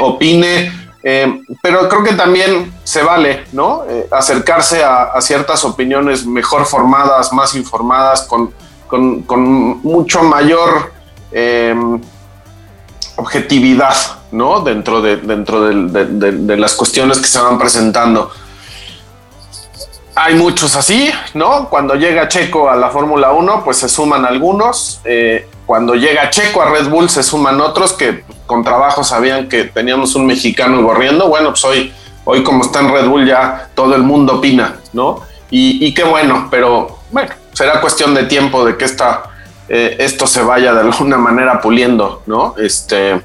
opine, 0.00 0.72
eh, 1.04 1.42
pero 1.60 1.88
creo 1.88 2.04
que 2.04 2.12
también 2.12 2.72
se 2.84 3.02
vale, 3.02 3.44
¿no? 3.52 3.82
Eh, 3.88 4.06
acercarse 4.10 4.84
a, 4.84 5.20
ciertas 5.20 5.64
opiniones 5.64 6.24
mejor 6.24 6.64
formadas, 6.64 7.32
más 7.32 7.54
informadas, 7.56 8.22
con, 8.22 8.52
mucho 9.82 10.22
mayor 10.22 10.92
eh, 11.32 11.74
objetividad, 13.16 13.96
¿no? 14.30 14.60
Dentro, 14.60 15.00
de, 15.00 15.16
dentro 15.16 15.62
de, 15.62 16.56
las 16.56 16.74
cuestiones 16.74 17.18
que 17.18 17.26
se 17.26 17.40
van 17.40 17.58
presentando. 17.58 18.30
Hay 20.14 20.34
muchos 20.34 20.76
así, 20.76 21.10
¿no? 21.34 21.68
Cuando 21.70 21.94
llega 21.94 22.28
Checo 22.28 22.68
a 22.68 22.76
la 22.76 22.90
Fórmula 22.90 23.32
1, 23.32 23.62
pues 23.64 23.78
se 23.78 23.88
suman 23.88 24.24
algunos. 24.26 25.00
cuando 25.64 25.94
llega 25.94 26.28
Checo 26.28 26.60
a 26.60 26.70
Red 26.70 26.88
Bull, 26.88 27.08
se 27.08 27.22
suman 27.22 27.60
otros 27.60 27.94
que 27.94 28.24
con 28.46 28.62
trabajo 28.62 29.02
sabían 29.02 29.48
que 29.48 29.64
teníamos 29.64 30.14
un 30.14 30.26
mexicano 30.26 30.86
corriendo, 30.86 31.28
bueno, 31.28 31.50
pues 31.50 31.64
hoy, 31.64 31.92
hoy 32.24 32.42
como 32.42 32.62
está 32.62 32.80
en 32.80 32.92
Red 32.92 33.06
Bull 33.06 33.26
ya 33.26 33.70
todo 33.74 33.94
el 33.94 34.02
mundo 34.02 34.34
opina, 34.36 34.76
¿no? 34.92 35.20
Y, 35.54 35.92
qué 35.92 36.04
bueno, 36.04 36.48
pero 36.50 36.98
bueno, 37.10 37.30
será 37.52 37.80
cuestión 37.82 38.14
de 38.14 38.24
tiempo 38.24 38.64
de 38.64 38.78
que 38.78 38.86
esta, 38.86 39.24
eh, 39.68 39.96
esto 39.98 40.26
se 40.26 40.42
vaya 40.42 40.72
de 40.72 40.80
alguna 40.80 41.18
manera 41.18 41.60
puliendo, 41.60 42.22
¿no? 42.24 42.54
Este, 42.58 43.20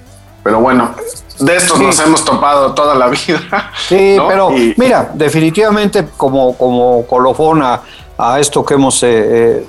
pero 0.47 0.61
bueno, 0.61 0.91
de 1.39 1.57
estos 1.57 1.77
nos 1.77 1.99
hemos 1.99 2.23
topado 2.23 2.73
toda 2.73 2.95
la 2.95 3.07
vida. 3.07 3.41
Sí, 3.85 4.15
pero 4.29 4.49
mira, 4.77 5.11
definitivamente 5.13 6.07
como, 6.15 6.55
como 6.55 7.05
colofón 7.05 7.61
a, 7.61 8.39
esto 8.39 8.63
que 8.63 8.75
hemos 8.75 9.03
eh, 9.03 9.65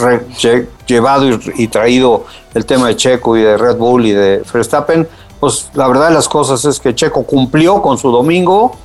eh, 0.00 0.68
llevado 0.84 1.28
y, 1.54 1.68
traído 1.68 2.24
el 2.54 2.66
tema 2.66 2.88
de 2.88 2.96
Checo 2.96 3.36
y 3.36 3.42
de 3.42 3.56
Red 3.56 3.76
Bull 3.76 4.04
y 4.04 4.10
de 4.10 4.42
Verstappen, 4.52 5.06
pues 5.38 5.70
la 5.74 5.86
verdad 5.86 6.08
de 6.08 6.14
las 6.14 6.28
cosas 6.28 6.64
es 6.64 6.80
que 6.80 6.92
Checo 6.92 7.22
cumplió 7.22 7.80
con 7.80 7.96
su 7.98 8.10
domingo 8.10 8.76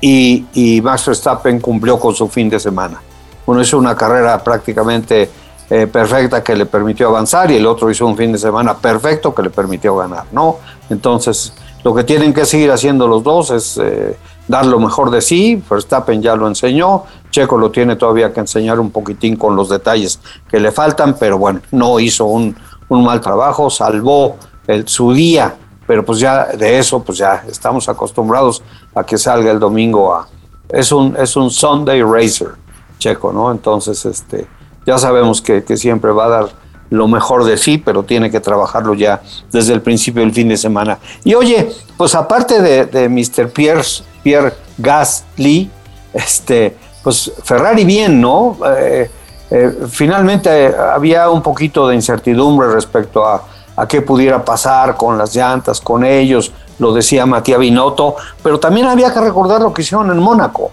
y, 0.00 0.80
Max 0.80 1.06
Verstappen 1.06 1.58
cumplió 1.58 1.98
con 1.98 2.14
su 2.14 2.28
fin 2.28 2.48
de 2.48 2.60
semana. 2.60 3.02
Uno 3.46 3.60
hizo 3.60 3.76
una 3.78 3.96
carrera 3.96 4.44
prácticamente 4.44 5.28
eh, 5.70 5.86
perfecta 5.86 6.42
que 6.42 6.56
le 6.56 6.66
permitió 6.66 7.08
avanzar 7.08 7.50
y 7.50 7.56
el 7.56 7.66
otro 7.66 7.90
hizo 7.90 8.06
un 8.06 8.16
fin 8.16 8.32
de 8.32 8.38
semana 8.38 8.76
perfecto 8.76 9.34
que 9.34 9.42
le 9.42 9.50
permitió 9.50 9.96
ganar, 9.96 10.24
¿no? 10.32 10.56
Entonces, 10.88 11.52
lo 11.84 11.94
que 11.94 12.04
tienen 12.04 12.32
que 12.32 12.46
seguir 12.46 12.70
haciendo 12.70 13.06
los 13.06 13.22
dos 13.22 13.50
es 13.50 13.78
eh, 13.78 14.16
dar 14.46 14.64
lo 14.64 14.80
mejor 14.80 15.10
de 15.10 15.20
sí. 15.20 15.62
Verstappen 15.68 16.22
ya 16.22 16.34
lo 16.36 16.48
enseñó, 16.48 17.04
Checo 17.30 17.58
lo 17.58 17.70
tiene 17.70 17.96
todavía 17.96 18.32
que 18.32 18.40
enseñar 18.40 18.80
un 18.80 18.90
poquitín 18.90 19.36
con 19.36 19.56
los 19.56 19.68
detalles 19.68 20.20
que 20.48 20.58
le 20.58 20.72
faltan, 20.72 21.16
pero 21.20 21.38
bueno, 21.38 21.60
no 21.70 22.00
hizo 22.00 22.24
un, 22.24 22.56
un 22.88 23.04
mal 23.04 23.20
trabajo, 23.20 23.68
salvó 23.68 24.36
el, 24.66 24.88
su 24.88 25.12
día, 25.12 25.54
pero 25.86 26.04
pues 26.04 26.18
ya 26.18 26.46
de 26.46 26.78
eso, 26.78 27.02
pues 27.02 27.18
ya 27.18 27.44
estamos 27.46 27.88
acostumbrados 27.88 28.62
a 28.94 29.04
que 29.04 29.18
salga 29.18 29.50
el 29.50 29.58
domingo 29.58 30.14
a... 30.14 30.26
Es 30.68 30.92
un, 30.92 31.16
es 31.16 31.36
un 31.36 31.50
Sunday 31.50 32.02
Racer, 32.02 32.52
Checo, 32.98 33.32
¿no? 33.32 33.50
Entonces, 33.50 34.04
este, 34.04 34.46
ya 34.88 34.96
sabemos 34.96 35.42
que, 35.42 35.62
siempre 35.76 36.12
va 36.12 36.24
a 36.24 36.28
dar 36.28 36.48
lo 36.88 37.08
mejor 37.08 37.44
de 37.44 37.58
sí, 37.58 37.76
pero 37.76 38.04
tiene 38.04 38.30
que 38.30 38.40
trabajarlo 38.40 38.94
ya 38.94 39.20
desde 39.52 39.74
el 39.74 39.82
principio 39.82 40.22
del 40.22 40.32
fin 40.32 40.48
de 40.48 40.56
semana. 40.56 40.96
Y 41.24 41.34
oye, 41.34 41.70
pues 41.98 42.14
aparte 42.14 42.62
de, 42.62 43.08
Mr. 43.10 43.50
Pierre, 43.50 43.82
Pierre 44.22 44.54
Gasly, 44.78 45.70
este, 46.14 46.74
pues 47.02 47.30
Ferrari 47.44 47.84
bien, 47.84 48.18
¿no? 48.18 48.56
Eh, 48.78 49.10
eh, 49.50 49.72
finalmente 49.90 50.74
había 50.74 51.28
un 51.28 51.42
poquito 51.42 51.86
de 51.86 51.94
incertidumbre 51.94 52.68
respecto 52.68 53.26
a, 53.26 53.44
qué 53.86 54.00
pudiera 54.00 54.42
pasar 54.42 54.96
con 54.96 55.18
las 55.18 55.36
llantas, 55.36 55.82
con 55.82 56.02
ellos, 56.02 56.50
lo 56.78 56.94
decía 56.94 57.26
Matías 57.26 57.60
Binotto, 57.60 58.16
pero 58.42 58.58
también 58.58 58.86
había 58.86 59.12
que 59.12 59.20
recordar 59.20 59.60
lo 59.60 59.74
que 59.74 59.82
hicieron 59.82 60.10
en 60.10 60.18
Mónaco. 60.18 60.70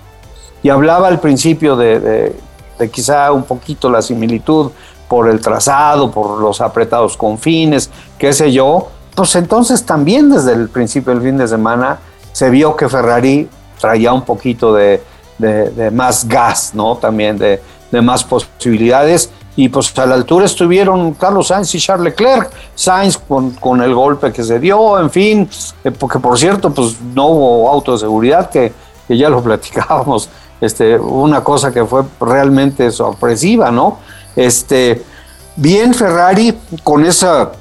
Y 0.63 0.69
hablaba 0.69 1.09
al 1.09 1.19
principio 1.19 1.75
de, 1.75 2.33
quizá 2.91 3.31
un 3.31 3.43
poquito 3.43 3.89
la 3.89 4.01
similitud 4.01 4.71
por 5.07 5.29
el 5.29 5.39
trazado, 5.39 6.11
por 6.11 6.39
los 6.39 6.61
apretados 6.61 7.15
confines, 7.17 7.89
qué 8.17 8.33
sé 8.33 8.51
yo. 8.51 8.89
Pues 9.15 9.35
entonces 9.35 9.85
también 9.85 10.29
desde 10.29 10.53
el 10.53 10.69
principio 10.69 11.13
del 11.13 11.23
fin 11.23 11.37
de 11.37 11.47
semana 11.47 11.99
se 12.31 12.49
vio 12.49 12.75
que 12.75 12.89
Ferrari 12.89 13.47
traía 13.79 14.11
un 14.11 14.23
poquito 14.23 14.73
de, 14.73 15.01
de 15.37 15.91
más 15.91 16.27
gas, 16.27 16.71
¿no? 16.73 16.97
También 16.97 17.37
de, 17.37 17.61
de 17.91 18.01
más 18.01 18.23
posibilidades. 18.23 19.29
Y 19.57 19.69
pues 19.69 19.97
a 19.97 20.05
la 20.05 20.15
altura 20.15 20.45
estuvieron 20.45 21.13
Carlos 21.13 21.47
Sainz 21.47 21.73
y 21.75 21.79
Charles 21.79 22.11
Leclerc. 22.11 22.51
Sainz 22.75 23.17
con, 23.17 23.81
el 23.81 23.95
golpe 23.95 24.33
que 24.33 24.43
se 24.43 24.59
dio, 24.59 24.99
en 24.99 25.09
fin, 25.09 25.49
eh, 25.83 25.91
porque 25.91 26.19
por 26.19 26.37
cierto, 26.37 26.73
pues 26.73 26.97
no 27.13 27.27
hubo 27.27 27.69
auto 27.69 27.93
de 27.93 27.99
seguridad, 27.99 28.49
que 28.49 28.73
ya 29.07 29.29
lo 29.29 29.41
platicábamos. 29.43 30.29
Este, 30.61 30.97
una 30.97 31.43
cosa 31.43 31.71
que 31.73 31.85
fue 31.85 32.03
realmente 32.19 32.89
sorpresiva, 32.91 33.71
¿no? 33.71 33.97
Este, 34.35 35.03
bien 35.55 35.93
Ferrari 35.93 36.57
con 36.83 37.05
esa, 37.05 37.51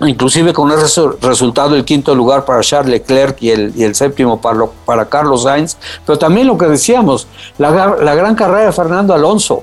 inclusive 0.00 0.52
con 0.52 0.70
ese 0.72 1.02
resultado, 1.20 1.74
el 1.74 1.84
quinto 1.84 2.14
lugar 2.14 2.44
para 2.44 2.60
Charles 2.60 2.90
Leclerc 2.90 3.40
y 3.42 3.50
el, 3.50 3.94
séptimo 3.94 4.40
para, 4.40 4.66
para 4.84 5.04
Carlos 5.06 5.44
Sainz, 5.44 5.76
pero 6.04 6.18
también 6.18 6.46
lo 6.46 6.58
que 6.58 6.66
decíamos, 6.66 7.26
la, 7.58 7.96
la 7.96 8.14
gran 8.14 8.34
carrera 8.34 8.66
de 8.66 8.72
Fernando 8.72 9.14
Alonso. 9.14 9.62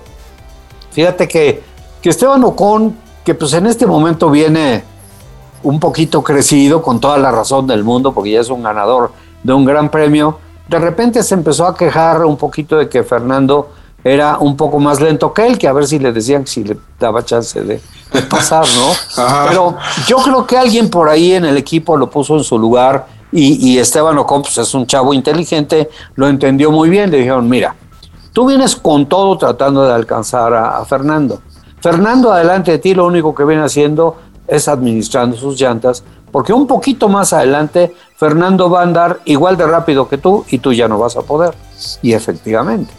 Fíjate 0.91 1.27
que, 1.27 1.61
que 2.01 2.09
Esteban 2.09 2.43
Ocon, 2.43 2.95
que 3.23 3.35
pues 3.35 3.53
en 3.53 3.67
este 3.67 3.85
momento 3.85 4.29
viene 4.29 4.83
un 5.63 5.79
poquito 5.79 6.23
crecido, 6.23 6.81
con 6.81 6.99
toda 6.99 7.17
la 7.17 7.31
razón 7.31 7.67
del 7.67 7.83
mundo, 7.83 8.13
porque 8.13 8.31
ya 8.31 8.39
es 8.39 8.49
un 8.49 8.63
ganador 8.63 9.11
de 9.43 9.53
un 9.53 9.65
gran 9.65 9.89
premio, 9.89 10.39
de 10.69 10.79
repente 10.79 11.23
se 11.23 11.33
empezó 11.33 11.65
a 11.65 11.75
quejar 11.75 12.23
un 12.25 12.37
poquito 12.37 12.77
de 12.77 12.87
que 12.87 13.03
Fernando 13.03 13.71
era 14.03 14.37
un 14.37 14.55
poco 14.55 14.79
más 14.79 15.01
lento 15.01 15.33
que 15.33 15.45
él, 15.45 15.57
que 15.57 15.67
a 15.67 15.73
ver 15.73 15.85
si 15.87 15.99
le 15.99 16.13
decían 16.13 16.47
si 16.47 16.63
le 16.63 16.77
daba 16.99 17.25
chance 17.25 17.61
de, 17.61 17.81
pasar, 18.29 18.65
¿no? 18.75 19.45
Pero 19.49 19.75
yo 20.07 20.17
creo 20.17 20.47
que 20.47 20.57
alguien 20.57 20.89
por 20.89 21.09
ahí 21.09 21.33
en 21.33 21.45
el 21.45 21.57
equipo 21.57 21.97
lo 21.97 22.09
puso 22.09 22.37
en 22.37 22.43
su 22.43 22.57
lugar 22.57 23.07
y, 23.31 23.77
Esteban 23.77 24.17
Ocon 24.17 24.41
pues, 24.41 24.57
es 24.57 24.73
un 24.73 24.87
chavo 24.87 25.13
inteligente, 25.13 25.89
lo 26.15 26.27
entendió 26.27 26.71
muy 26.71 26.89
bien, 26.89 27.11
le 27.11 27.17
dijeron, 27.17 27.47
mira, 27.47 27.75
Tú 28.39 28.45
vienes 28.45 28.75
con 28.75 29.07
todo 29.07 29.37
tratando 29.37 29.83
de 29.83 29.93
alcanzar 29.93 30.53
a, 30.53 30.85
Fernando. 30.85 31.41
Fernando, 31.81 32.31
adelante 32.31 32.71
de 32.71 32.77
ti, 32.77 32.93
lo 32.93 33.05
único 33.05 33.33
que 33.33 33.43
viene 33.43 33.63
haciendo 33.63 34.17
es 34.47 34.67
administrando 34.67 35.35
sus 35.35 35.59
llantas, 35.59 36.03
porque 36.31 36.53
un 36.53 36.67
poquito 36.67 37.09
más 37.09 37.33
adelante 37.33 37.95
Fernando 38.15 38.69
va 38.69 38.81
a 38.81 38.83
andar 38.83 39.19
igual 39.25 39.57
de 39.57 39.65
rápido 39.65 40.07
que 40.07 40.17
tú 40.17 40.45
y 40.49 40.59
tú 40.59 40.73
ya 40.73 40.87
no 40.87 40.97
vas 40.99 41.15
a 41.15 41.21
poder. 41.21 41.53
Y 42.01 42.13
efectivamente, 42.13 42.93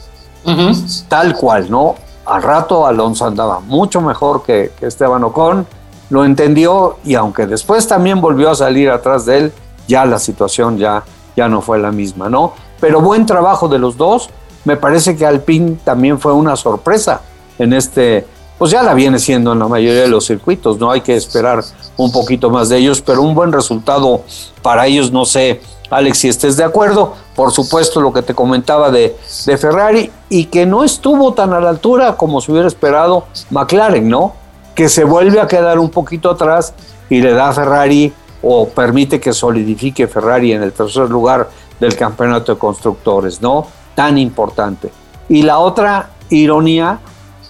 tal 1.08 1.36
cual, 1.36 1.70
¿no? 1.70 1.96
Al 2.26 2.42
rato 2.42 2.86
Alonso 2.86 3.26
andaba 3.26 3.60
mucho 3.60 4.00
mejor 4.00 4.42
que, 4.42 4.72
que, 4.78 4.86
Esteban 4.86 5.24
Ocon, 5.24 5.66
lo 6.10 6.24
entendió 6.24 6.96
y 7.04 7.14
aunque 7.14 7.46
después 7.46 7.86
también 7.86 8.20
volvió 8.20 8.50
a 8.50 8.54
salir 8.54 8.90
atrás 8.90 9.26
de 9.26 9.38
él, 9.38 9.52
ya 9.86 10.04
la 10.04 10.18
situación 10.18 10.78
ya, 10.78 11.02
ya 11.36 11.48
no 11.48 11.60
fue 11.60 11.78
la 11.78 11.92
misma, 11.92 12.28
¿no? 12.28 12.52
Pero 12.80 13.00
buen 13.00 13.26
trabajo 13.26 13.68
de 13.68 13.78
los 13.78 13.96
dos 13.96 14.30
me 14.64 14.76
parece 14.76 15.16
que 15.16 15.26
Alpine 15.26 15.78
también 15.84 16.18
fue 16.18 16.32
una 16.32 16.56
sorpresa 16.56 17.22
en 17.58 17.72
este, 17.72 18.26
pues 18.60 18.70
ya 18.70 18.82
la 18.82 18.92
viene 18.92 19.18
siendo 19.18 19.54
en 19.54 19.58
la 19.58 19.66
mayoría 19.66 20.02
de 20.02 20.08
los 20.08 20.26
circuitos, 20.26 20.78
no 20.78 20.92
hay 20.92 21.00
que 21.00 21.16
esperar 21.16 21.64
un 21.96 22.12
poquito 22.12 22.50
más 22.50 22.68
de 22.68 22.76
ellos, 22.76 23.00
pero 23.00 23.22
un 23.22 23.34
buen 23.34 23.50
resultado 23.50 24.22
para 24.62 24.86
ellos, 24.86 25.10
no 25.10 25.24
sé, 25.24 25.62
Alex, 25.88 26.18
si 26.18 26.28
estés 26.28 26.56
de 26.56 26.64
acuerdo, 26.64 27.14
por 27.34 27.50
supuesto 27.50 28.00
lo 28.00 28.12
que 28.12 28.22
te 28.22 28.34
comentaba 28.34 28.90
de, 28.90 29.16
de 29.46 29.58
Ferrari 29.58 30.12
y 30.28 30.44
que 30.44 30.66
no 30.66 30.84
estuvo 30.84 31.32
tan 31.32 31.54
a 31.54 31.60
la 31.60 31.70
altura 31.70 32.16
como 32.18 32.40
se 32.40 32.52
hubiera 32.52 32.68
esperado 32.68 33.24
McLaren, 33.48 34.08
¿no? 34.08 34.34
Que 34.76 34.88
se 34.88 35.02
vuelve 35.02 35.40
a 35.40 35.48
quedar 35.48 35.78
un 35.78 35.88
poquito 35.88 36.30
atrás 36.30 36.74
y 37.08 37.20
le 37.20 37.32
da 37.32 37.48
a 37.48 37.52
Ferrari 37.52 38.12
o 38.42 38.68
permite 38.68 39.18
que 39.18 39.32
solidifique 39.32 40.06
Ferrari 40.06 40.52
en 40.52 40.62
el 40.62 40.72
tercer 40.72 41.10
lugar 41.10 41.48
del 41.80 41.96
campeonato 41.96 42.52
de 42.52 42.58
constructores, 42.58 43.42
¿no? 43.42 43.66
tan 43.94 44.16
importante. 44.18 44.90
Y 45.28 45.42
la 45.42 45.58
otra 45.58 46.10
ironía 46.30 47.00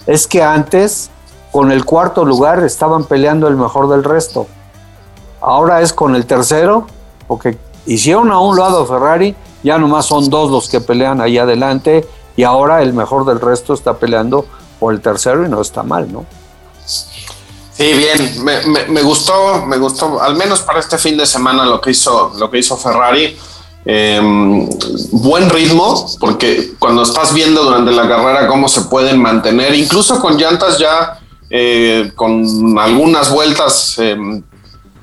es 0.07 0.27
que 0.27 0.41
antes, 0.43 1.09
con 1.51 1.71
el 1.71 1.85
cuarto 1.85 2.25
lugar, 2.25 2.63
estaban 2.63 3.05
peleando 3.05 3.47
el 3.47 3.55
mejor 3.55 3.89
del 3.89 4.03
resto. 4.03 4.47
Ahora 5.41 5.81
es 5.81 5.93
con 5.93 6.15
el 6.15 6.25
tercero, 6.25 6.87
porque 7.27 7.57
hicieron 7.85 8.31
a 8.31 8.39
un 8.39 8.57
lado 8.57 8.85
Ferrari 8.85 9.35
ya 9.63 9.77
nomás 9.77 10.05
son 10.05 10.29
dos 10.29 10.49
los 10.49 10.69
que 10.69 10.81
pelean 10.81 11.21
ahí 11.21 11.37
adelante 11.37 12.07
y 12.35 12.43
ahora 12.43 12.81
el 12.81 12.93
mejor 12.93 13.25
del 13.25 13.39
resto 13.39 13.73
está 13.73 13.97
peleando 13.97 14.45
por 14.79 14.93
el 14.93 15.01
tercero 15.01 15.45
y 15.45 15.49
no 15.49 15.61
está 15.61 15.83
mal, 15.83 16.11
¿no? 16.11 16.25
Sí, 16.85 17.93
bien, 17.93 18.43
me, 18.43 19.01
gustó, 19.01 19.65
me 19.65 19.77
gustó, 19.77 20.21
al 20.21 20.35
menos 20.35 20.61
para 20.61 20.79
este 20.79 20.97
fin 20.97 21.17
de 21.17 21.25
semana 21.25 21.65
lo 21.65 21.79
que 21.79 21.91
hizo, 21.91 22.31
lo 22.37 22.49
que 22.49 22.59
hizo 22.59 22.75
Ferrari. 22.77 23.37
Em, 23.83 24.69
buen 25.11 25.49
ritmo, 25.49 26.07
porque 26.19 26.73
cuando 26.77 27.01
estás 27.01 27.33
viendo 27.33 27.63
durante 27.63 27.91
la 27.91 28.07
carrera 28.07 28.47
cómo 28.47 28.67
se 28.67 28.81
pueden 28.81 29.19
mantener, 29.19 29.73
incluso 29.73 30.21
con 30.21 30.37
llantas 30.37 30.77
ya 30.77 31.19
eh, 31.49 32.11
con 32.15 32.77
algunas 32.77 33.31
vueltas 33.31 33.97
em, 33.97 34.43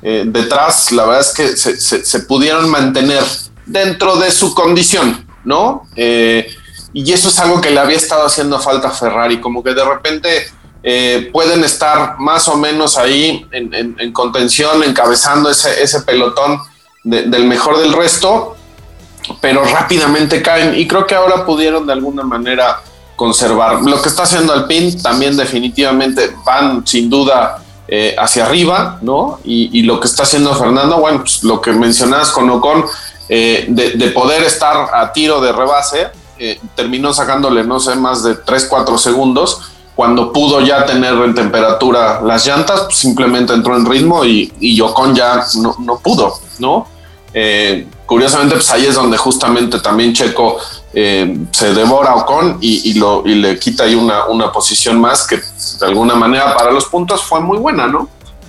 eh, 0.01 0.23
detrás, 0.27 0.93
la 0.93 1.07
verdad 1.07 1.21
es 1.23 1.35
que 1.35 1.57
se, 1.57 2.21
pudieron 2.21 2.71
mantener 2.71 3.25
dentro 3.67 4.17
de 4.17 4.31
su 4.31 4.55
condición, 4.55 5.27
¿no? 5.45 5.89
Eh, 5.97 6.49
y 6.93 7.13
eso 7.13 7.31
es 7.31 7.39
algo 7.41 7.61
que 7.61 7.71
le 7.71 7.81
había 7.81 7.97
estado 7.97 8.27
haciendo 8.27 8.61
falta 8.61 8.89
a 8.89 8.93
Ferrari, 8.93 9.41
como 9.41 9.63
que 9.63 9.75
de 9.75 9.85
repente 9.85 10.29
pueden 11.33 11.65
estar 11.65 12.19
más 12.19 12.49
o 12.49 12.57
menos 12.57 12.97
ahí 12.97 13.47
en, 13.51 14.13
contención, 14.13 14.83
encabezando 14.85 15.51
ese, 15.51 15.83
ese 15.83 16.01
pelotón 16.01 16.61
del 17.05 17.45
mejor 17.45 17.79
del 17.79 17.93
resto, 17.93 18.57
pero 19.41 19.65
rápidamente 19.65 20.43
caen 20.43 20.75
y 20.79 20.87
creo 20.87 21.07
que 21.07 21.15
ahora 21.15 21.45
pudieron 21.45 21.87
de 21.87 21.93
alguna 21.93 22.23
manera 22.23 22.81
conservar. 23.19 23.83
Lo 23.83 24.01
que 24.01 24.09
está 24.09 24.23
haciendo 24.23 24.53
Alpine 24.53 24.93
también 25.03 25.37
definitivamente 25.37 26.31
van 26.45 26.87
sin 26.87 27.11
duda 27.11 27.63
eh, 27.89 28.15
hacia 28.19 28.47
arriba, 28.47 28.99
¿no? 29.03 29.41
Y, 29.45 29.83
lo 29.83 29.99
que 29.99 30.07
está 30.07 30.23
haciendo 30.23 30.55
Fernando, 30.55 30.99
bueno, 30.99 31.21
pues 31.21 31.43
lo 31.43 31.61
que 31.61 31.73
mencionabas 31.73 32.31
con 32.31 32.49
Ocon, 32.49 32.85
eh, 33.29 33.67
de, 33.69 34.09
poder 34.11 34.43
estar 34.45 34.89
a 34.95 35.13
tiro 35.13 35.41
de 35.41 35.53
rebase, 35.53 36.09
eh, 36.39 36.61
terminó 36.77 37.13
sacándole, 37.13 37.65
no 37.65 37.81
sé, 37.81 37.97
más 37.97 38.23
de 38.23 38.37
3, 38.37 38.67
4 38.67 38.97
segundos. 38.99 39.73
Cuando 39.97 40.33
pudo 40.33 40.61
ya 40.61 40.87
tener 40.87 41.15
en 41.15 41.35
temperatura 41.35 42.21
las 42.23 42.47
llantas, 42.47 42.83
pues 42.83 42.99
simplemente 42.99 43.53
entró 43.53 43.75
en 43.75 43.85
ritmo 43.85 44.25
y, 44.25 44.53
y 44.61 44.81
Ocon 44.81 45.15
ya 45.15 45.45
no, 45.57 45.75
no 45.81 45.99
pudo, 45.99 46.35
¿no? 46.61 46.87
Curiosamente, 48.09 48.55
pues 48.55 48.71
ahí 48.71 48.87
es 48.87 48.95
donde 48.95 49.19
justamente 49.19 49.81
también 49.81 50.15
Checo 50.15 50.57
eh, 50.95 51.37
se 51.53 51.75
devora 51.75 52.15
Ocon 52.15 52.57
y, 52.59 52.95
le 52.95 53.59
quita 53.59 53.85
ahí 53.85 53.95
una, 53.95 54.25
una, 54.25 54.51
posición 54.51 54.99
más 54.99 55.27
que 55.27 55.37
de 55.37 55.87
alguna 55.87 56.15
manera 56.15 56.57
para 56.57 56.71
los 56.71 56.87
puntos 56.87 57.23
fue 57.23 57.41
muy 57.41 57.59
buena, 57.59 57.87
¿no? 57.87 58.09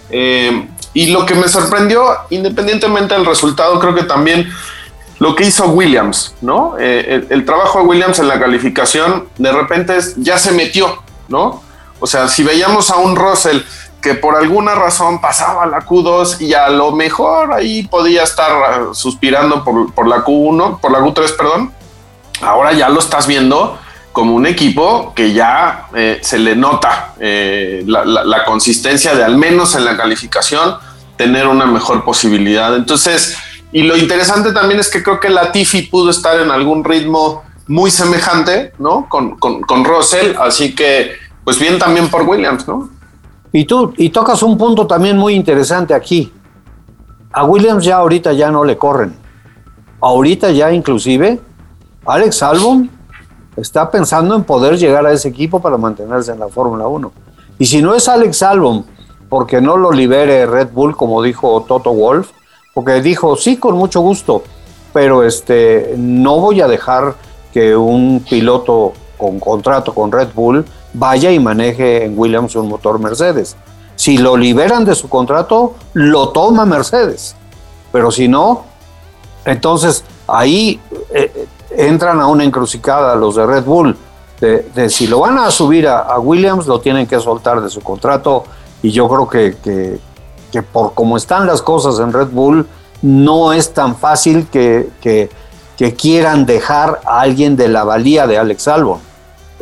Eh, 0.10 0.66
y 0.94 1.08
lo 1.08 1.26
que 1.26 1.36
me 1.36 1.50
sorprendió, 1.50 2.06
independientemente 2.30 3.14
del 3.14 3.26
resultado, 3.26 3.78
creo 3.82 3.94
que 3.94 4.04
también 4.04 4.50
lo 5.20 5.36
que 5.36 5.44
hizo 5.44 5.68
Williams, 5.68 6.36
¿no? 6.40 6.78
Eh, 6.80 7.28
el, 7.30 7.44
trabajo 7.44 7.80
de 7.80 7.86
Williams 7.86 8.18
en 8.20 8.30
la 8.30 8.40
calificación 8.40 9.28
de 9.38 9.52
repente 9.52 9.98
ya 10.16 10.40
se 10.40 10.54
metió, 10.54 11.04
¿no? 11.28 11.62
O 12.00 12.08
sea, 12.08 12.30
si 12.30 12.44
veíamos 12.44 12.90
a 12.92 12.96
un 12.96 13.18
Russell 13.18 13.60
que 14.02 14.16
por 14.16 14.36
alguna 14.36 14.76
razón 14.76 15.20
pasaba 15.20 15.66
la 15.66 15.80
Q2 15.80 16.42
y 16.42 16.54
a 16.54 16.70
lo 16.70 16.92
mejor 16.92 17.54
ahí 17.54 17.88
podía 17.88 18.24
estar 18.24 18.94
suspirando 18.94 19.64
por, 19.64 19.94
por 19.94 20.08
la 20.08 20.24
Q1, 20.24 20.80
por 20.80 20.92
la 20.92 21.00
Q3, 21.00 21.36
perdón, 21.36 21.74
ahora 22.42 22.74
ya 22.74 22.90
lo 22.90 23.00
estás 23.00 23.28
viendo 23.28 23.78
como 24.12 24.36
un 24.36 24.46
equipo 24.46 25.14
que 25.16 25.34
ya 25.34 25.88
eh, 25.96 26.20
se 26.22 26.40
le 26.40 26.56
nota 26.56 27.14
eh, 27.20 27.84
la, 27.86 28.44
consistencia 28.46 29.16
de 29.16 29.24
al 29.24 29.38
menos 29.38 29.76
en 29.76 29.86
la 29.86 29.96
calificación 29.96 30.76
tener 31.16 31.48
una 31.48 31.66
mejor 31.66 32.04
posibilidad. 32.04 32.76
Entonces, 32.76 33.38
y 33.72 33.84
lo 33.84 33.96
interesante 33.96 34.52
también 34.52 34.80
es 34.80 34.90
que 34.90 35.04
creo 35.04 35.20
que 35.20 35.30
la 35.30 35.52
Tiffy 35.52 35.84
pudo 35.84 36.10
estar 36.10 36.40
en 36.40 36.50
algún 36.50 36.84
ritmo 36.84 37.44
muy 37.68 37.92
semejante, 37.92 38.74
¿no? 38.80 39.08
Con, 39.08 39.38
con, 39.38 39.86
Russell, 39.86 40.36
así 40.40 40.74
que, 40.74 41.14
pues 41.44 41.60
bien 41.60 41.78
también 41.78 42.10
por 42.10 42.24
Williams, 42.24 42.68
¿no? 42.68 42.90
Y 43.52 43.66
tú, 43.66 43.94
y 43.98 44.10
tocas 44.10 44.44
un 44.44 44.58
punto 44.58 44.86
también 44.86 45.18
muy 45.18 45.34
interesante 45.34 45.94
aquí. 45.94 46.32
A 47.32 47.46
Williams 47.46 47.84
ya 47.84 47.98
ahorita 47.98 48.34
ya 48.34 48.52
no 48.52 48.64
le 48.64 48.78
corren. 48.78 49.16
Ahorita 50.02 50.52
ya 50.52 50.72
inclusive 50.72 51.40
Alex 52.06 52.44
Albon 52.44 52.90
está 53.56 53.90
pensando 53.92 54.36
en 54.36 54.44
poder 54.44 54.78
llegar 54.78 55.06
a 55.06 55.12
ese 55.12 55.30
equipo 55.30 55.60
para 55.60 55.78
mantenerse 55.78 56.32
en 56.32 56.40
la 56.40 56.48
Fórmula 56.48 56.88
1. 56.88 57.12
Y 57.58 57.66
si 57.66 57.82
no 57.82 57.94
es 57.94 58.08
Alex 58.08 58.42
Albon, 58.44 58.86
porque 59.28 59.62
no 59.62 59.78
lo 59.78 59.92
libere 59.92 60.46
Red 60.46 60.70
Bull, 60.74 60.96
como 60.96 61.22
dijo 61.22 61.66
Toto 61.68 61.94
Wolf, 61.94 62.32
porque 62.74 63.02
dijo, 63.02 63.36
sí, 63.36 63.58
con 63.58 63.76
mucho 63.76 64.02
gusto, 64.02 64.44
pero 64.94 65.24
este, 65.24 65.96
no 65.98 66.40
voy 66.40 66.62
a 66.62 66.68
dejar 66.68 67.16
que 67.54 67.76
un 67.76 68.26
piloto 68.28 68.94
con 69.18 69.40
contrato 69.40 69.94
con 69.94 70.12
Red 70.12 70.30
Bull 70.34 70.66
vaya 70.94 71.32
y 71.32 71.40
maneje 71.40 72.06
en 72.06 72.18
Williams 72.18 72.56
un 72.56 72.70
motor 72.70 73.00
Mercedes. 73.00 73.56
Si 73.96 74.18
lo 74.18 74.38
liberan 74.38 74.86
de 74.86 74.96
su 74.96 75.10
contrato, 75.10 75.76
lo 75.94 76.30
toma 76.30 76.66
Mercedes. 76.66 77.36
Pero 77.92 78.12
si 78.12 78.28
no, 78.28 78.64
entonces 79.46 80.04
ahí 80.28 80.80
eh, 81.14 81.48
entran 81.72 82.20
a 82.20 82.28
una 82.28 82.44
encrucijada 82.44 83.16
los 83.16 83.36
de 83.36 83.46
Red 83.46 83.64
Bull, 83.64 83.98
de, 84.40 84.90
si 84.90 85.08
lo 85.08 85.20
van 85.20 85.38
a 85.38 85.52
subir 85.52 85.88
a, 85.88 86.18
Williams, 86.18 86.66
lo 86.66 86.80
tienen 86.80 87.06
que 87.08 87.20
soltar 87.20 87.62
de 87.62 87.70
su 87.70 87.82
contrato 87.82 88.46
y 88.82 88.92
yo 88.92 89.10
creo 89.10 89.28
que, 89.28 90.00
que, 90.52 90.64
por 90.64 90.94
cómo 90.94 91.18
están 91.18 91.46
las 91.46 91.62
cosas 91.62 92.00
en 92.00 92.14
Red 92.14 92.30
Bull, 92.30 92.66
no 93.02 93.52
es 93.52 93.74
tan 93.74 93.96
fácil 93.98 94.48
que, 94.48 94.90
que, 95.02 95.30
quieran 95.98 96.46
dejar 96.46 97.00
a 97.06 97.22
alguien 97.22 97.56
de 97.56 97.70
la 97.70 97.86
valía 97.86 98.28
de 98.28 98.38
Alex 98.38 98.68
Albon. 98.68 99.00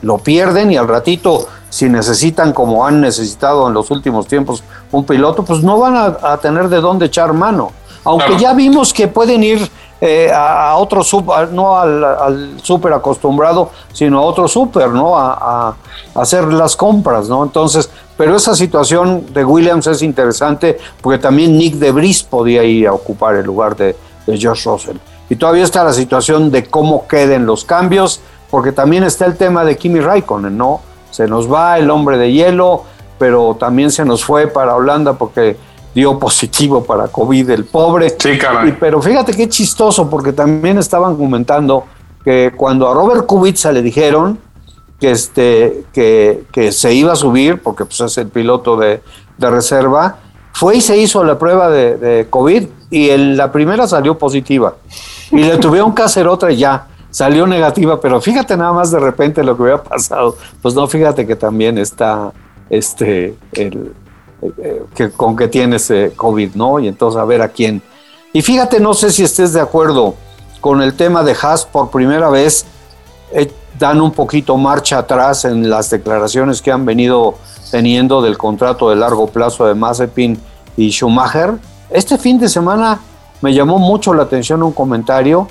Lo 0.01 0.17
pierden 0.17 0.71
y 0.71 0.77
al 0.77 0.87
ratito, 0.87 1.47
si 1.69 1.89
necesitan, 1.89 2.53
como 2.53 2.85
han 2.85 3.01
necesitado 3.01 3.67
en 3.67 3.73
los 3.73 3.91
últimos 3.91 4.27
tiempos, 4.27 4.63
un 4.91 5.05
piloto, 5.05 5.43
pues 5.43 5.63
no 5.63 5.79
van 5.79 5.95
a, 5.95 6.37
tener 6.37 6.69
de 6.69 6.79
dónde 6.81 7.07
echar 7.07 7.33
mano. 7.33 7.71
Aunque 8.03 8.37
ya 8.37 8.53
vimos 8.53 8.93
que 8.93 9.07
pueden 9.07 9.43
ir 9.43 9.69
eh, 9.99 10.31
a, 10.33 10.75
otro 10.77 11.03
super, 11.03 11.51
no 11.51 11.77
al, 11.77 12.03
al 12.03 12.61
súper 12.61 12.93
acostumbrado, 12.93 13.71
sino 13.91 14.19
a 14.19 14.21
otro 14.21 14.47
súper, 14.47 14.89
¿no? 14.89 15.17
A, 15.17 15.75
hacer 16.15 16.45
las 16.45 16.75
compras, 16.75 17.29
¿no? 17.29 17.43
Entonces, 17.43 17.89
pero 18.15 18.35
esa 18.35 18.55
situación 18.55 19.25
de 19.33 19.45
Williams 19.45 19.85
es 19.87 20.01
interesante 20.01 20.77
porque 21.01 21.19
también 21.19 21.57
Nick 21.57 21.75
de 21.75 21.87
Debris 21.87 22.23
podía 22.23 22.63
ir 22.63 22.87
a 22.87 22.93
ocupar 22.93 23.35
el 23.35 23.45
lugar 23.45 23.75
de, 23.75 23.95
de 24.25 24.39
Josh 24.41 24.65
Russell. 24.65 24.97
Y 25.29 25.35
todavía 25.35 25.63
está 25.63 25.83
la 25.83 25.93
situación 25.93 26.51
de 26.51 26.65
cómo 26.65 27.07
queden 27.07 27.45
los 27.45 27.65
cambios, 27.65 28.21
porque 28.49 28.71
también 28.71 29.03
está 29.03 29.25
el 29.25 29.35
tema 29.35 29.63
de 29.63 29.77
Kimi 29.77 29.99
Raikkonen, 29.99 30.57
¿no? 30.57 30.81
Se 31.11 31.27
nos 31.27 31.51
va 31.51 31.77
el 31.77 31.89
hombre 31.89 32.17
de 32.17 32.31
hielo, 32.31 32.83
pero 33.17 33.55
también 33.59 33.91
se 33.91 34.05
nos 34.05 34.23
fue 34.23 34.47
para 34.47 34.75
Holanda 34.75 35.13
porque 35.13 35.57
dio 35.93 36.19
positivo 36.19 36.83
para 36.83 37.07
COVID 37.07 37.49
el 37.49 37.65
pobre. 37.65 38.15
Sí, 38.19 38.37
caray. 38.37 38.77
pero 38.79 39.01
fíjate 39.01 39.33
qué 39.33 39.49
chistoso, 39.49 40.09
porque 40.09 40.31
también 40.31 40.77
estaban 40.77 41.15
comentando 41.15 41.85
que 42.23 42.53
cuando 42.55 42.87
a 42.87 42.93
Robert 42.93 43.25
Kubica 43.25 43.71
le 43.71 43.81
dijeron 43.81 44.37
que, 44.99 45.11
este, 45.11 45.85
que, 45.93 46.43
que 46.51 46.71
se 46.71 46.93
iba 46.93 47.13
a 47.13 47.15
subir, 47.15 47.61
porque 47.61 47.85
pues, 47.85 47.99
es 48.01 48.17
el 48.17 48.27
piloto 48.27 48.77
de, 48.77 49.01
de 49.37 49.49
reserva, 49.49 50.17
fue 50.53 50.77
y 50.77 50.81
se 50.81 50.97
hizo 50.97 51.23
la 51.23 51.37
prueba 51.37 51.69
de, 51.69 51.97
de 51.97 52.27
COVID 52.29 52.67
y 52.89 53.09
en 53.09 53.37
la 53.37 53.51
primera 53.51 53.87
salió 53.87 54.17
positiva. 54.17 54.75
Y 55.31 55.37
le 55.37 55.57
tuvieron 55.57 55.93
que 55.93 56.03
hacer 56.03 56.27
otra 56.27 56.51
y 56.51 56.57
ya 56.57 56.87
salió 57.17 57.47
negativa, 57.47 57.99
pero 57.99 58.21
fíjate 58.21 58.55
nada 58.55 58.71
más 58.73 58.91
de 58.91 58.99
repente 58.99 59.43
lo 59.43 59.57
que 59.57 59.63
hubiera 59.63 59.83
pasado. 59.83 60.37
Pues 60.61 60.75
no, 60.75 60.85
fíjate 60.85 61.25
que 61.25 61.35
también 61.35 61.79
está 61.79 62.31
este 62.69 63.35
el, 63.53 63.95
que, 64.93 65.09
con 65.09 65.35
que 65.35 65.47
tienes 65.47 65.91
COVID, 66.15 66.53
¿no? 66.53 66.77
Y 66.77 66.87
entonces 66.87 67.19
a 67.19 67.25
ver 67.25 67.41
a 67.41 67.49
quién. 67.49 67.81
Y 68.33 68.43
fíjate, 68.43 68.79
no 68.79 68.93
sé 68.93 69.09
si 69.09 69.23
estés 69.23 69.51
de 69.51 69.59
acuerdo 69.59 70.13
con 70.61 70.79
el 70.83 70.93
tema 70.93 71.23
de 71.23 71.35
Haas, 71.41 71.65
por 71.65 71.89
primera 71.89 72.29
vez 72.29 72.67
eh, 73.31 73.51
dan 73.79 73.99
un 73.99 74.11
poquito 74.11 74.55
marcha 74.55 74.99
atrás 74.99 75.43
en 75.43 75.67
las 75.67 75.89
declaraciones 75.89 76.61
que 76.61 76.71
han 76.71 76.85
venido 76.85 77.33
teniendo 77.71 78.21
del 78.21 78.37
contrato 78.37 78.91
de 78.91 78.95
largo 78.95 79.25
plazo 79.25 79.65
de 79.65 79.73
Mazepin 79.73 80.39
y 80.75 80.91
Schumacher. 80.91 81.55
Este 81.89 82.19
fin 82.19 82.37
de 82.37 82.47
semana 82.47 82.99
me 83.41 83.55
llamó 83.55 83.79
mucho 83.79 84.13
la 84.13 84.21
atención 84.21 84.61
un 84.61 84.71
comentario 84.71 85.47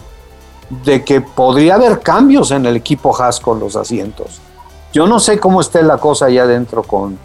de 0.70 1.04
que 1.04 1.20
podría 1.20 1.74
haber 1.74 2.00
cambios 2.00 2.50
en 2.50 2.66
el 2.66 2.76
equipo 2.76 3.16
Haas 3.16 3.40
con 3.40 3.60
los 3.60 3.76
asientos. 3.76 4.40
Yo 4.92 5.06
no 5.06 5.20
sé 5.20 5.38
cómo 5.38 5.60
esté 5.60 5.82
la 5.82 5.98
cosa 5.98 6.26
allá 6.26 6.44
adentro 6.44 6.82
con, 6.82 7.18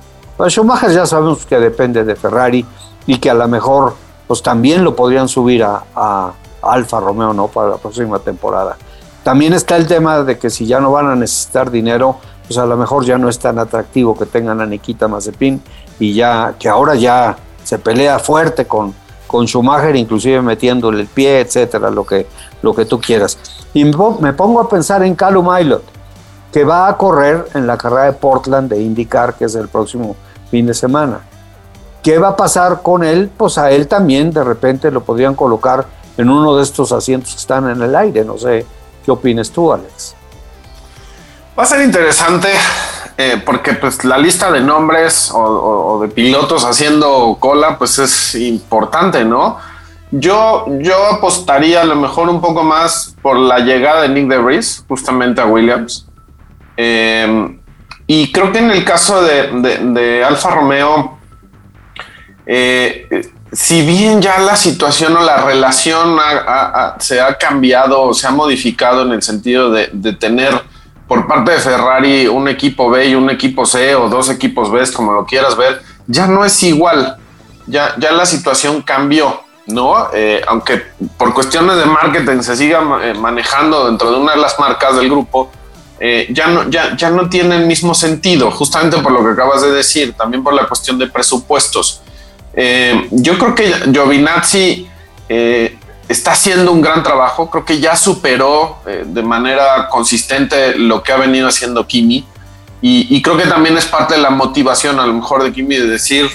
Schumacher 0.50 0.92
ya 0.92 1.06
sabemos 1.06 1.46
que 1.46 1.60
depende 1.60 2.04
de 2.04 2.16
Ferrari 2.16 2.66
y 3.06 3.18
que 3.20 3.30
a 3.30 3.34
lo 3.34 3.48
mejor 3.48 3.94
pues 4.28 4.42
también 4.42 4.84
lo 4.84 4.96
podrían 4.96 5.28
subir 5.28 5.64
a, 5.64 6.34
Alfa 6.64 7.00
Romeo, 7.00 7.34
¿no? 7.34 7.48
Para 7.48 7.70
la 7.70 7.78
próxima 7.78 8.20
temporada. 8.20 8.78
También 9.24 9.54
está 9.54 9.78
el 9.78 9.88
tema 9.88 10.24
de 10.24 10.38
que 10.38 10.52
si 10.52 10.68
ya 10.68 10.80
no 10.80 10.92
van 10.92 11.08
a 11.08 11.16
necesitar 11.16 11.72
dinero, 11.72 12.18
pues 12.48 12.60
a 12.60 12.68
lo 12.68 12.78
mejor 12.78 13.04
ya 13.04 13.18
no 13.18 13.30
es 13.30 13.39
tan 13.39 13.58
atractivo 13.58 14.16
que 14.16 14.28
tengan 14.28 14.62
a 14.62 14.68
Nikita 14.68 15.08
Mazepin 15.08 15.60
y 16.00 16.14
ya 16.14 16.54
que 16.60 16.70
ahora 16.70 16.94
ya 16.94 17.36
se 17.64 17.80
pelea 17.80 18.20
fuerte 18.20 18.68
con, 18.68 18.94
con 19.32 19.47
Schumacher 19.47 19.95
inclusive 19.95 20.41
metiéndole 20.41 20.99
el 20.99 21.07
pie, 21.07 21.39
etcétera, 21.39 21.89
lo 21.89 22.05
que, 22.05 22.27
lo 22.61 22.75
que 22.75 22.84
tú 22.84 22.99
quieras. 22.99 23.38
Y 23.73 23.86
me 23.86 24.34
pongo 24.34 24.59
a 24.59 24.67
pensar 24.67 25.03
en 25.03 25.15
Calum 25.15 25.49
Aylot, 25.49 25.84
que 26.51 26.65
va 26.65 26.89
a 26.89 26.97
correr 26.97 27.47
en 27.53 27.65
la 27.65 27.77
carrera 27.77 28.03
de 28.03 28.13
Portland 28.13 28.69
de 28.69 28.82
IndyCar, 28.82 29.36
que 29.36 29.45
es 29.45 29.55
el 29.55 29.69
próximo 29.69 30.17
fin 30.49 30.65
de 30.65 30.73
semana. 30.73 31.21
¿Qué 32.03 32.19
va 32.19 32.29
a 32.29 32.36
pasar 32.36 32.82
con 32.82 33.05
él? 33.05 33.32
Pues 33.38 33.57
a 33.57 33.71
él 33.71 33.88
también 33.88 34.32
de 34.32 34.43
repente 34.43 34.91
lo 34.91 35.01
podrían 35.01 35.34
colocar 35.34 35.86
en 36.17 36.29
uno 36.29 36.57
de 36.57 36.63
estos 36.63 36.91
asientos 36.91 37.32
que 37.32 37.39
están 37.39 37.69
en 37.69 37.82
el 37.82 37.95
aire. 37.95 38.25
No 38.25 38.38
sé, 38.38 38.65
¿qué 39.05 39.11
opinas 39.11 39.49
tú, 39.49 39.71
Alex? 39.71 40.13
Va 41.57 41.63
a 41.63 41.65
ser 41.65 41.82
interesante 41.84 42.49
eh, 43.24 43.41
porque 43.45 43.74
pues 43.74 44.03
la 44.03 44.17
lista 44.17 44.51
de 44.51 44.61
nombres 44.61 45.32
o, 45.32 45.99
de 46.01 46.07
pilotos 46.07 46.65
haciendo 46.65 47.38
cola 47.39 47.78
pues 47.78 47.99
es 47.99 48.34
importante, 48.34 49.24
¿no? 49.24 49.59
Yo, 50.09 50.65
yo 50.80 51.05
apostaría 51.05 51.82
a 51.82 51.86
lo 51.86 51.95
mejor 51.95 52.30
un 52.30 52.41
poco 52.41 52.63
más 52.63 53.15
por 53.22 53.38
la 53.38 53.59
llegada 53.59 54.01
de 54.01 54.09
Nick 54.09 54.28
DeVries 54.28 54.86
justamente 54.88 55.39
a 55.39 55.45
Williams. 55.45 56.07
Eh, 56.78 57.59
y 58.07 58.32
creo 58.32 58.51
que 58.51 58.57
en 58.57 58.72
el 58.72 58.84
caso 58.84 59.22
de, 59.22 60.24
Alfa 60.28 60.49
Romeo, 60.49 61.19
eh, 62.47 63.07
si 63.51 63.86
bien 63.86 64.19
ya 64.19 64.39
la 64.39 64.55
situación 64.55 65.15
o 65.15 65.22
la 65.22 65.45
relación 65.45 66.17
se 66.97 67.22
ha 67.22 67.38
cambiado 67.38 68.01
o 68.01 68.13
se 68.15 68.26
ha 68.26 68.32
modificado 68.32 69.03
en 69.03 69.11
el 69.11 69.22
sentido 69.22 69.69
de, 69.69 70.13
tener 70.19 70.70
por 71.12 71.28
parte 71.28 71.51
de 71.51 71.57
Ferrari 71.57 72.26
un 72.26 72.47
equipo 72.47 72.89
B 72.89 73.07
y 73.07 73.16
un 73.16 73.30
equipo 73.30 73.66
C 73.66 73.93
o 73.95 74.07
dos 74.07 74.30
equipos 74.30 74.72
B, 74.72 74.82
como 74.93 75.12
lo 75.12 75.26
quieras 75.26 75.57
ver, 75.57 75.82
ya 76.07 76.26
no 76.26 76.45
es 76.45 76.64
igual. 76.64 77.18
Ya, 77.68 77.95
ya 77.97 78.14
la 78.14 78.26
situación 78.26 78.82
cambió, 78.82 79.41
¿no? 79.68 80.07
Eh, 80.14 80.41
aunque 80.47 80.84
por 81.18 81.34
cuestiones 81.34 81.76
de 81.76 81.86
marketing 81.86 82.41
se 82.41 82.55
siga 82.55 82.80
eh, 83.03 83.14
manejando 83.14 83.88
dentro 83.88 84.09
de 84.09 84.20
una 84.20 84.36
de 84.36 84.38
las 84.38 84.57
marcas 84.57 84.95
del 84.95 85.09
grupo, 85.09 85.51
eh, 85.99 86.28
ya, 86.30 86.47
no, 86.47 86.70
ya, 86.70 86.95
ya 86.95 87.09
no 87.09 87.28
tiene 87.28 87.57
el 87.57 87.66
mismo 87.66 87.93
sentido, 87.93 88.49
justamente 88.49 88.97
por 88.99 89.12
lo 89.12 89.22
que 89.22 89.32
acabas 89.32 89.64
de 89.64 89.72
decir, 89.72 90.14
también 90.14 90.41
por 90.41 90.53
la 90.53 90.66
cuestión 90.66 90.97
de 90.97 91.07
presupuestos. 91.07 92.03
Yo 93.12 93.38
creo 93.38 93.53
que 93.53 93.70
Giovinazzi 93.91 94.89
está 96.08 96.34
haciendo 96.34 96.72
un 96.72 96.82
gran 96.82 97.04
trabajo, 97.04 97.49
creo 97.49 97.66
que 97.66 97.80
ya 97.80 97.95
superó 97.95 98.80
de 98.86 99.22
manera 99.22 99.88
consistente 99.89 100.78
lo 100.78 101.02
que 101.04 101.12
ha 101.14 101.18
venido 101.18 101.47
haciendo 101.47 101.88
Kimi 101.88 102.26
y, 102.82 103.22
creo 103.22 103.38
que 103.38 103.45
también 103.45 103.78
es 103.78 103.86
parte 103.86 104.16
de 104.16 104.22
la 104.22 104.32
motivación 104.32 104.99
a 104.99 105.06
lo 105.06 105.14
mejor 105.14 105.43
de 105.43 105.54
Kimi 105.54 105.76
de 105.76 105.86
decir, 105.86 106.28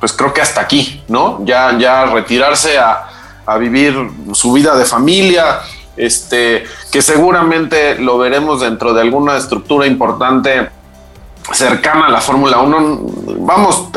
pues 0.00 0.12
creo 0.12 0.34
que 0.34 0.40
hasta 0.40 0.60
aquí, 0.60 1.02
¿no? 1.06 1.44
Ya, 1.44 1.78
ya 1.78 2.06
retirarse 2.06 2.76
a, 2.76 3.06
a 3.46 3.56
vivir 3.56 3.94
su 4.32 4.52
vida 4.52 4.76
de 4.76 4.84
familia, 4.84 5.60
este, 5.96 6.64
que 6.90 7.02
seguramente 7.02 7.98
lo 8.00 8.18
veremos 8.18 8.60
dentro 8.60 8.92
de 8.92 9.00
alguna 9.00 9.36
estructura 9.36 9.86
importante 9.86 10.70
cercana 11.52 12.06
a 12.06 12.10
la 12.10 12.20
Fórmula 12.20 12.58
1. 12.58 13.00
Vamos, 13.38 13.88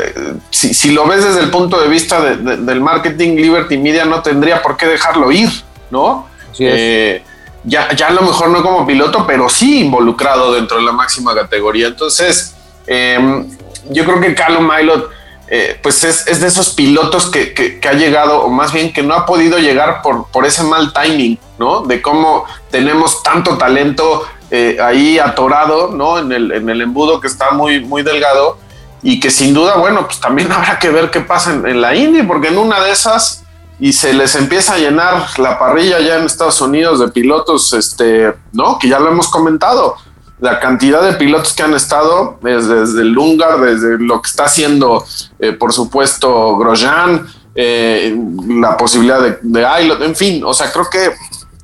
si, 0.50 0.92
lo 0.92 1.08
ves 1.08 1.24
desde 1.24 1.42
el 1.42 1.50
punto 1.50 1.80
de 1.80 1.88
vista 1.88 2.22
del 2.22 2.82
marketing, 2.82 3.36
Liberty 3.36 3.78
Media 3.78 4.06
no 4.06 4.22
tendría 4.22 4.62
por 4.62 4.78
qué 4.78 4.88
dejarlo 4.88 5.32
ir, 5.32 5.50
¿no? 5.90 6.28
Eh, 6.60 7.24
ya, 7.64 7.94
ya 7.96 8.08
a 8.08 8.12
lo 8.12 8.22
mejor 8.22 8.50
no 8.50 8.62
como 8.62 8.86
piloto, 8.86 9.26
pero 9.26 9.50
sí 9.50 9.82
involucrado 9.82 10.54
dentro 10.54 10.78
de 10.78 10.84
la 10.84 10.92
máxima 10.92 11.34
categoría. 11.34 11.88
Entonces, 11.88 12.56
em, 12.88 13.48
yo 13.90 14.06
creo 14.06 14.20
que 14.20 14.34
Carlos 14.36 14.62
Milot 14.62 15.10
eh, 15.52 15.80
pues 15.82 16.04
es, 16.04 16.40
de 16.40 16.48
esos 16.48 16.70
pilotos 16.70 17.26
que, 17.26 17.80
ha 17.90 17.94
llegado, 17.94 18.44
o 18.44 18.50
más 18.50 18.72
bien 18.72 18.94
que 18.94 19.02
no 19.02 19.16
ha 19.16 19.26
podido 19.26 19.58
llegar 19.58 20.04
por, 20.04 20.28
por 20.28 20.46
ese 20.46 20.62
mal 20.62 20.94
timing, 20.94 21.40
¿no? 21.58 21.82
De 21.82 22.04
cómo 22.04 22.46
tenemos 22.70 23.24
tanto 23.24 23.58
talento 23.58 24.28
eh, 24.52 24.78
ahí 24.82 25.20
atorado, 25.20 25.90
¿no? 25.90 26.18
En 26.18 26.32
el, 26.32 26.52
en 26.52 26.70
el 26.70 26.82
embudo 26.82 27.20
que 27.20 27.28
está 27.28 27.52
muy, 27.52 27.82
muy 27.82 28.04
delgado 28.04 28.58
y 29.02 29.20
que 29.20 29.30
sin 29.30 29.54
duda, 29.54 29.78
bueno, 29.78 30.06
pues 30.06 30.20
también 30.20 30.52
habrá 30.52 30.80
que 30.80 30.90
ver 30.90 31.12
qué 31.12 31.22
pasa 31.22 31.54
en, 31.54 31.82
la 31.82 31.96
India, 31.96 32.26
porque 32.28 32.50
en 32.50 32.58
una 32.58 32.80
de 32.82 32.92
esas 32.92 33.44
y 33.80 33.94
se 33.94 34.14
les 34.14 34.36
empieza 34.36 34.74
a 34.74 34.78
llenar 34.78 35.40
la 35.40 35.58
parrilla 35.58 36.00
ya 36.02 36.18
en 36.18 36.26
Estados 36.26 36.60
Unidos 36.60 37.00
de 37.00 37.08
pilotos, 37.08 37.72
este, 37.74 38.34
¿no? 38.52 38.78
Que 38.78 38.90
ya 38.90 39.00
lo 39.00 39.10
hemos 39.10 39.30
comentado 39.30 39.96
la 40.42 40.60
cantidad 40.60 41.02
de 41.02 41.14
pilotos 41.14 41.54
que 41.54 41.64
han 41.64 41.74
estado, 41.74 42.40
desde, 42.42 43.02
el 43.02 43.10
Lungar, 43.10 43.60
desde 43.60 43.98
lo 44.00 44.22
que 44.22 44.30
está 44.30 44.46
haciendo, 44.46 45.06
eh, 45.38 45.54
por 45.54 45.74
supuesto, 45.74 46.58
Grosjean, 46.58 47.28
eh, 47.56 48.18
la 48.48 48.78
posibilidad 48.78 49.22
de, 49.22 49.38
de 49.42 50.06
en 50.06 50.16
fin, 50.16 50.42
o 50.46 50.54
sea, 50.54 50.72
creo 50.72 50.90
que 50.90 51.12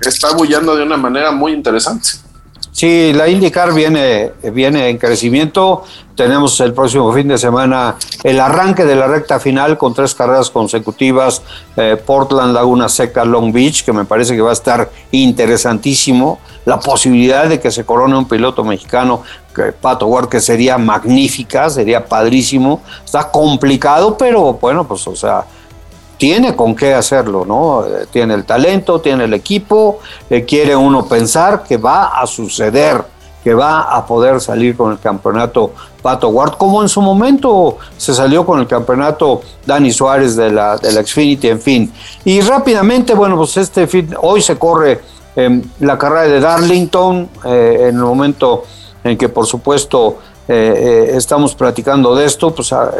está 0.02 0.34
bullando 0.34 0.76
de 0.76 0.84
una 0.84 0.98
manera 0.98 1.32
muy 1.32 1.54
interesante. 1.54 2.10
Sí, 2.76 3.14
la 3.14 3.30
IndyCar 3.30 3.74
viene, 3.74 4.34
viene 4.52 4.90
en 4.90 4.98
crecimiento. 4.98 5.84
Tenemos 6.14 6.60
el 6.60 6.74
próximo 6.74 7.14
fin 7.14 7.30
de 7.30 7.38
semana 7.38 7.96
el 8.22 8.38
arranque 8.38 8.84
de 8.84 8.98
la 8.98 9.08
recta 9.08 9.40
final 9.40 9.78
con 9.78 9.94
tres 9.94 10.14
carreras 10.14 10.50
consecutivas. 10.50 11.42
Eh, 11.78 11.96
Portland, 12.06 12.54
Laguna 12.54 12.90
Seca, 12.90 13.24
Long 13.24 13.54
Beach, 13.54 13.86
que 13.86 13.94
me 13.94 14.04
parece 14.04 14.36
que 14.36 14.42
va 14.42 14.50
a 14.50 14.54
estar 14.54 14.92
interesantísimo. 15.12 16.42
La 16.66 16.78
posibilidad 16.78 17.48
de 17.48 17.62
que 17.62 17.72
se 17.72 17.86
corone 17.86 18.18
un 18.18 18.28
piloto 18.28 18.66
mexicano, 18.66 19.24
que 19.56 19.72
Pato 19.72 20.08
Ward, 20.08 20.28
que 20.28 20.42
sería 20.42 20.78
magnífica, 20.78 21.70
sería 21.70 22.06
padrísimo. 22.06 22.82
Está 23.06 23.32
complicado, 23.32 24.18
pero 24.18 24.52
bueno, 24.52 24.86
pues 24.86 25.08
o 25.08 25.16
sea, 25.16 25.46
tiene 26.18 26.56
con 26.56 26.76
qué 26.76 26.94
hacerlo, 26.94 27.46
¿no? 27.46 27.86
Eh, 27.86 28.08
tiene 28.12 28.34
el 28.34 28.46
talento, 28.46 29.02
tiene 29.02 29.26
el 29.26 29.34
equipo, 29.34 30.00
le 30.30 30.46
quiere 30.46 30.76
uno 30.76 31.06
pensar 31.06 31.64
que 31.64 31.78
va 31.78 32.20
a 32.20 32.26
suceder, 32.26 33.04
que 33.44 33.54
va 33.54 33.82
a 33.82 34.06
poder 34.06 34.42
salir 34.42 34.76
con 34.76 34.92
el 34.92 35.00
campeonato 35.00 35.74
Pato 36.02 36.30
Ward, 36.30 36.58
como 36.58 36.82
en 36.82 36.90
su 36.90 37.02
momento 37.02 37.78
se 37.98 38.14
salió 38.14 38.46
con 38.46 38.60
el 38.60 38.68
campeonato 38.68 39.42
Dani 39.66 39.92
Suárez 39.92 40.36
de 40.36 40.52
la, 40.52 40.78
de 40.78 40.92
la 40.92 41.04
Xfinity, 41.04 41.50
en 41.50 41.62
fin. 41.62 41.94
Y 42.24 42.42
rápidamente, 42.42 43.14
bueno, 43.14 43.38
pues 43.38 43.58
este 43.58 43.88
fin, 43.88 44.16
hoy 44.22 44.42
se 44.42 44.58
corre 44.58 45.02
em, 45.36 45.62
la 45.80 45.98
carrera 45.98 46.24
de 46.24 46.40
Darlington, 46.40 47.30
eh, 47.46 47.78
en 47.90 47.96
el 47.96 48.04
momento 48.04 48.64
en 49.04 49.18
que 49.18 49.30
por 49.30 49.46
supuesto 49.46 50.18
eh, 50.48 51.12
estamos 51.14 51.54
platicando 51.56 52.16
de 52.16 52.26
esto, 52.26 52.54
pues 52.54 52.72
ah, 52.74 52.92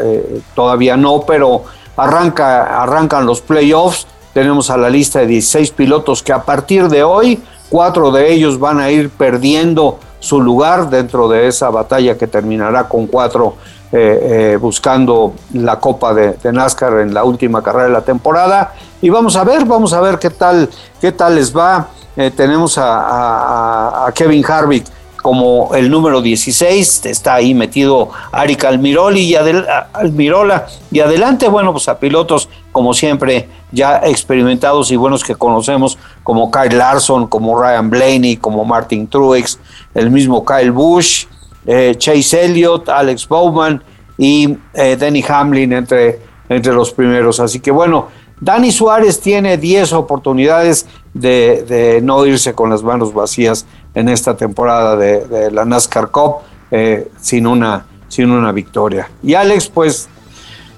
todavía 0.54 0.96
no, 0.96 1.22
pero 1.26 1.64
Arranca, 1.96 2.82
arrancan 2.82 3.26
los 3.26 3.40
playoffs, 3.40 4.06
tenemos 4.34 4.70
a 4.70 4.76
la 4.76 4.90
lista 4.90 5.20
de 5.20 5.26
16 5.26 5.70
pilotos 5.70 6.22
que 6.22 6.32
a 6.32 6.42
partir 6.42 6.88
de 6.88 7.02
hoy, 7.02 7.42
cuatro 7.70 8.10
de 8.10 8.32
ellos 8.32 8.58
van 8.58 8.80
a 8.80 8.90
ir 8.90 9.10
perdiendo 9.10 9.98
su 10.20 10.40
lugar 10.40 10.90
dentro 10.90 11.28
de 11.28 11.46
esa 11.46 11.70
batalla 11.70 12.18
que 12.18 12.26
terminará 12.26 12.88
con 12.88 13.06
cuatro 13.06 13.54
eh, 13.92 14.52
eh, 14.52 14.56
buscando 14.56 15.34
la 15.52 15.78
Copa 15.78 16.12
de, 16.12 16.36
NASCAR 16.52 17.00
en 17.00 17.14
la 17.14 17.22
última 17.22 17.62
carrera 17.62 17.84
de 17.84 17.92
la 17.92 18.00
temporada. 18.00 18.74
Y 19.00 19.10
vamos 19.10 19.36
a 19.36 19.44
ver, 19.44 19.64
vamos 19.64 19.92
a 19.92 20.00
ver 20.00 20.18
qué 20.18 20.30
tal, 20.30 20.68
qué 21.00 21.12
tal 21.12 21.36
les 21.36 21.56
va. 21.56 21.86
Eh, 22.16 22.32
tenemos 22.32 22.76
a, 22.78 24.10
Kevin 24.14 24.44
Harvick 24.44 24.86
como 25.26 25.74
el 25.74 25.90
número 25.90 26.22
16, 26.22 27.06
está 27.06 27.34
ahí 27.34 27.52
metido 27.52 28.10
Arik 28.30 28.64
Almiroli 28.64 29.22
y 29.22 29.34
Almirola, 29.34 30.68
y 30.92 31.00
adelante, 31.00 31.48
bueno, 31.48 31.72
pues 31.72 31.88
a 31.88 31.98
pilotos 31.98 32.48
como 32.70 32.94
siempre 32.94 33.48
ya 33.72 34.02
experimentados 34.04 34.92
y 34.92 34.94
buenos 34.94 35.24
que 35.24 35.34
conocemos, 35.34 35.98
como 36.22 36.48
Kyle 36.52 36.78
Larson, 36.78 37.26
como 37.26 37.60
Ryan 37.60 37.90
Blaney, 37.90 38.36
como 38.36 38.64
Martin 38.64 39.08
Truex, 39.08 39.58
el 39.94 40.12
mismo 40.12 40.44
Kyle 40.44 40.70
Busch, 40.70 41.26
eh, 41.66 41.96
Chase 41.98 42.44
Elliott, 42.44 42.88
Alex 42.88 43.26
Bowman 43.26 43.82
y 44.16 44.56
eh, 44.74 44.96
Danny 44.96 45.24
Hamlin 45.28 45.72
entre, 45.72 46.20
entre 46.48 46.72
los 46.72 46.92
primeros. 46.92 47.40
Así 47.40 47.58
que 47.58 47.72
bueno, 47.72 48.06
Dani 48.40 48.70
Suárez 48.70 49.20
tiene 49.20 49.56
10 49.56 49.92
oportunidades 49.94 50.86
de, 51.14 52.00
no 52.02 52.26
irse 52.26 52.52
con 52.54 52.70
las 52.70 52.82
manos 52.82 53.14
vacías 53.14 53.66
en 53.96 54.10
esta 54.10 54.36
temporada 54.36 54.94
de, 54.94 55.50
la 55.50 55.64
NASCAR 55.64 56.10
Cup 56.10 56.36
eh, 56.70 57.10
sin, 57.18 57.46
una, 57.46 57.86
sin 58.08 58.30
una 58.30 58.52
victoria. 58.52 59.10
Y 59.22 59.32
Alex, 59.32 59.68
pues 59.68 60.08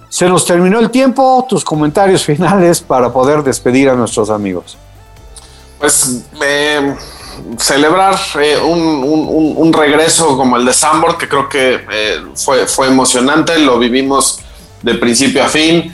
se 0.09 0.29
nos 0.29 0.47
terminó 0.47 0.79
el 0.79 0.91
tiempo, 0.91 1.45
tus 1.49 1.65
comentarios 1.65 2.25
finales 2.25 2.81
para 2.81 3.13
poder 3.13 3.43
despedir 3.43 3.91
a 3.91 3.95
nuestros 3.95 4.31
amigos. 4.31 4.79
Pues 5.81 6.23
eh, 6.41 6.95
celebrar 7.59 8.17
eh, 8.41 8.57
un, 8.59 9.73
regreso 9.73 10.37
como 10.37 10.57
el 10.57 10.65
de 10.65 10.73
Sambor, 10.73 11.19
que 11.19 11.29
creo 11.29 11.49
que 11.49 11.81
fue, 12.37 12.67
fue 12.67 12.87
emocionante, 12.87 13.59
lo 13.59 13.79
vivimos 13.81 14.41
de 14.81 14.95
principio 14.95 15.43
a 15.43 15.49
fin. 15.49 15.93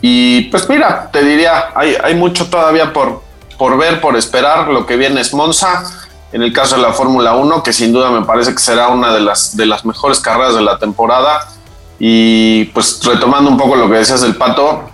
y 0.00 0.42
pues 0.44 0.68
mira, 0.68 1.10
te 1.12 1.22
diría, 1.22 1.70
hay, 1.74 1.94
hay 2.02 2.14
mucho 2.14 2.46
todavía 2.46 2.92
por, 2.92 3.27
por 3.58 3.76
ver, 3.76 4.00
por 4.00 4.16
esperar. 4.16 4.68
Lo 4.68 4.86
que 4.86 4.96
viene 4.96 5.20
es 5.20 5.34
Monza. 5.34 5.84
En 6.32 6.42
el 6.42 6.52
caso 6.52 6.76
de 6.76 6.82
la 6.82 6.92
Fórmula 6.92 7.34
1, 7.34 7.62
que 7.62 7.72
sin 7.72 7.92
duda 7.92 8.10
me 8.10 8.22
parece 8.22 8.52
que 8.52 8.60
será 8.60 8.88
una 8.88 9.12
de 9.12 9.20
las, 9.20 9.56
de 9.56 9.66
las 9.66 9.84
mejores 9.84 10.20
carreras 10.20 10.54
de 10.54 10.62
la 10.62 10.78
temporada. 10.78 11.48
Y 11.98 12.66
pues 12.66 13.00
retomando 13.04 13.50
un 13.50 13.56
poco 13.56 13.76
lo 13.76 13.88
que 13.88 13.96
decías 13.96 14.20
del 14.20 14.36
pato, 14.36 14.84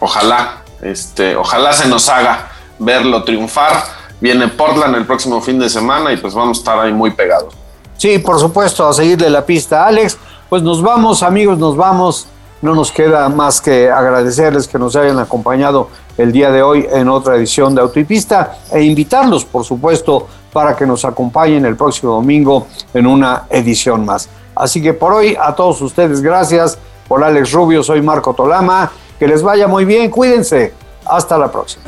ojalá, 0.00 0.62
este, 0.82 1.36
ojalá 1.36 1.72
se 1.72 1.88
nos 1.88 2.08
haga 2.08 2.48
verlo 2.78 3.22
triunfar. 3.24 3.84
Viene 4.20 4.48
Portland 4.48 4.94
el 4.96 5.04
próximo 5.04 5.40
fin 5.40 5.58
de 5.58 5.68
semana 5.68 6.12
y 6.12 6.16
pues 6.16 6.32
vamos 6.32 6.58
a 6.58 6.60
estar 6.60 6.78
ahí 6.78 6.92
muy 6.92 7.10
pegados. 7.10 7.54
Sí, 7.96 8.18
por 8.18 8.38
supuesto, 8.38 8.88
a 8.88 8.92
seguirle 8.92 9.28
la 9.28 9.44
pista, 9.44 9.86
Alex. 9.86 10.16
Pues 10.48 10.62
nos 10.62 10.80
vamos, 10.80 11.22
amigos, 11.22 11.58
nos 11.58 11.76
vamos. 11.76 12.26
No 12.64 12.74
nos 12.74 12.90
queda 12.90 13.28
más 13.28 13.60
que 13.60 13.90
agradecerles 13.90 14.66
que 14.66 14.78
nos 14.78 14.96
hayan 14.96 15.18
acompañado 15.18 15.90
el 16.16 16.32
día 16.32 16.50
de 16.50 16.62
hoy 16.62 16.88
en 16.90 17.10
otra 17.10 17.36
edición 17.36 17.74
de 17.74 17.82
Autopista 17.82 18.56
e 18.72 18.80
invitarlos, 18.80 19.44
por 19.44 19.66
supuesto, 19.66 20.26
para 20.50 20.74
que 20.74 20.86
nos 20.86 21.04
acompañen 21.04 21.66
el 21.66 21.76
próximo 21.76 22.14
domingo 22.14 22.66
en 22.94 23.06
una 23.06 23.42
edición 23.50 24.06
más. 24.06 24.30
Así 24.56 24.80
que 24.80 24.94
por 24.94 25.12
hoy 25.12 25.36
a 25.38 25.54
todos 25.54 25.82
ustedes 25.82 26.22
gracias. 26.22 26.78
Por 27.06 27.22
Alex 27.22 27.52
Rubio, 27.52 27.82
soy 27.82 28.00
Marco 28.00 28.32
Tolama. 28.32 28.90
Que 29.18 29.28
les 29.28 29.42
vaya 29.42 29.68
muy 29.68 29.84
bien, 29.84 30.10
cuídense. 30.10 30.72
Hasta 31.04 31.36
la 31.36 31.52
próxima. 31.52 31.84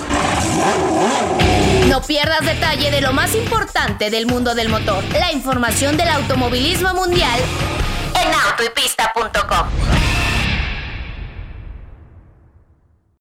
No 1.88 2.02
pierdas 2.02 2.44
detalle 2.44 2.90
de 2.90 3.00
lo 3.00 3.14
más 3.14 3.34
importante 3.34 4.10
del 4.10 4.26
mundo 4.26 4.54
del 4.54 4.68
motor. 4.68 5.02
La 5.18 5.32
información 5.32 5.96
del 5.96 6.10
automovilismo 6.10 6.92
mundial 6.92 7.40
en 8.14 8.28
autoypista.com. 8.50 10.35